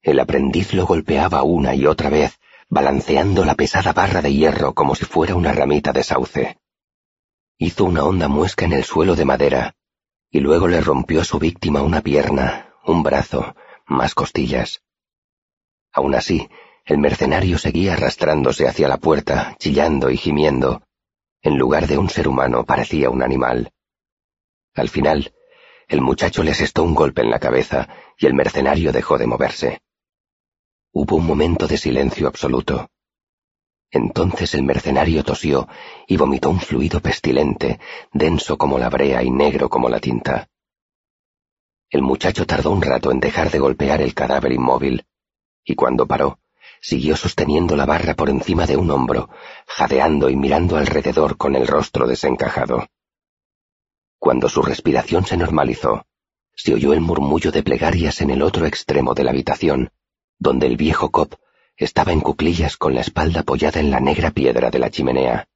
El 0.00 0.18
aprendiz 0.18 0.72
lo 0.74 0.86
golpeaba 0.86 1.42
una 1.42 1.74
y 1.74 1.86
otra 1.86 2.08
vez, 2.08 2.38
balanceando 2.72 3.44
la 3.44 3.54
pesada 3.54 3.92
barra 3.92 4.22
de 4.22 4.32
hierro 4.32 4.72
como 4.72 4.94
si 4.94 5.04
fuera 5.04 5.34
una 5.34 5.52
ramita 5.52 5.92
de 5.92 6.02
sauce. 6.02 6.56
Hizo 7.58 7.84
una 7.84 8.02
honda 8.02 8.28
muesca 8.28 8.64
en 8.64 8.72
el 8.72 8.82
suelo 8.82 9.14
de 9.14 9.26
madera, 9.26 9.76
y 10.30 10.40
luego 10.40 10.68
le 10.68 10.80
rompió 10.80 11.20
a 11.20 11.24
su 11.24 11.38
víctima 11.38 11.82
una 11.82 12.00
pierna, 12.00 12.72
un 12.86 13.02
brazo, 13.02 13.54
más 13.84 14.14
costillas. 14.14 14.82
Aún 15.92 16.14
así, 16.14 16.48
el 16.86 16.96
mercenario 16.96 17.58
seguía 17.58 17.92
arrastrándose 17.92 18.66
hacia 18.66 18.88
la 18.88 18.96
puerta, 18.96 19.54
chillando 19.58 20.08
y 20.08 20.16
gimiendo. 20.16 20.80
En 21.42 21.58
lugar 21.58 21.86
de 21.86 21.98
un 21.98 22.08
ser 22.08 22.26
humano 22.26 22.64
parecía 22.64 23.10
un 23.10 23.22
animal. 23.22 23.70
Al 24.74 24.88
final, 24.88 25.34
el 25.88 26.00
muchacho 26.00 26.42
le 26.42 26.52
asestó 26.52 26.84
un 26.84 26.94
golpe 26.94 27.20
en 27.20 27.28
la 27.28 27.38
cabeza 27.38 27.86
y 28.16 28.24
el 28.24 28.32
mercenario 28.32 28.92
dejó 28.92 29.18
de 29.18 29.26
moverse. 29.26 29.82
Hubo 30.92 31.16
un 31.16 31.26
momento 31.26 31.66
de 31.66 31.78
silencio 31.78 32.28
absoluto. 32.28 32.90
Entonces 33.90 34.54
el 34.54 34.62
mercenario 34.62 35.24
tosió 35.24 35.66
y 36.06 36.16
vomitó 36.16 36.50
un 36.50 36.60
fluido 36.60 37.00
pestilente, 37.00 37.80
denso 38.12 38.58
como 38.58 38.78
la 38.78 38.90
brea 38.90 39.22
y 39.22 39.30
negro 39.30 39.68
como 39.68 39.88
la 39.88 40.00
tinta. 40.00 40.48
El 41.90 42.02
muchacho 42.02 42.46
tardó 42.46 42.70
un 42.70 42.82
rato 42.82 43.10
en 43.10 43.20
dejar 43.20 43.50
de 43.50 43.58
golpear 43.58 44.00
el 44.02 44.14
cadáver 44.14 44.52
inmóvil, 44.52 45.04
y 45.64 45.74
cuando 45.74 46.06
paró, 46.06 46.38
siguió 46.80 47.16
sosteniendo 47.16 47.76
la 47.76 47.86
barra 47.86 48.14
por 48.14 48.28
encima 48.28 48.66
de 48.66 48.76
un 48.76 48.90
hombro, 48.90 49.30
jadeando 49.66 50.28
y 50.28 50.36
mirando 50.36 50.76
alrededor 50.76 51.36
con 51.36 51.54
el 51.54 51.66
rostro 51.66 52.06
desencajado. 52.06 52.86
Cuando 54.18 54.48
su 54.48 54.62
respiración 54.62 55.26
se 55.26 55.36
normalizó, 55.36 56.06
se 56.54 56.74
oyó 56.74 56.92
el 56.92 57.00
murmullo 57.00 57.50
de 57.50 57.62
plegarias 57.62 58.20
en 58.20 58.30
el 58.30 58.42
otro 58.42 58.66
extremo 58.66 59.14
de 59.14 59.24
la 59.24 59.30
habitación, 59.30 59.90
donde 60.42 60.66
el 60.66 60.76
viejo 60.76 61.10
Cop 61.10 61.34
estaba 61.76 62.12
en 62.12 62.20
cuclillas 62.20 62.76
con 62.76 62.94
la 62.94 63.00
espalda 63.00 63.40
apoyada 63.40 63.78
en 63.78 63.90
la 63.90 64.00
negra 64.00 64.32
piedra 64.32 64.70
de 64.70 64.78
la 64.80 64.90
chimenea. 64.90 65.46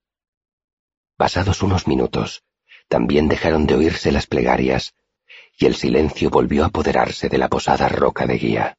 Pasados 1.16 1.62
unos 1.62 1.88
minutos, 1.88 2.44
también 2.88 3.26
dejaron 3.26 3.66
de 3.66 3.74
oírse 3.74 4.12
las 4.12 4.26
plegarias, 4.26 4.94
y 5.58 5.66
el 5.66 5.74
silencio 5.74 6.30
volvió 6.30 6.62
a 6.62 6.68
apoderarse 6.68 7.28
de 7.28 7.38
la 7.38 7.48
posada 7.48 7.88
roca 7.88 8.26
de 8.26 8.38
guía. 8.38 8.78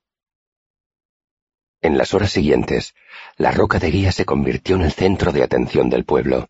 En 1.82 1.98
las 1.98 2.14
horas 2.14 2.32
siguientes, 2.32 2.96
la 3.36 3.52
roca 3.52 3.78
de 3.78 3.92
guía 3.92 4.12
se 4.12 4.26
convirtió 4.26 4.78
en 4.78 4.84
el 4.84 4.94
centro 4.94 5.32
de 5.34 5.44
atención 5.44 5.90
del 5.90 6.06
pueblo. 6.06 6.48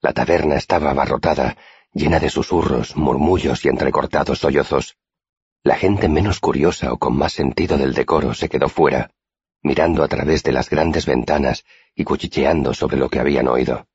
La 0.00 0.12
taberna 0.14 0.56
estaba 0.56 0.90
abarrotada 0.90 1.58
llena 1.92 2.20
de 2.20 2.30
susurros, 2.30 2.96
murmullos 2.96 3.64
y 3.64 3.68
entrecortados 3.68 4.38
sollozos. 4.38 4.96
La 5.62 5.76
gente 5.76 6.08
menos 6.08 6.40
curiosa 6.40 6.92
o 6.92 6.98
con 6.98 7.16
más 7.16 7.32
sentido 7.32 7.76
del 7.76 7.94
decoro 7.94 8.32
se 8.34 8.48
quedó 8.48 8.68
fuera, 8.68 9.10
mirando 9.62 10.02
a 10.02 10.08
través 10.08 10.42
de 10.42 10.52
las 10.52 10.70
grandes 10.70 11.04
ventanas 11.06 11.64
y 11.94 12.04
cuchicheando 12.04 12.74
sobre 12.74 12.96
lo 12.96 13.08
que 13.08 13.20
habían 13.20 13.48
oído. 13.48 13.86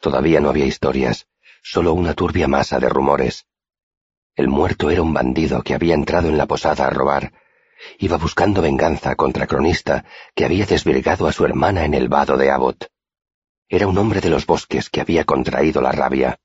Todavía 0.00 0.40
no 0.40 0.50
había 0.50 0.66
historias, 0.66 1.26
solo 1.62 1.94
una 1.94 2.14
turbia 2.14 2.48
masa 2.48 2.78
de 2.78 2.88
rumores. 2.88 3.46
El 4.36 4.48
muerto 4.48 4.90
era 4.90 5.00
un 5.00 5.12
bandido 5.12 5.62
que 5.62 5.74
había 5.74 5.94
entrado 5.94 6.28
en 6.28 6.36
la 6.36 6.46
posada 6.46 6.86
a 6.86 6.90
robar. 6.90 7.32
Iba 7.98 8.16
buscando 8.16 8.62
venganza 8.62 9.14
contra 9.14 9.46
Cronista, 9.46 10.04
que 10.34 10.44
había 10.44 10.66
desvirgado 10.66 11.26
a 11.26 11.32
su 11.32 11.44
hermana 11.44 11.84
en 11.84 11.94
el 11.94 12.08
vado 12.08 12.36
de 12.36 12.50
Abbott. 12.50 12.88
Era 13.68 13.86
un 13.86 13.96
hombre 13.96 14.20
de 14.20 14.30
los 14.30 14.44
bosques 14.44 14.90
que 14.90 15.00
había 15.00 15.24
contraído 15.24 15.80
la 15.80 15.92
rabia. 15.92 16.38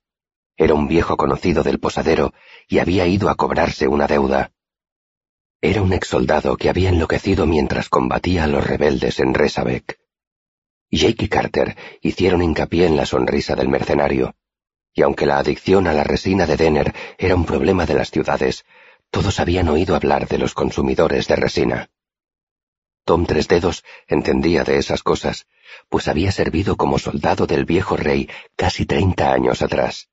Era 0.60 0.74
un 0.74 0.88
viejo 0.88 1.16
conocido 1.16 1.62
del 1.62 1.80
posadero 1.80 2.34
y 2.68 2.80
había 2.80 3.06
ido 3.06 3.30
a 3.30 3.34
cobrarse 3.34 3.88
una 3.88 4.06
deuda. 4.06 4.52
Era 5.62 5.80
un 5.80 5.94
exsoldado 5.94 6.58
que 6.58 6.68
había 6.68 6.90
enloquecido 6.90 7.46
mientras 7.46 7.88
combatía 7.88 8.44
a 8.44 8.46
los 8.46 8.66
rebeldes 8.66 9.20
en 9.20 9.32
Resabec. 9.32 9.98
Jake 10.90 11.24
y 11.24 11.28
Carter 11.28 11.78
hicieron 12.02 12.42
hincapié 12.42 12.84
en 12.84 12.94
la 12.94 13.06
sonrisa 13.06 13.56
del 13.56 13.70
mercenario, 13.70 14.34
y 14.92 15.00
aunque 15.00 15.24
la 15.24 15.38
adicción 15.38 15.86
a 15.86 15.94
la 15.94 16.04
resina 16.04 16.44
de 16.44 16.58
Denner 16.58 16.94
era 17.16 17.36
un 17.36 17.46
problema 17.46 17.86
de 17.86 17.94
las 17.94 18.10
ciudades, 18.10 18.66
todos 19.10 19.40
habían 19.40 19.66
oído 19.70 19.96
hablar 19.96 20.28
de 20.28 20.36
los 20.36 20.52
consumidores 20.52 21.26
de 21.26 21.36
resina. 21.36 21.90
Tom 23.06 23.24
Tres 23.24 23.48
Dedos 23.48 23.82
entendía 24.06 24.62
de 24.64 24.76
esas 24.76 25.02
cosas, 25.02 25.46
pues 25.88 26.06
había 26.06 26.32
servido 26.32 26.76
como 26.76 26.98
soldado 26.98 27.46
del 27.46 27.64
viejo 27.64 27.96
rey 27.96 28.28
casi 28.56 28.84
treinta 28.84 29.32
años 29.32 29.62
atrás. 29.62 30.10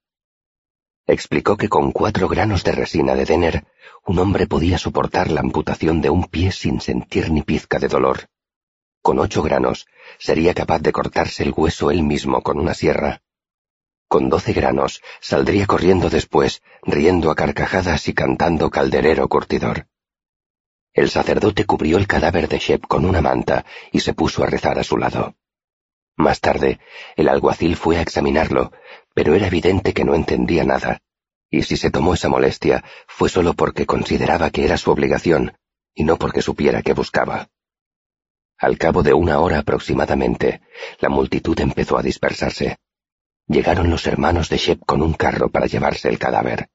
Explicó 1.08 1.56
que 1.56 1.70
con 1.70 1.94
cuatro 1.94 2.28
granos 2.28 2.66
de 2.66 2.74
resina 2.74 3.16
de 3.16 3.24
Denner, 3.24 3.66
un 4.06 4.20
hombre 4.20 4.46
podía 4.46 4.78
soportar 4.78 5.32
la 5.32 5.40
amputación 5.40 6.02
de 6.02 6.10
un 6.10 6.26
pie 6.26 6.52
sin 6.52 6.82
sentir 6.82 7.32
ni 7.32 7.44
pizca 7.44 7.80
de 7.80 7.88
dolor. 7.88 8.28
Con 9.02 9.18
ocho 9.20 9.42
granos, 9.42 9.88
sería 10.20 10.54
capaz 10.54 10.80
de 10.80 10.92
cortarse 10.92 11.44
el 11.44 11.54
hueso 11.56 11.92
él 11.92 12.04
mismo 12.04 12.42
con 12.42 12.60
una 12.60 12.74
sierra. 12.74 13.22
Con 14.10 14.28
doce 14.28 14.52
granos, 14.52 15.02
saldría 15.22 15.66
corriendo 15.66 16.10
después, 16.10 16.62
riendo 16.84 17.32
a 17.32 17.36
carcajadas 17.36 18.10
y 18.10 18.14
cantando 18.14 18.70
calderero 18.70 19.30
curtidor. 19.30 19.88
El 20.94 21.10
sacerdote 21.10 21.66
cubrió 21.66 21.98
el 21.98 22.08
cadáver 22.08 22.50
de 22.50 22.60
Shep 22.60 22.86
con 22.86 23.06
una 23.06 23.22
manta 23.22 23.66
y 23.94 24.02
se 24.02 24.14
puso 24.14 24.44
a 24.44 24.48
rezar 24.48 24.78
a 24.78 24.84
su 24.84 24.98
lado. 24.98 25.36
Más 26.18 26.42
tarde, 26.42 26.80
el 27.16 27.30
alguacil 27.30 27.76
fue 27.76 27.98
a 27.98 28.02
examinarlo, 28.02 28.72
pero 29.18 29.34
era 29.34 29.48
evidente 29.48 29.96
que 29.96 30.06
no 30.06 30.14
entendía 30.14 30.64
nada, 30.64 31.02
y 31.50 31.64
si 31.64 31.76
se 31.76 31.90
tomó 31.90 32.14
esa 32.14 32.30
molestia 32.30 32.84
fue 33.08 33.30
solo 33.30 33.56
porque 33.56 33.88
consideraba 33.88 34.52
que 34.52 34.64
era 34.64 34.78
su 34.78 34.92
obligación, 34.92 35.58
y 35.96 36.04
no 36.04 36.18
porque 36.18 36.44
supiera 36.44 36.84
que 36.84 36.94
buscaba. 36.94 37.50
Al 38.60 38.78
cabo 38.78 39.02
de 39.02 39.16
una 39.16 39.40
hora 39.40 39.58
aproximadamente, 39.58 40.62
la 41.00 41.10
multitud 41.10 41.60
empezó 41.60 41.98
a 41.98 42.04
dispersarse. 42.04 42.78
Llegaron 43.48 43.90
los 43.90 44.06
hermanos 44.06 44.50
de 44.50 44.58
Shep 44.58 44.86
con 44.86 45.02
un 45.02 45.14
carro 45.14 45.50
para 45.50 45.66
llevarse 45.66 46.10
el 46.10 46.20
cadáver. 46.20 46.70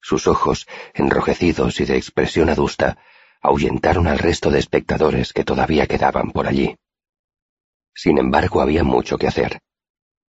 Sus 0.00 0.28
ojos, 0.28 0.68
enrojecidos 0.92 1.80
y 1.80 1.86
de 1.86 1.96
expresión 1.96 2.50
adusta, 2.50 2.98
ahuyentaron 3.42 4.06
al 4.06 4.20
resto 4.20 4.48
de 4.48 4.60
espectadores 4.60 5.32
que 5.32 5.42
todavía 5.42 5.88
quedaban 5.88 6.30
por 6.30 6.46
allí. 6.46 6.76
Sin 7.92 8.18
embargo, 8.18 8.60
había 8.60 8.84
mucho 8.84 9.18
que 9.18 9.26
hacer. 9.26 9.60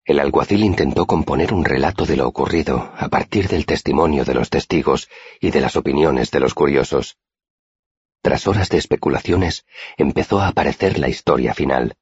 El 0.07 0.21
alguacil 0.21 0.63
intentó 0.65 1.07
componer 1.07 1.55
un 1.55 1.65
relato 1.65 2.05
de 2.05 2.17
lo 2.17 2.29
ocurrido 2.29 2.93
a 2.95 3.09
partir 3.09 3.49
del 3.49 3.65
testimonio 3.65 4.27
de 4.27 4.35
los 4.35 4.51
testigos 4.51 5.09
y 5.41 5.51
de 5.51 5.63
las 5.63 5.77
opiniones 5.77 6.31
de 6.31 6.41
los 6.41 6.53
curiosos. 6.53 7.17
Tras 8.21 8.47
horas 8.47 8.69
de 8.69 8.77
especulaciones, 8.77 9.65
empezó 9.97 10.41
a 10.41 10.49
aparecer 10.49 10.99
la 10.99 11.09
historia 11.09 11.55
final. 11.55 11.95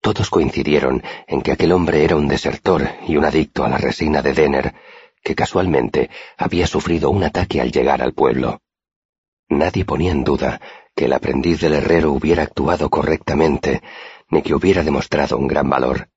Todos 0.00 0.30
coincidieron 0.30 1.02
en 1.26 1.42
que 1.42 1.50
aquel 1.50 1.72
hombre 1.72 2.04
era 2.04 2.14
un 2.14 2.28
desertor 2.28 2.88
y 3.08 3.16
un 3.16 3.24
adicto 3.24 3.64
a 3.64 3.68
la 3.68 3.78
resina 3.78 4.22
de 4.22 4.32
Denner, 4.32 4.74
que 5.24 5.34
casualmente 5.34 6.08
había 6.36 6.68
sufrido 6.68 7.10
un 7.10 7.24
ataque 7.24 7.60
al 7.60 7.72
llegar 7.72 8.00
al 8.00 8.12
pueblo. 8.12 8.60
Nadie 9.48 9.84
ponía 9.84 10.12
en 10.12 10.22
duda 10.22 10.60
que 10.94 11.06
el 11.06 11.12
aprendiz 11.12 11.60
del 11.60 11.74
herrero 11.74 12.12
hubiera 12.12 12.44
actuado 12.44 12.90
correctamente, 12.90 13.82
ni 14.30 14.42
que 14.42 14.54
hubiera 14.54 14.84
demostrado 14.84 15.36
un 15.36 15.48
gran 15.48 15.68
valor. 15.68 16.10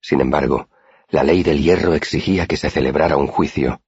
Sin 0.00 0.20
embargo, 0.20 0.68
la 1.08 1.24
ley 1.24 1.42
del 1.42 1.62
hierro 1.62 1.94
exigía 1.94 2.46
que 2.46 2.56
se 2.56 2.70
celebrara 2.70 3.16
un 3.16 3.26
juicio, 3.26 3.82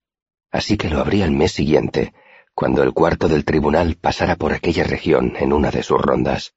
así 0.50 0.76
que 0.76 0.90
lo 0.90 1.00
habría 1.00 1.24
el 1.24 1.30
mes 1.32 1.52
siguiente, 1.52 2.12
cuando 2.54 2.82
el 2.82 2.92
cuarto 2.92 3.28
del 3.28 3.44
tribunal 3.44 3.96
pasara 3.96 4.36
por 4.36 4.52
aquella 4.52 4.84
región 4.84 5.34
en 5.36 5.52
una 5.52 5.70
de 5.70 5.82
sus 5.82 6.00
rondas. 6.00 6.54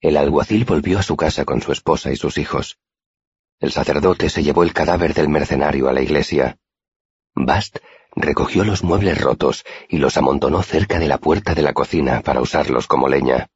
El 0.00 0.16
alguacil 0.16 0.64
volvió 0.64 0.98
a 0.98 1.02
su 1.02 1.16
casa 1.16 1.44
con 1.44 1.60
su 1.60 1.72
esposa 1.72 2.12
y 2.12 2.16
sus 2.16 2.38
hijos. 2.38 2.78
El 3.58 3.72
sacerdote 3.72 4.28
se 4.28 4.42
llevó 4.42 4.62
el 4.62 4.72
cadáver 4.72 5.14
del 5.14 5.28
mercenario 5.28 5.88
a 5.88 5.92
la 5.92 6.02
iglesia. 6.02 6.58
Bast 7.34 7.78
recogió 8.14 8.64
los 8.64 8.82
muebles 8.82 9.20
rotos 9.20 9.64
y 9.88 9.98
los 9.98 10.16
amontonó 10.16 10.62
cerca 10.62 10.98
de 10.98 11.08
la 11.08 11.18
puerta 11.18 11.54
de 11.54 11.62
la 11.62 11.72
cocina 11.72 12.22
para 12.22 12.40
usarlos 12.40 12.86
como 12.86 13.08
leña. 13.08 13.48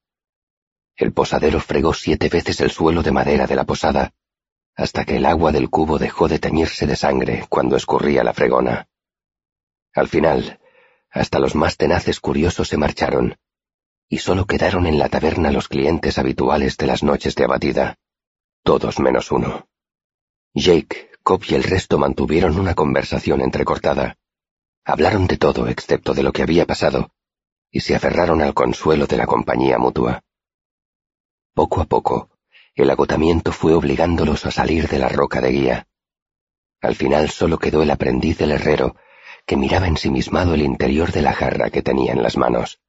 El 0.96 1.12
posadero 1.12 1.60
fregó 1.60 1.94
siete 1.94 2.28
veces 2.28 2.60
el 2.60 2.70
suelo 2.70 3.02
de 3.02 3.12
madera 3.12 3.46
de 3.46 3.56
la 3.56 3.64
posada, 3.64 4.12
hasta 4.80 5.04
que 5.04 5.16
el 5.16 5.26
agua 5.26 5.52
del 5.52 5.68
cubo 5.68 5.98
dejó 5.98 6.26
de 6.26 6.38
teñirse 6.38 6.86
de 6.86 6.96
sangre 6.96 7.44
cuando 7.50 7.76
escurría 7.76 8.24
la 8.24 8.32
fregona. 8.32 8.88
Al 9.92 10.08
final, 10.08 10.58
hasta 11.10 11.38
los 11.38 11.54
más 11.54 11.76
tenaces 11.76 12.18
curiosos 12.18 12.68
se 12.68 12.78
marcharon, 12.78 13.36
y 14.08 14.18
solo 14.18 14.46
quedaron 14.46 14.86
en 14.86 14.98
la 14.98 15.10
taberna 15.10 15.50
los 15.50 15.68
clientes 15.68 16.16
habituales 16.16 16.78
de 16.78 16.86
las 16.86 17.02
noches 17.02 17.34
de 17.34 17.44
abatida, 17.44 17.98
todos 18.62 19.00
menos 19.00 19.30
uno. 19.30 19.68
Jake, 20.54 21.10
Cobb 21.22 21.42
y 21.50 21.56
el 21.56 21.64
resto 21.64 21.98
mantuvieron 21.98 22.58
una 22.58 22.74
conversación 22.74 23.42
entrecortada. 23.42 24.16
Hablaron 24.86 25.26
de 25.26 25.36
todo 25.36 25.68
excepto 25.68 26.14
de 26.14 26.22
lo 26.22 26.32
que 26.32 26.42
había 26.42 26.64
pasado, 26.64 27.10
y 27.70 27.80
se 27.80 27.94
aferraron 27.94 28.40
al 28.40 28.54
consuelo 28.54 29.06
de 29.06 29.18
la 29.18 29.26
compañía 29.26 29.76
mutua. 29.76 30.22
Poco 31.52 31.82
a 31.82 31.84
poco, 31.84 32.29
el 32.82 32.90
agotamiento 32.90 33.52
fue 33.52 33.74
obligándolos 33.74 34.46
a 34.46 34.50
salir 34.50 34.88
de 34.88 34.98
la 34.98 35.08
roca 35.08 35.40
de 35.40 35.50
guía. 35.50 35.86
Al 36.80 36.94
final 36.94 37.30
solo 37.30 37.58
quedó 37.58 37.82
el 37.82 37.90
aprendiz 37.90 38.38
del 38.38 38.52
herrero, 38.52 38.96
que 39.46 39.56
miraba 39.56 39.86
ensimismado 39.86 40.54
el 40.54 40.62
interior 40.62 41.12
de 41.12 41.22
la 41.22 41.32
jarra 41.32 41.70
que 41.70 41.82
tenía 41.82 42.12
en 42.12 42.22
las 42.22 42.36
manos. 42.36 42.80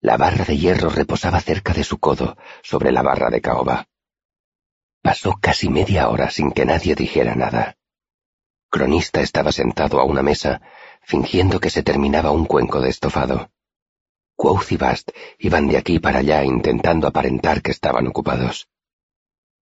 La 0.00 0.16
barra 0.16 0.44
de 0.44 0.56
hierro 0.56 0.90
reposaba 0.90 1.40
cerca 1.40 1.72
de 1.72 1.82
su 1.82 1.98
codo, 1.98 2.36
sobre 2.62 2.92
la 2.92 3.02
barra 3.02 3.30
de 3.30 3.40
caoba. 3.40 3.88
Pasó 5.02 5.38
casi 5.40 5.68
media 5.68 6.08
hora 6.08 6.30
sin 6.30 6.52
que 6.52 6.64
nadie 6.64 6.94
dijera 6.94 7.34
nada. 7.34 7.76
Cronista 8.70 9.20
estaba 9.20 9.50
sentado 9.50 9.98
a 9.98 10.04
una 10.04 10.22
mesa, 10.22 10.60
fingiendo 11.02 11.58
que 11.58 11.70
se 11.70 11.82
terminaba 11.82 12.30
un 12.30 12.44
cuenco 12.44 12.80
de 12.80 12.90
estofado. 12.90 13.50
Quoth 14.36 14.70
y 14.70 14.76
Bast 14.76 15.10
iban 15.38 15.66
de 15.66 15.78
aquí 15.78 15.98
para 15.98 16.20
allá 16.20 16.44
intentando 16.44 17.08
aparentar 17.08 17.62
que 17.62 17.72
estaban 17.72 18.06
ocupados. 18.06 18.68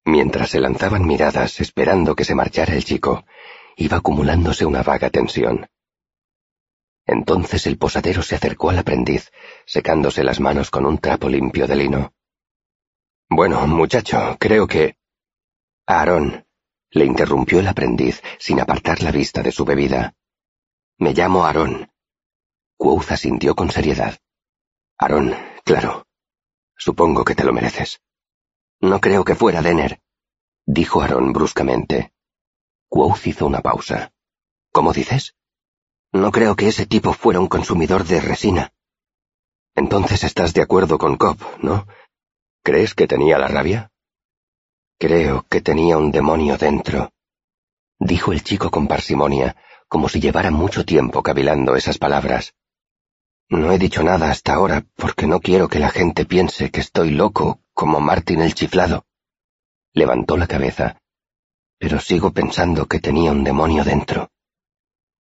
Mientras 0.05 0.51
se 0.51 0.61
lanzaban 0.61 1.07
miradas 1.07 1.61
esperando 1.61 2.17
que 2.17 2.25
se 2.25 2.35
marchara 2.35 2.75
el 2.75 2.85
chico, 2.85 3.25
iba 3.77 3.99
acumulándose 3.99 4.65
una 4.67 4.83
vaga 4.83 5.11
tensión. 5.11 5.69
Entonces 7.07 7.67
el 7.67 7.79
posadero 7.79 8.23
se 8.23 8.37
acercó 8.37 8.71
al 8.71 8.79
aprendiz, 8.79 9.31
secándose 9.67 10.25
las 10.25 10.41
manos 10.41 10.71
con 10.71 10.87
un 10.87 10.99
trapo 10.99 11.29
limpio 11.29 11.67
de 11.67 11.77
lino. 11.77 12.13
Bueno, 13.29 13.67
muchacho, 13.67 14.37
creo 14.39 14.67
que... 14.67 14.97
Aarón, 15.87 16.47
le 16.91 17.05
interrumpió 17.05 17.61
el 17.61 17.67
aprendiz 17.67 18.23
sin 18.39 18.61
apartar 18.61 19.03
la 19.03 19.11
vista 19.11 19.43
de 19.43 19.53
su 19.53 19.65
bebida. 19.65 20.15
Me 20.99 21.13
llamo 21.13 21.45
Aarón. 21.45 21.91
Quoth 22.77 23.13
asintió 23.13 23.55
con 23.55 23.71
seriedad. 23.71 24.19
Aarón, 24.99 25.35
claro. 25.65 26.07
Supongo 26.77 27.25
que 27.25 27.35
te 27.35 27.45
lo 27.45 27.53
mereces. 27.53 28.01
No 28.83 29.01
creo 29.01 29.25
que 29.25 29.37
fuera 29.37 29.63
Denner, 29.63 30.01
dijo 30.67 31.03
Aarón 31.03 31.33
bruscamente. 31.33 32.13
Quoth 32.89 33.29
hizo 33.29 33.47
una 33.47 33.61
pausa. 33.61 34.13
¿Cómo 34.73 34.93
dices? 34.93 35.37
No 36.11 36.33
creo 36.33 36.57
que 36.57 36.67
ese 36.67 36.85
tipo 36.85 37.13
fuera 37.13 37.39
un 37.39 37.47
consumidor 37.47 38.05
de 38.05 38.21
resina. 38.21 38.73
Entonces 39.77 40.25
estás 40.25 40.53
de 40.53 40.63
acuerdo 40.63 40.99
con 40.99 41.17
Cobb, 41.17 41.39
¿no? 41.63 41.87
¿Crees 42.65 42.95
que 42.95 43.07
tenía 43.07 43.39
la 43.39 43.47
rabia? 43.47 43.93
Creo 44.99 45.47
que 45.49 45.61
tenía 45.61 45.97
un 45.97 46.11
demonio 46.11 46.59
dentro, 46.59 47.13
dijo 48.01 48.33
el 48.33 48.43
chico 48.43 48.71
con 48.71 48.89
parsimonia, 48.89 49.57
como 49.89 50.09
si 50.09 50.21
llevara 50.21 50.51
mucho 50.51 50.85
tiempo 50.85 51.23
cavilando 51.23 51.77
esas 51.77 51.99
palabras. 51.99 52.55
No 53.49 53.71
he 53.71 53.79
dicho 53.79 54.03
nada 54.03 54.31
hasta 54.31 54.55
ahora 54.55 54.85
porque 54.97 55.29
no 55.29 55.41
quiero 55.41 55.69
que 55.69 55.79
la 55.79 55.91
gente 55.91 56.25
piense 56.25 56.71
que 56.73 56.81
estoy 56.81 57.11
loco 57.11 57.62
como 57.75 58.01
Martin 58.01 58.43
el 58.43 58.55
chiflado. 58.55 59.07
Levantó 59.93 60.37
la 60.37 60.47
cabeza. 60.47 60.99
Pero 61.79 62.01
sigo 62.01 62.33
pensando 62.33 62.87
que 62.87 63.01
tenía 63.01 63.33
un 63.33 63.45
demonio 63.45 63.85
dentro. 63.85 64.31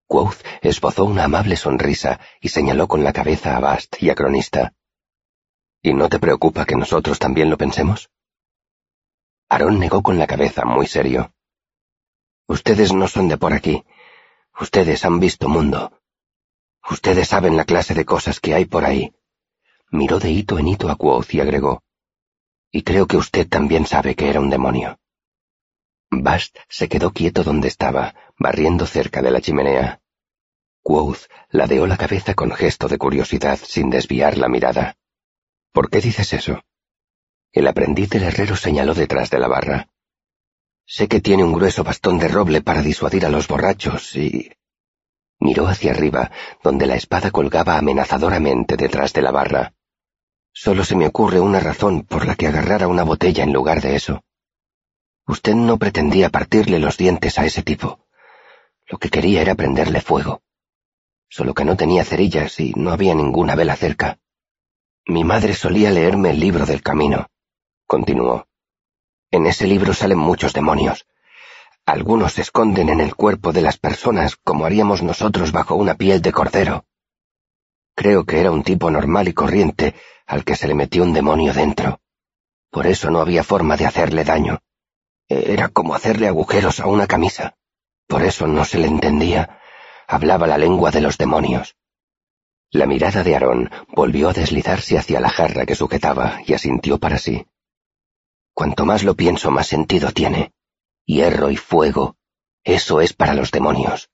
Quoth 0.08 0.44
esbozó 0.62 1.06
una 1.06 1.24
amable 1.24 1.56
sonrisa 1.56 2.20
y 2.40 2.50
señaló 2.50 2.88
con 2.88 3.04
la 3.04 3.14
cabeza 3.14 3.56
a 3.56 3.60
Bast 3.60 4.02
y 4.02 4.10
a 4.10 4.16
Cronista. 4.16 4.74
¿Y 5.82 5.94
no 5.94 6.10
te 6.10 6.20
preocupa 6.20 6.66
que 6.66 6.76
nosotros 6.76 7.18
también 7.18 7.50
lo 7.50 7.58
pensemos? 7.58 8.10
Aarón 9.50 9.80
negó 9.80 10.04
con 10.04 10.20
la 10.20 10.28
cabeza, 10.28 10.64
muy 10.66 10.88
serio. 10.88 11.34
Ustedes 12.48 12.94
no 12.94 13.08
son 13.08 13.28
de 13.28 13.38
por 13.38 13.54
aquí. 13.54 13.84
Ustedes 14.60 15.06
han 15.06 15.20
visto 15.20 15.48
mundo. 15.48 16.00
Ustedes 16.90 17.30
saben 17.30 17.58
la 17.58 17.66
clase 17.66 17.94
de 17.94 18.06
cosas 18.06 18.40
que 18.40 18.54
hay 18.54 18.66
por 18.66 18.86
ahí. 18.86 19.14
Miró 19.90 20.20
de 20.20 20.32
hito 20.32 20.60
en 20.60 20.68
hito 20.68 20.90
a 20.90 20.96
Quoth 20.96 21.34
y 21.34 21.40
agregó. 21.40 21.82
Y 22.72 22.84
creo 22.84 23.06
que 23.06 23.18
usted 23.18 23.48
también 23.48 23.86
sabe 23.86 24.16
que 24.16 24.30
era 24.30 24.40
un 24.40 24.50
demonio. 24.50 25.00
Bast 26.10 26.58
se 26.70 26.90
quedó 26.90 27.12
quieto 27.12 27.44
donde 27.44 27.68
estaba, 27.68 28.16
barriendo 28.38 28.86
cerca 28.86 29.22
de 29.22 29.32
la 29.32 29.42
chimenea. 29.42 30.02
Quoth 30.84 31.28
ladeó 31.50 31.86
la 31.86 31.98
cabeza 31.98 32.34
con 32.34 32.52
gesto 32.52 32.88
de 32.88 32.98
curiosidad 32.98 33.60
sin 33.62 33.90
desviar 33.90 34.38
la 34.38 34.48
mirada. 34.48 34.98
¿Por 35.72 35.90
qué 35.90 36.02
dices 36.02 36.34
eso? 36.34 36.64
El 37.52 37.68
aprendiz 37.68 38.10
del 38.10 38.24
herrero 38.24 38.56
señaló 38.56 38.94
detrás 38.94 39.30
de 39.30 39.40
la 39.40 39.48
barra. 39.48 39.90
Sé 40.86 41.08
que 41.08 41.22
tiene 41.22 41.44
un 41.44 41.54
grueso 41.54 41.84
bastón 41.84 42.20
de 42.20 42.28
roble 42.28 42.62
para 42.62 42.82
disuadir 42.82 43.26
a 43.26 43.30
los 43.30 43.48
borrachos 43.48 44.16
y... 44.16 44.52
Miró 45.40 45.68
hacia 45.68 45.92
arriba, 45.92 46.32
donde 46.64 46.86
la 46.86 46.96
espada 46.96 47.32
colgaba 47.32 47.78
amenazadoramente 47.78 48.78
detrás 48.78 49.12
de 49.14 49.22
la 49.22 49.32
barra. 49.32 49.74
Solo 50.54 50.84
se 50.84 50.96
me 50.96 51.08
ocurre 51.08 51.40
una 51.40 51.60
razón 51.60 52.04
por 52.04 52.26
la 52.26 52.36
que 52.36 52.48
agarrara 52.48 52.88
una 52.88 53.04
botella 53.04 53.44
en 53.44 53.54
lugar 53.54 53.82
de 53.82 53.96
eso. 53.96 54.24
Usted 55.28 55.56
no 55.56 55.78
pretendía 55.78 56.30
partirle 56.30 56.80
los 56.80 56.98
dientes 56.98 57.40
a 57.40 57.46
ese 57.46 57.64
tipo. 57.64 58.06
Lo 58.88 58.98
que 58.98 59.10
quería 59.10 59.42
era 59.42 59.56
prenderle 59.56 60.02
fuego. 60.02 60.42
Solo 61.30 61.54
que 61.54 61.64
no 61.64 61.78
tenía 61.78 62.04
cerillas 62.04 62.60
y 62.60 62.74
no 62.76 62.92
había 62.92 63.16
ninguna 63.16 63.56
vela 63.56 63.76
cerca. 63.76 64.20
Mi 65.06 65.24
madre 65.24 65.54
solía 65.54 65.92
leerme 65.92 66.32
el 66.32 66.40
libro 66.40 66.66
del 66.66 66.82
camino 66.82 67.28
continuó. 67.92 68.48
En 69.32 69.46
ese 69.46 69.68
libro 69.68 69.94
salen 69.94 70.18
muchos 70.18 70.54
demonios. 70.54 71.06
Algunos 71.86 72.32
se 72.32 72.42
esconden 72.42 72.88
en 72.88 73.02
el 73.02 73.16
cuerpo 73.16 73.52
de 73.52 73.62
las 73.62 73.78
personas 73.78 74.38
como 74.38 74.66
haríamos 74.66 75.04
nosotros 75.04 75.52
bajo 75.52 75.76
una 75.76 75.96
piel 75.96 76.22
de 76.22 76.32
cordero. 76.32 76.86
Creo 77.94 78.24
que 78.24 78.40
era 78.40 78.50
un 78.50 78.64
tipo 78.64 78.90
normal 78.90 79.28
y 79.28 79.34
corriente 79.34 79.94
al 80.32 80.46
que 80.46 80.56
se 80.56 80.66
le 80.66 80.76
metió 80.76 81.04
un 81.04 81.12
demonio 81.12 81.54
dentro. 81.54 82.00
Por 82.70 82.88
eso 82.88 83.12
no 83.12 83.20
había 83.20 83.44
forma 83.44 83.76
de 83.76 83.86
hacerle 83.86 84.24
daño. 84.24 84.60
Era 85.28 85.68
como 85.68 85.94
hacerle 85.94 86.30
agujeros 86.30 86.80
a 86.80 86.88
una 86.88 87.06
camisa. 87.06 87.58
Por 88.08 88.24
eso 88.24 88.48
no 88.48 88.64
se 88.64 88.80
le 88.80 88.88
entendía. 88.88 89.60
Hablaba 90.08 90.48
la 90.48 90.58
lengua 90.58 90.90
de 90.90 91.02
los 91.02 91.18
demonios. 91.18 91.76
La 92.70 92.86
mirada 92.86 93.24
de 93.24 93.34
Aarón 93.34 93.72
volvió 93.90 94.30
a 94.30 94.34
deslizarse 94.34 94.98
hacia 94.98 95.20
la 95.20 95.30
jarra 95.30 95.66
que 95.66 95.76
sujetaba 95.76 96.40
y 96.48 96.54
asintió 96.54 96.98
para 96.98 97.18
sí. 97.18 97.46
Cuanto 98.54 98.86
más 98.86 99.04
lo 99.04 99.16
pienso, 99.16 99.52
más 99.52 99.68
sentido 99.68 100.14
tiene. 100.14 100.54
Hierro 101.06 101.52
y 101.52 101.58
fuego, 101.58 102.16
eso 102.64 103.02
es 103.02 103.12
para 103.12 103.34
los 103.34 103.52
demonios. 103.52 104.10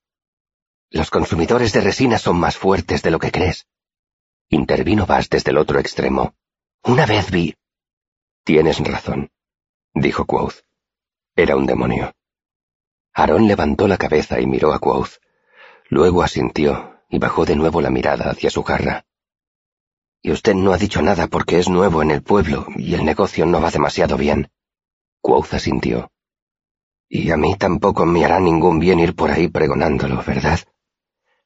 Los 0.90 1.12
consumidores 1.12 1.74
de 1.74 1.82
resina 1.82 2.18
son 2.18 2.38
más 2.40 2.58
fuertes 2.58 3.04
de 3.04 3.12
lo 3.12 3.20
que 3.20 3.32
crees. 3.32 3.68
Intervino 4.50 5.06
Bass 5.06 5.30
desde 5.30 5.52
el 5.52 5.58
otro 5.58 5.78
extremo. 5.78 6.34
Una 6.84 7.06
vez 7.06 7.32
vi. 7.32 7.54
Tienes 8.46 8.80
razón, 8.80 9.30
dijo 9.94 10.26
Quoth. 10.26 10.62
Era 11.36 11.58
un 11.58 11.66
demonio. 11.66 12.14
Aaron 13.14 13.46
levantó 13.46 13.90
la 13.90 13.98
cabeza 13.98 14.40
y 14.40 14.48
miró 14.48 14.72
a 14.72 14.80
Quoth. 14.80 15.18
Luego 15.90 16.24
asintió 16.24 17.02
y 17.10 17.20
bajó 17.20 17.44
de 17.44 17.58
nuevo 17.58 17.82
la 17.82 17.90
mirada 17.90 18.30
hacia 18.30 18.50
su 18.50 18.64
jarra. 18.64 19.06
Y 20.22 20.32
usted 20.32 20.56
no 20.56 20.72
ha 20.72 20.78
dicho 20.78 21.02
nada 21.02 21.28
porque 21.28 21.60
es 21.60 21.68
nuevo 21.68 22.02
en 22.02 22.12
el 22.12 22.24
pueblo 22.24 22.68
y 22.78 22.94
el 22.96 23.04
negocio 23.04 23.46
no 23.46 23.60
va 23.60 23.70
demasiado 23.70 24.16
bien. 24.16 24.50
Quoth 25.20 25.56
asintió. 25.56 26.10
Y 27.10 27.32
a 27.32 27.38
mí 27.38 27.56
tampoco 27.58 28.06
me 28.06 28.24
hará 28.24 28.40
ningún 28.40 28.80
bien 28.80 29.00
ir 29.00 29.14
por 29.14 29.30
ahí 29.30 29.50
pregonándolo, 29.50 30.24
¿verdad? 30.26 30.60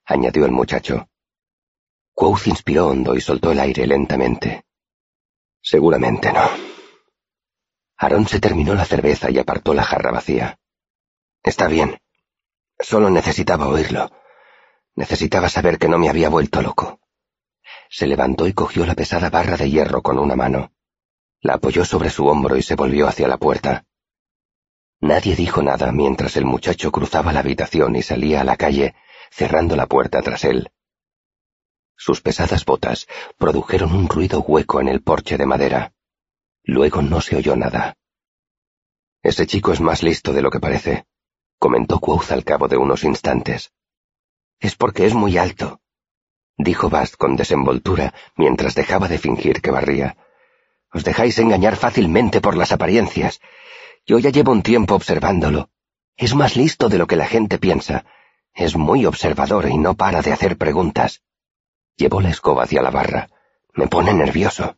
añadió 0.06 0.46
el 0.46 0.52
muchacho. 0.52 1.08
Quoth 2.14 2.48
inspiró 2.48 2.88
hondo 2.88 3.16
y 3.16 3.22
soltó 3.22 3.52
el 3.52 3.60
aire 3.60 3.88
lentamente. 3.88 4.66
Seguramente 5.62 6.32
no. 6.32 6.50
Aarón 7.98 8.28
se 8.28 8.40
terminó 8.40 8.74
la 8.74 8.86
cerveza 8.86 9.30
y 9.30 9.38
apartó 9.38 9.74
la 9.74 9.84
jarra 9.84 10.12
vacía. 10.12 10.60
Está 11.44 11.68
bien. 11.68 12.00
Solo 12.80 13.10
necesitaba 13.10 13.68
oírlo. 13.68 14.12
Necesitaba 14.96 15.50
saber 15.50 15.78
que 15.78 15.88
no 15.88 15.98
me 15.98 16.10
había 16.10 16.30
vuelto 16.30 16.62
loco. 16.62 17.00
Se 17.90 18.08
levantó 18.08 18.48
y 18.48 18.54
cogió 18.54 18.86
la 18.86 18.96
pesada 18.96 19.30
barra 19.30 19.58
de 19.58 19.70
hierro 19.70 20.02
con 20.02 20.18
una 20.18 20.36
mano. 20.36 20.72
La 21.42 21.56
apoyó 21.56 21.86
sobre 21.86 22.10
su 22.10 22.28
hombro 22.28 22.58
y 22.58 22.64
se 22.64 22.76
volvió 22.76 23.08
hacia 23.08 23.28
la 23.28 23.38
puerta. 23.38 23.86
Nadie 25.00 25.36
dijo 25.36 25.64
nada 25.64 25.92
mientras 25.92 26.38
el 26.38 26.46
muchacho 26.46 26.92
cruzaba 26.92 27.34
la 27.34 27.40
habitación 27.40 27.96
y 27.96 28.04
salía 28.04 28.42
a 28.42 28.44
la 28.44 28.58
calle, 28.58 28.96
cerrando 29.32 29.76
la 29.76 29.88
puerta 29.88 30.22
tras 30.22 30.44
él. 30.44 30.72
Sus 32.04 32.20
pesadas 32.20 32.66
botas 32.66 33.08
produjeron 33.38 33.94
un 33.94 34.10
ruido 34.10 34.42
hueco 34.42 34.82
en 34.82 34.88
el 34.88 35.04
porche 35.04 35.38
de 35.38 35.46
madera. 35.46 35.94
Luego 36.64 37.04
no 37.04 37.22
se 37.22 37.36
oyó 37.36 37.56
nada. 37.56 37.96
Ese 39.22 39.46
chico 39.46 39.72
es 39.72 39.82
más 39.82 40.02
listo 40.02 40.34
de 40.34 40.42
lo 40.42 40.50
que 40.50 40.60
parece, 40.60 41.06
comentó 41.60 42.00
Quoth 42.00 42.32
al 42.32 42.44
cabo 42.44 42.68
de 42.68 42.76
unos 42.76 43.04
instantes. 43.04 43.72
Es 44.60 44.76
porque 44.76 45.06
es 45.06 45.14
muy 45.14 45.38
alto, 45.38 45.80
dijo 46.58 46.90
Bast 46.90 47.18
con 47.18 47.36
desenvoltura 47.36 48.16
mientras 48.36 48.74
dejaba 48.74 49.08
de 49.08 49.20
fingir 49.20 49.62
que 49.62 49.70
barría. 49.70 50.18
Os 50.92 51.04
dejáis 51.04 51.38
engañar 51.38 51.76
fácilmente 51.76 52.42
por 52.42 52.58
las 52.58 52.72
apariencias. 52.72 53.42
Yo 54.08 54.18
ya 54.18 54.32
llevo 54.32 54.52
un 54.52 54.64
tiempo 54.64 54.96
observándolo. 54.96 55.70
Es 56.18 56.34
más 56.34 56.56
listo 56.56 56.90
de 56.90 56.98
lo 56.98 57.06
que 57.06 57.16
la 57.16 57.28
gente 57.28 57.60
piensa. 57.60 58.06
Es 58.56 58.76
muy 58.76 59.06
observador 59.06 59.70
y 59.70 59.78
no 59.78 59.94
para 59.94 60.24
de 60.24 60.34
hacer 60.34 60.58
preguntas. 60.58 61.22
Llevó 61.98 62.22
la 62.22 62.30
escoba 62.30 62.64
hacia 62.64 62.82
la 62.82 62.92
barra. 62.92 63.30
Me 63.74 63.88
pone 63.88 64.14
nervioso. 64.14 64.78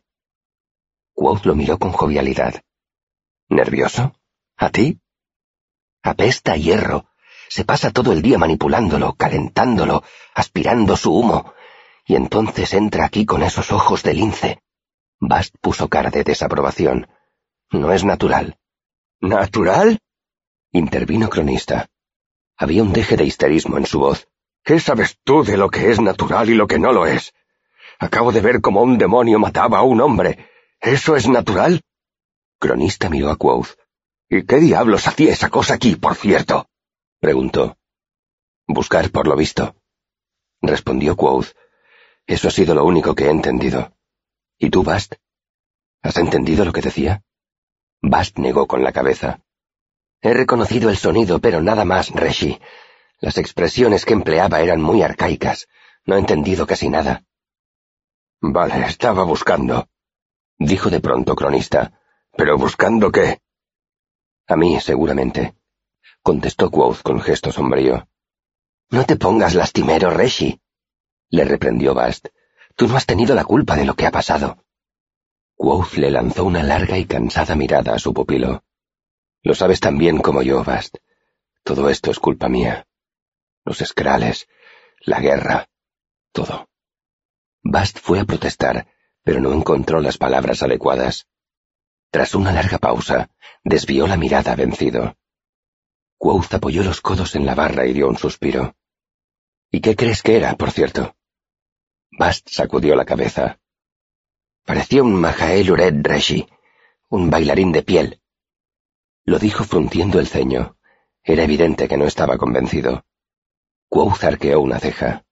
Quoth 1.14 1.44
lo 1.46 1.54
miró 1.54 1.78
con 1.78 1.92
jovialidad. 1.92 2.62
¿Nervioso? 3.48 4.16
¿A 4.56 4.70
ti? 4.70 5.00
Apesta 6.02 6.52
a 6.52 6.56
hierro. 6.56 7.06
Se 7.48 7.64
pasa 7.64 7.90
todo 7.90 8.12
el 8.12 8.22
día 8.22 8.38
manipulándolo, 8.38 9.14
calentándolo, 9.14 10.02
aspirando 10.34 10.96
su 10.96 11.14
humo. 11.14 11.54
Y 12.06 12.16
entonces 12.16 12.74
entra 12.74 13.04
aquí 13.04 13.24
con 13.24 13.42
esos 13.42 13.72
ojos 13.72 14.02
de 14.02 14.14
lince. 14.14 14.62
Bast 15.20 15.54
puso 15.60 15.88
cara 15.88 16.10
de 16.10 16.24
desaprobación. 16.24 17.08
No 17.70 17.92
es 17.92 18.04
natural. 18.04 18.58
¿Natural? 19.20 19.98
intervino 20.72 21.30
cronista. 21.30 21.88
Había 22.56 22.82
un 22.82 22.92
deje 22.92 23.16
de 23.16 23.24
histerismo 23.24 23.78
en 23.78 23.86
su 23.86 24.00
voz. 24.00 24.28
¿Qué 24.64 24.80
sabes 24.80 25.18
tú 25.24 25.44
de 25.44 25.58
lo 25.58 25.68
que 25.68 25.90
es 25.90 26.00
natural 26.00 26.48
y 26.48 26.54
lo 26.54 26.66
que 26.66 26.78
no 26.78 26.90
lo 26.90 27.06
es? 27.06 27.34
Acabo 27.98 28.32
de 28.32 28.40
ver 28.40 28.62
cómo 28.62 28.82
un 28.82 28.96
demonio 28.96 29.38
mataba 29.38 29.78
a 29.78 29.82
un 29.82 30.00
hombre. 30.00 30.48
¿Eso 30.80 31.16
es 31.16 31.28
natural? 31.28 31.82
Cronista 32.58 33.10
miró 33.10 33.30
a 33.30 33.36
Quoth. 33.36 33.76
¿Y 34.30 34.46
qué 34.46 34.56
diablos 34.56 35.06
hacía 35.06 35.32
esa 35.32 35.50
cosa 35.50 35.74
aquí, 35.74 35.96
por 35.96 36.14
cierto? 36.14 36.66
preguntó. 37.20 37.76
Buscar 38.66 39.10
por 39.10 39.28
lo 39.28 39.36
visto. 39.36 39.76
Respondió 40.62 41.14
Quoth. 41.14 41.48
Eso 42.26 42.48
ha 42.48 42.50
sido 42.50 42.74
lo 42.74 42.86
único 42.86 43.14
que 43.14 43.26
he 43.26 43.30
entendido. 43.30 43.92
¿Y 44.58 44.70
tú, 44.70 44.82
Bast? 44.82 45.16
¿Has 46.02 46.16
entendido 46.16 46.64
lo 46.64 46.72
que 46.72 46.80
decía? 46.80 47.22
Bast 48.00 48.38
negó 48.38 48.66
con 48.66 48.82
la 48.82 48.92
cabeza. 48.92 49.40
He 50.22 50.32
reconocido 50.32 50.88
el 50.88 50.96
sonido, 50.96 51.38
pero 51.38 51.60
nada 51.60 51.84
más, 51.84 52.10
Reshi. 52.10 52.58
Las 53.20 53.38
expresiones 53.38 54.04
que 54.04 54.12
empleaba 54.12 54.60
eran 54.60 54.80
muy 54.80 55.02
arcaicas. 55.02 55.68
No 56.04 56.16
he 56.16 56.18
entendido 56.18 56.66
casi 56.66 56.88
nada. 56.88 57.24
Vale, 58.40 58.86
estaba 58.86 59.24
buscando, 59.24 59.88
dijo 60.58 60.90
de 60.90 61.00
pronto 61.00 61.34
cronista. 61.34 61.98
¿Pero 62.36 62.58
buscando 62.58 63.10
qué? 63.10 63.40
A 64.46 64.56
mí, 64.56 64.78
seguramente, 64.80 65.54
contestó 66.22 66.70
Quoth 66.70 67.02
con 67.02 67.20
gesto 67.20 67.52
sombrío. 67.52 68.08
No 68.90 69.04
te 69.04 69.16
pongas 69.16 69.54
lastimero, 69.54 70.10
Reshi, 70.10 70.60
le 71.30 71.44
reprendió 71.44 71.94
Bast. 71.94 72.28
Tú 72.76 72.86
no 72.86 72.96
has 72.96 73.06
tenido 73.06 73.34
la 73.34 73.44
culpa 73.44 73.76
de 73.76 73.84
lo 73.84 73.94
que 73.94 74.06
ha 74.06 74.10
pasado. 74.10 74.64
Quoth 75.56 75.94
le 75.94 76.10
lanzó 76.10 76.44
una 76.44 76.62
larga 76.62 76.98
y 76.98 77.06
cansada 77.06 77.54
mirada 77.54 77.94
a 77.94 77.98
su 77.98 78.12
pupilo. 78.12 78.64
Lo 79.42 79.54
sabes 79.54 79.80
tan 79.80 79.98
bien 79.98 80.18
como 80.18 80.42
yo, 80.42 80.62
Bast. 80.64 80.98
Todo 81.62 81.88
esto 81.88 82.10
es 82.10 82.18
culpa 82.18 82.48
mía. 82.48 82.86
Los 83.64 83.80
escrales, 83.80 84.46
la 85.00 85.20
guerra, 85.20 85.68
todo. 86.32 86.68
Bast 87.62 87.98
fue 87.98 88.20
a 88.20 88.24
protestar, 88.24 88.88
pero 89.22 89.40
no 89.40 89.52
encontró 89.52 90.00
las 90.00 90.18
palabras 90.18 90.62
adecuadas. 90.62 91.28
Tras 92.10 92.34
una 92.34 92.52
larga 92.52 92.78
pausa, 92.78 93.30
desvió 93.64 94.06
la 94.06 94.16
mirada 94.16 94.54
vencido. 94.54 95.16
Quoth 96.18 96.54
apoyó 96.54 96.82
los 96.82 97.00
codos 97.00 97.34
en 97.34 97.46
la 97.46 97.54
barra 97.54 97.86
y 97.86 97.94
dio 97.94 98.08
un 98.08 98.18
suspiro. 98.18 98.76
¿Y 99.70 99.80
qué 99.80 99.96
crees 99.96 100.22
que 100.22 100.36
era, 100.36 100.54
por 100.56 100.70
cierto? 100.70 101.16
Bast 102.10 102.48
sacudió 102.50 102.94
la 102.94 103.04
cabeza. 103.04 103.58
Parecía 104.64 105.02
un 105.02 105.14
Majael 105.14 105.70
Ured 105.70 105.94
Reshi, 106.02 106.46
un 107.08 107.30
bailarín 107.30 107.72
de 107.72 107.82
piel. 107.82 108.20
Lo 109.24 109.38
dijo 109.38 109.64
frunciendo 109.64 110.20
el 110.20 110.28
ceño. 110.28 110.76
Era 111.22 111.44
evidente 111.44 111.88
que 111.88 111.96
no 111.96 112.04
estaba 112.04 112.36
convencido. 112.36 113.04
Quoth 113.88 114.24
arqueó 114.24 114.60
una 114.60 114.78
ceja. 114.78 115.24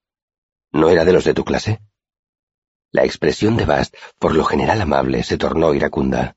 ¿No 0.72 0.88
era 0.88 1.05
de 1.05 1.12
los 1.12 1.24
de 1.24 1.34
tu 1.34 1.44
clase? 1.44 1.80
La 2.90 3.05
expresión 3.05 3.57
de 3.57 3.64
Bast, 3.64 3.94
por 4.18 4.34
lo 4.34 4.44
general 4.44 4.80
amable, 4.80 5.22
se 5.22 5.38
tornó 5.38 5.74
iracunda. 5.74 6.36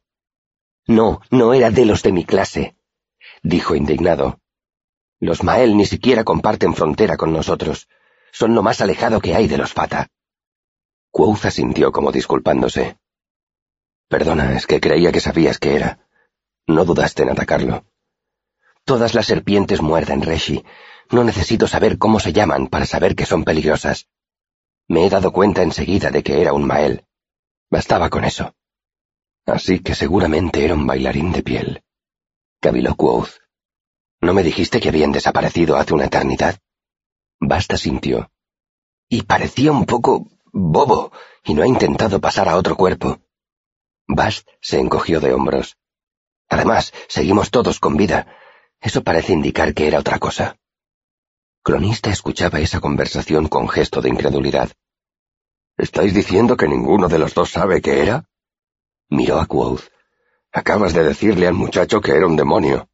No, 0.87 1.21
no 1.31 1.53
era 1.53 1.71
de 1.71 1.85
los 1.85 2.03
de 2.03 2.11
mi 2.11 2.25
clase, 2.25 2.75
dijo 3.43 3.75
indignado. 3.75 4.39
Los 5.19 5.43
Mael 5.43 5.77
ni 5.77 5.85
siquiera 5.85 6.23
comparten 6.23 6.75
frontera 6.75 7.17
con 7.17 7.33
nosotros. 7.33 7.87
Son 8.31 8.53
lo 8.53 8.61
más 8.61 8.81
alejado 8.81 9.21
que 9.21 9.35
hay 9.35 9.47
de 9.47 9.57
los 9.57 9.73
Fata. 9.73 10.07
Quoth 11.11 11.49
sintió 11.49 11.91
como 11.91 12.11
disculpándose. 12.11 12.97
Perdona, 14.07 14.55
es 14.55 14.67
que 14.67 14.81
creía 14.81 15.11
que 15.11 15.21
sabías 15.21 15.57
que 15.57 15.75
era. 15.75 16.07
No 16.67 16.85
dudaste 16.85 17.23
en 17.23 17.29
atacarlo. 17.29 17.85
Todas 18.83 19.15
las 19.15 19.25
serpientes 19.25 19.81
muerden, 19.81 20.21
Reshi. 20.21 20.63
No 21.11 21.23
necesito 21.23 21.67
saber 21.67 21.97
cómo 21.97 22.19
se 22.19 22.33
llaman 22.33 22.67
para 22.67 22.85
saber 22.85 23.15
que 23.15 23.25
son 23.25 23.43
peligrosas. 23.43 24.07
Me 24.87 25.05
he 25.05 25.09
dado 25.09 25.31
cuenta 25.31 25.63
enseguida 25.63 26.11
de 26.11 26.23
que 26.23 26.41
era 26.41 26.53
un 26.53 26.65
Mael. 26.65 27.05
Bastaba 27.69 28.09
con 28.09 28.23
eso. 28.25 28.55
Así 29.45 29.79
que 29.79 29.95
seguramente 29.95 30.63
era 30.65 30.73
un 30.73 30.87
bailarín 30.87 31.31
de 31.31 31.43
piel. 31.43 31.83
Cabiló 32.59 32.95
Quoth. 32.95 33.29
¿No 34.21 34.33
me 34.33 34.43
dijiste 34.43 34.79
que 34.79 34.89
habían 34.89 35.11
desaparecido 35.11 35.75
hace 35.77 35.93
una 35.93 36.05
eternidad? 36.05 36.57
Basta 37.39 37.77
sintió. 37.77 38.31
Y 39.07 39.23
parecía 39.23 39.71
un 39.71 39.85
poco 39.85 40.27
bobo, 40.51 41.11
y 41.43 41.53
no 41.53 41.61
ha 41.63 41.67
intentado 41.67 42.19
pasar 42.19 42.49
a 42.49 42.55
otro 42.55 42.75
cuerpo. 42.75 43.19
Bast 44.07 44.47
se 44.61 44.79
encogió 44.79 45.19
de 45.19 45.33
hombros. 45.33 45.77
Además, 46.49 46.93
seguimos 47.07 47.51
todos 47.51 47.79
con 47.79 47.97
vida. 47.97 48.27
Eso 48.79 49.03
parece 49.03 49.33
indicar 49.33 49.73
que 49.73 49.87
era 49.87 49.99
otra 49.99 50.17
cosa. 50.19 50.57
Cronista 51.65 52.11
escuchaba 52.11 52.59
esa 52.59 52.79
conversación 52.79 53.47
con 53.47 53.67
gesto 53.67 53.99
de 53.99 54.09
incredulidad. 54.09 54.69
¿Estáis 55.75 56.13
diciendo 56.13 56.55
que 56.57 56.67
ninguno 56.67 57.07
de 57.07 57.17
los 57.17 57.33
dos 57.33 57.49
sabe 57.49 57.81
qué 57.81 58.03
era? 58.03 58.29
Miró 59.09 59.39
a 59.39 59.47
Quoth. 59.47 59.81
Acabas 60.51 60.93
de 60.93 61.03
decirle 61.03 61.47
al 61.47 61.55
muchacho 61.55 62.01
que 62.01 62.11
era 62.11 62.27
un 62.27 62.35
demonio. 62.35 62.87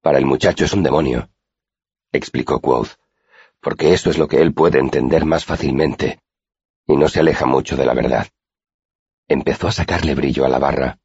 Para 0.00 0.16
el 0.16 0.24
muchacho 0.24 0.64
es 0.64 0.72
un 0.72 0.82
demonio, 0.82 1.28
explicó 2.10 2.58
Quoth, 2.58 2.92
porque 3.60 3.92
eso 3.92 4.08
es 4.08 4.16
lo 4.16 4.28
que 4.28 4.40
él 4.40 4.54
puede 4.54 4.78
entender 4.78 5.26
más 5.26 5.44
fácilmente, 5.44 6.22
y 6.86 6.96
no 6.96 7.06
se 7.10 7.20
aleja 7.20 7.44
mucho 7.44 7.76
de 7.76 7.84
la 7.84 7.92
verdad. 7.92 8.28
Empezó 9.28 9.68
a 9.68 9.72
sacarle 9.72 10.14
brillo 10.14 10.46
a 10.46 10.48
la 10.48 10.58
barra. 10.58 11.00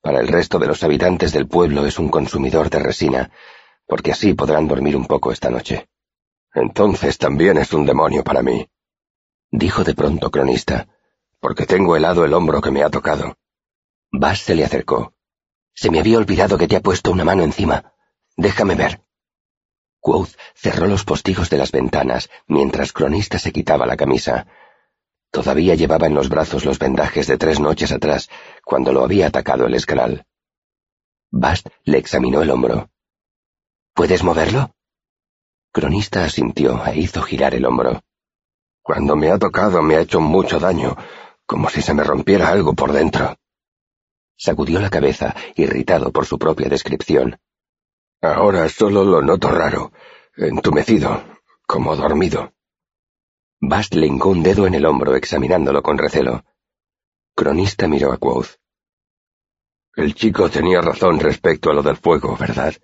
Para 0.00 0.18
el 0.18 0.26
resto 0.26 0.58
de 0.58 0.66
los 0.66 0.82
habitantes 0.82 1.32
del 1.32 1.46
pueblo 1.46 1.86
es 1.86 2.00
un 2.00 2.08
consumidor 2.08 2.68
de 2.68 2.80
resina, 2.80 3.30
porque 3.88 4.12
así 4.12 4.34
podrán 4.34 4.68
dormir 4.68 4.96
un 4.96 5.06
poco 5.06 5.32
esta 5.32 5.50
noche. 5.50 5.88
Entonces 6.54 7.18
también 7.18 7.56
es 7.58 7.72
un 7.72 7.86
demonio 7.86 8.22
para 8.22 8.42
mí, 8.42 8.68
dijo 9.50 9.82
de 9.82 9.94
pronto 9.94 10.30
cronista, 10.30 10.86
porque 11.40 11.66
tengo 11.66 11.96
helado 11.96 12.24
el 12.24 12.34
hombro 12.34 12.60
que 12.60 12.70
me 12.70 12.82
ha 12.82 12.90
tocado. 12.90 13.36
Bass 14.12 14.40
se 14.40 14.54
le 14.54 14.64
acercó. 14.64 15.14
Se 15.74 15.90
me 15.90 16.00
había 16.00 16.18
olvidado 16.18 16.58
que 16.58 16.68
te 16.68 16.76
ha 16.76 16.80
puesto 16.80 17.10
una 17.10 17.24
mano 17.24 17.42
encima. 17.42 17.94
Déjame 18.36 18.74
ver. 18.74 19.02
Quoth 20.00 20.30
cerró 20.54 20.86
los 20.86 21.04
postigos 21.04 21.50
de 21.50 21.58
las 21.58 21.72
ventanas 21.72 22.30
mientras 22.46 22.92
Cronista 22.92 23.38
se 23.38 23.52
quitaba 23.52 23.86
la 23.86 23.96
camisa. 23.96 24.46
Todavía 25.30 25.74
llevaba 25.74 26.06
en 26.06 26.14
los 26.14 26.28
brazos 26.28 26.64
los 26.64 26.78
vendajes 26.78 27.26
de 27.26 27.36
tres 27.36 27.60
noches 27.60 27.92
atrás, 27.92 28.28
cuando 28.64 28.92
lo 28.92 29.04
había 29.04 29.26
atacado 29.26 29.66
el 29.66 29.74
escanal. 29.74 30.26
Bast 31.30 31.68
le 31.84 31.98
examinó 31.98 32.42
el 32.42 32.50
hombro. 32.50 32.90
¿Puedes 33.98 34.22
moverlo? 34.22 34.70
Cronista 35.72 36.22
asintió 36.22 36.86
e 36.86 37.00
hizo 37.00 37.20
girar 37.20 37.56
el 37.56 37.64
hombro. 37.64 38.00
Cuando 38.80 39.16
me 39.16 39.28
ha 39.32 39.40
tocado 39.40 39.82
me 39.82 39.96
ha 39.96 40.02
hecho 40.02 40.20
mucho 40.20 40.60
daño, 40.60 40.96
como 41.44 41.68
si 41.68 41.82
se 41.82 41.94
me 41.94 42.04
rompiera 42.04 42.48
algo 42.48 42.74
por 42.74 42.92
dentro. 42.92 43.34
Sacudió 44.36 44.78
la 44.78 44.88
cabeza, 44.88 45.34
irritado 45.56 46.12
por 46.12 46.26
su 46.26 46.38
propia 46.38 46.68
descripción. 46.68 47.40
Ahora 48.22 48.68
solo 48.68 49.02
lo 49.02 49.20
noto 49.20 49.50
raro, 49.50 49.90
entumecido, 50.36 51.24
como 51.66 51.96
dormido. 51.96 52.52
Bast 53.60 53.94
le 53.94 54.06
hincó 54.06 54.28
un 54.28 54.44
dedo 54.44 54.68
en 54.68 54.76
el 54.76 54.86
hombro 54.86 55.16
examinándolo 55.16 55.82
con 55.82 55.98
recelo. 55.98 56.44
Cronista 57.34 57.88
miró 57.88 58.12
a 58.12 58.18
Quoth. 58.18 58.60
El 59.96 60.14
chico 60.14 60.48
tenía 60.48 60.80
razón 60.82 61.18
respecto 61.18 61.72
a 61.72 61.74
lo 61.74 61.82
del 61.82 61.96
fuego, 61.96 62.36
¿verdad? 62.36 62.76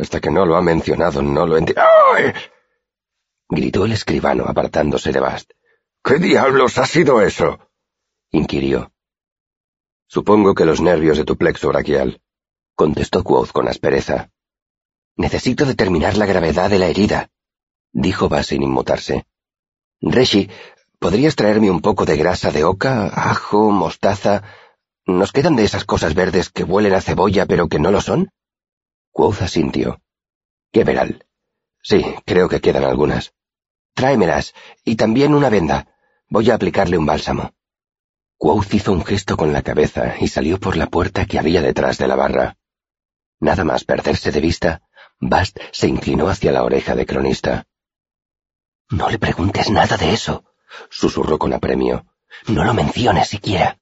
Hasta 0.00 0.20
que 0.20 0.30
no 0.30 0.46
lo 0.46 0.56
ha 0.56 0.62
mencionado 0.62 1.22
no 1.22 1.46
lo 1.46 1.56
entiendo. 1.56 1.82
¡Ay! 2.14 2.32
gritó 3.48 3.84
el 3.84 3.92
escribano 3.92 4.44
apartándose 4.46 5.10
de 5.10 5.20
Bast. 5.20 5.50
¿Qué 6.04 6.18
diablos 6.18 6.78
ha 6.78 6.86
sido 6.86 7.20
eso? 7.20 7.58
inquirió. 8.30 8.92
Supongo 10.06 10.54
que 10.54 10.64
los 10.64 10.80
nervios 10.80 11.18
de 11.18 11.24
tu 11.24 11.36
plexo 11.36 11.68
braquial, 11.68 12.20
contestó 12.76 13.24
Quoth 13.24 13.50
con 13.50 13.66
aspereza. 13.68 14.30
Necesito 15.16 15.64
determinar 15.64 16.16
la 16.16 16.26
gravedad 16.26 16.70
de 16.70 16.78
la 16.78 16.86
herida, 16.86 17.30
dijo 17.92 18.28
Bass 18.28 18.48
sin 18.48 18.62
inmutarse. 18.62 19.26
Reshi, 20.00 20.48
¿podrías 21.00 21.34
traerme 21.34 21.70
un 21.70 21.80
poco 21.80 22.04
de 22.04 22.16
grasa 22.16 22.52
de 22.52 22.62
oca, 22.62 23.08
ajo, 23.08 23.72
mostaza? 23.72 24.44
¿Nos 25.06 25.32
quedan 25.32 25.56
de 25.56 25.64
esas 25.64 25.84
cosas 25.84 26.14
verdes 26.14 26.50
que 26.50 26.62
huelen 26.62 26.94
a 26.94 27.00
cebolla 27.00 27.46
pero 27.46 27.68
que 27.68 27.80
no 27.80 27.90
lo 27.90 28.00
son? 28.00 28.30
Quoth 29.18 29.42
asintió. 29.42 30.00
Queveral. 30.70 31.26
Sí, 31.82 32.04
creo 32.24 32.48
que 32.48 32.60
quedan 32.60 32.84
algunas. 32.84 33.34
Tráemelas, 33.92 34.54
y 34.84 34.94
también 34.94 35.34
una 35.34 35.48
venda. 35.48 35.88
Voy 36.28 36.52
a 36.52 36.54
aplicarle 36.54 36.96
un 36.96 37.04
bálsamo. 37.04 37.52
Quoth 38.36 38.72
hizo 38.74 38.92
un 38.92 39.04
gesto 39.04 39.36
con 39.36 39.52
la 39.52 39.62
cabeza 39.62 40.14
y 40.20 40.28
salió 40.28 40.60
por 40.60 40.76
la 40.76 40.86
puerta 40.86 41.26
que 41.26 41.36
había 41.36 41.62
detrás 41.62 41.98
de 41.98 42.06
la 42.06 42.14
barra. 42.14 42.58
Nada 43.40 43.64
más 43.64 43.82
perderse 43.82 44.30
de 44.30 44.40
vista, 44.40 44.82
Bast 45.18 45.58
se 45.72 45.88
inclinó 45.88 46.28
hacia 46.28 46.52
la 46.52 46.62
oreja 46.62 46.94
de 46.94 47.04
cronista. 47.04 47.66
No 48.88 49.10
le 49.10 49.18
preguntes 49.18 49.68
nada 49.68 49.96
de 49.96 50.12
eso, 50.12 50.44
susurró 50.90 51.40
con 51.40 51.52
apremio. 51.52 52.06
No 52.46 52.62
lo 52.62 52.72
menciones 52.72 53.26
siquiera. 53.26 53.80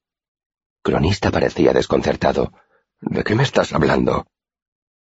Cronista 0.81 1.31
parecía 1.31 1.75
desconcertado. 1.75 2.55
¿De 3.03 3.23
qué 3.23 3.35
me 3.35 3.43
estás 3.43 3.75
hablando? 3.75 4.27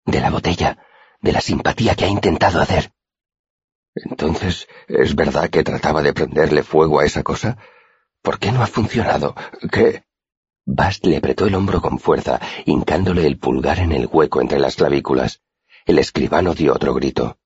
De 0.06 0.20
la 0.20 0.30
botella, 0.30 0.78
de 1.22 1.32
la 1.32 1.42
simpatía 1.42 1.96
que 1.96 2.06
ha 2.06 2.10
intentado 2.10 2.62
hacer. 2.62 2.92
Entonces, 3.96 4.68
¿es 4.88 5.16
verdad 5.16 5.50
que 5.50 5.64
trataba 5.64 6.02
de 6.02 6.14
prenderle 6.14 6.64
fuego 6.64 7.00
a 7.00 7.06
esa 7.06 7.24
cosa? 7.24 7.58
¿Por 8.22 8.40
qué 8.40 8.52
no 8.52 8.64
ha 8.64 8.68
funcionado? 8.68 9.36
¿Qué? 9.72 10.04
Bast 10.66 11.06
le 11.06 11.18
apretó 11.18 11.46
el 11.46 11.56
hombro 11.56 11.82
con 11.82 12.00
fuerza, 12.00 12.40
hincándole 12.66 13.28
el 13.28 13.38
pulgar 13.38 13.80
en 13.80 13.92
el 13.92 14.08
hueco 14.12 14.42
entre 14.42 14.60
las 14.60 14.76
clavículas. 14.76 15.42
El 15.86 16.00
escribano 16.00 16.54
dio 16.54 16.74
otro 16.74 16.94
grito. 16.94 17.38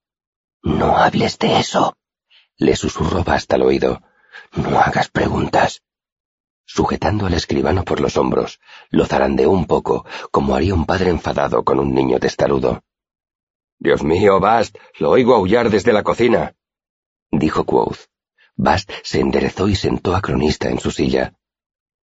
No 0.62 0.98
hables 0.98 1.40
de 1.40 1.60
eso. 1.60 1.98
Le 2.58 2.76
susurró 2.76 3.24
Bast 3.24 3.52
al 3.54 3.64
oído. 3.64 4.02
No 4.54 4.80
hagas 4.80 5.10
preguntas. 5.10 5.82
Sujetando 6.70 7.26
al 7.26 7.34
escribano 7.34 7.86
por 7.86 8.02
los 8.02 8.18
hombros, 8.18 8.60
lo 8.90 9.06
zarandeó 9.06 9.52
un 9.52 9.66
poco, 9.68 10.06
como 10.32 10.54
haría 10.54 10.74
un 10.74 10.86
padre 10.86 11.10
enfadado 11.10 11.64
con 11.64 11.80
un 11.80 11.96
niño 11.96 12.20
testarudo. 12.20 12.84
Dios 13.80 14.04
mío, 14.04 14.42
Bast, 14.42 14.78
lo 15.00 15.10
oigo 15.12 15.34
aullar 15.34 15.70
desde 15.70 15.94
la 15.94 16.04
cocina. 16.04 16.56
Dijo 17.32 17.66
Quoth. 17.66 18.10
Bast 18.58 18.92
se 19.02 19.22
enderezó 19.22 19.70
y 19.70 19.76
sentó 19.76 20.14
a 20.14 20.22
Cronista 20.22 20.70
en 20.70 20.80
su 20.80 20.92
silla. 20.92 21.36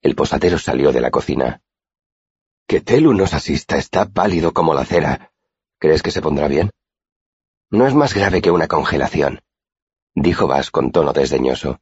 El 0.01 0.15
posadero 0.15 0.59
salió 0.59 0.93
de 0.93 1.03
la 1.03 1.11
cocina. 1.11 1.61
Que 2.67 2.81
Telu 2.81 3.13
nos 3.13 3.35
asista 3.35 3.77
está 3.77 4.09
pálido 4.09 4.55
como 4.55 4.73
la 4.73 4.87
cera. 4.87 5.31
¿Crees 5.79 6.03
que 6.03 6.11
se 6.11 6.23
pondrá 6.23 6.49
bien? 6.49 6.71
No 7.71 7.87
es 7.87 7.95
más 7.95 8.15
grave 8.15 8.41
que 8.41 8.51
una 8.51 8.67
congelación, 8.67 9.43
dijo 10.15 10.47
Bast 10.47 10.71
con 10.71 10.91
tono 10.91 11.13
desdeñoso. 11.13 11.81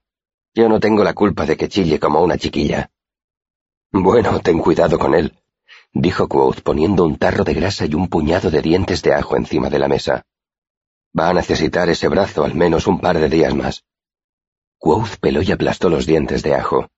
Yo 0.55 0.69
no 0.69 0.81
tengo 0.81 1.03
la 1.03 1.15
culpa 1.15 1.47
de 1.47 1.57
que 1.57 1.69
chille 1.69 1.99
como 1.99 2.23
una 2.23 2.37
chiquilla. 2.37 2.91
Bueno, 3.91 4.41
ten 4.41 4.59
cuidado 4.59 4.99
con 4.99 5.15
él, 5.15 5.39
dijo 5.95 6.29
Quoth 6.29 6.61
poniendo 6.61 7.05
un 7.05 7.17
tarro 7.17 7.45
de 7.45 7.55
grasa 7.55 7.87
y 7.87 7.95
un 7.95 8.09
puñado 8.09 8.51
de 8.51 8.61
dientes 8.61 9.03
de 9.03 9.15
ajo 9.15 9.37
encima 9.37 9.71
de 9.71 9.79
la 9.79 9.89
mesa. 9.89 10.27
Va 11.19 11.31
a 11.31 11.35
necesitar 11.35 11.89
ese 11.89 12.09
brazo 12.09 12.45
al 12.45 12.55
menos 12.55 12.87
un 12.87 13.01
par 13.01 13.19
de 13.19 13.29
días 13.29 13.55
más. 13.55 13.85
Quoth 14.79 15.17
peló 15.21 15.43
y 15.43 15.53
aplastó 15.53 15.89
los 15.89 16.07
dientes 16.07 16.43
de 16.43 16.55
ajo. 16.55 16.89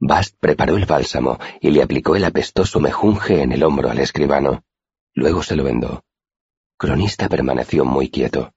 Bast 0.00 0.36
preparó 0.38 0.76
el 0.76 0.86
bálsamo 0.86 1.38
y 1.60 1.70
le 1.70 1.82
aplicó 1.82 2.16
el 2.16 2.24
apestoso 2.24 2.80
mejunje 2.80 3.42
en 3.42 3.52
el 3.52 3.64
hombro 3.64 3.90
al 3.90 3.98
escribano. 3.98 4.62
Luego 5.14 5.42
se 5.42 5.56
lo 5.56 5.64
vendó. 5.64 6.04
Cronista 6.76 7.28
permaneció 7.28 7.84
muy 7.84 8.08
quieto. 8.08 8.52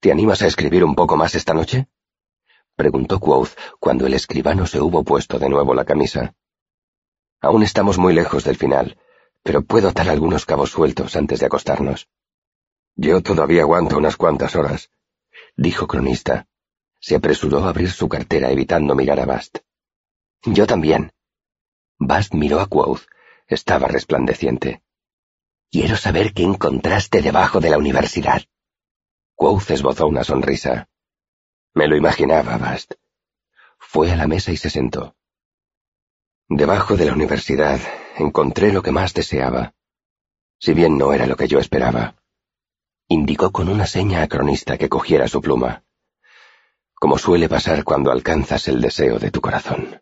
¿Te 0.00 0.10
animas 0.10 0.40
a 0.42 0.46
escribir 0.46 0.84
un 0.84 0.94
poco 0.94 1.16
más 1.16 1.34
esta 1.34 1.52
noche? 1.52 1.88
Preguntó 2.76 3.18
Quoth 3.18 3.56
cuando 3.80 4.06
el 4.06 4.14
escribano 4.14 4.66
se 4.66 4.80
hubo 4.80 5.02
puesto 5.02 5.38
de 5.38 5.48
nuevo 5.48 5.74
la 5.74 5.84
camisa. 5.84 6.34
Aún 7.40 7.62
estamos 7.62 7.98
muy 7.98 8.12
lejos 8.12 8.44
del 8.44 8.56
final, 8.56 8.98
pero 9.42 9.62
puedo 9.62 9.88
atar 9.88 10.08
algunos 10.08 10.46
cabos 10.46 10.70
sueltos 10.70 11.16
antes 11.16 11.40
de 11.40 11.46
acostarnos. 11.46 12.08
Yo 12.94 13.22
todavía 13.22 13.62
aguanto 13.62 13.96
unas 13.96 14.16
cuantas 14.16 14.56
horas, 14.56 14.90
dijo 15.56 15.86
Cronista. 15.86 16.46
Se 17.00 17.14
apresuró 17.14 17.64
a 17.64 17.68
abrir 17.68 17.90
su 17.90 18.08
cartera 18.08 18.50
evitando 18.50 18.94
mirar 18.94 19.20
a 19.20 19.26
Bast. 19.26 19.58
Yo 20.44 20.66
también. 20.66 21.12
Bast 21.98 22.34
miró 22.34 22.60
a 22.60 22.66
Quoth. 22.66 23.02
Estaba 23.46 23.86
resplandeciente. 23.86 24.82
Quiero 25.70 25.96
saber 25.96 26.32
qué 26.32 26.42
encontraste 26.42 27.22
debajo 27.22 27.60
de 27.60 27.70
la 27.70 27.78
universidad. 27.78 28.42
Quoth 29.34 29.70
esbozó 29.70 30.06
una 30.06 30.24
sonrisa. 30.24 30.88
Me 31.76 31.86
lo 31.86 31.96
imaginaba, 31.96 32.58
Bast. 32.58 32.94
Fue 33.78 34.10
a 34.10 34.16
la 34.16 34.26
mesa 34.26 34.50
y 34.50 34.56
se 34.56 34.68
sentó. 34.68 35.14
Debajo 36.48 36.96
de 36.96 37.04
la 37.04 37.12
universidad 37.12 37.78
encontré 38.16 38.72
lo 38.72 38.82
que 38.82 38.90
más 38.90 39.14
deseaba, 39.14 39.74
si 40.58 40.74
bien 40.74 40.98
no 40.98 41.12
era 41.12 41.26
lo 41.26 41.36
que 41.36 41.46
yo 41.46 41.60
esperaba. 41.60 42.16
Indicó 43.06 43.52
con 43.52 43.68
una 43.68 43.86
seña 43.86 44.22
a 44.22 44.26
cronista 44.26 44.76
que 44.76 44.88
cogiera 44.88 45.28
su 45.28 45.40
pluma 45.40 45.84
como 46.98 47.18
suele 47.18 47.48
pasar 47.48 47.84
cuando 47.84 48.10
alcanzas 48.10 48.68
el 48.68 48.80
deseo 48.80 49.18
de 49.18 49.30
tu 49.30 49.40
corazón. 49.40 50.00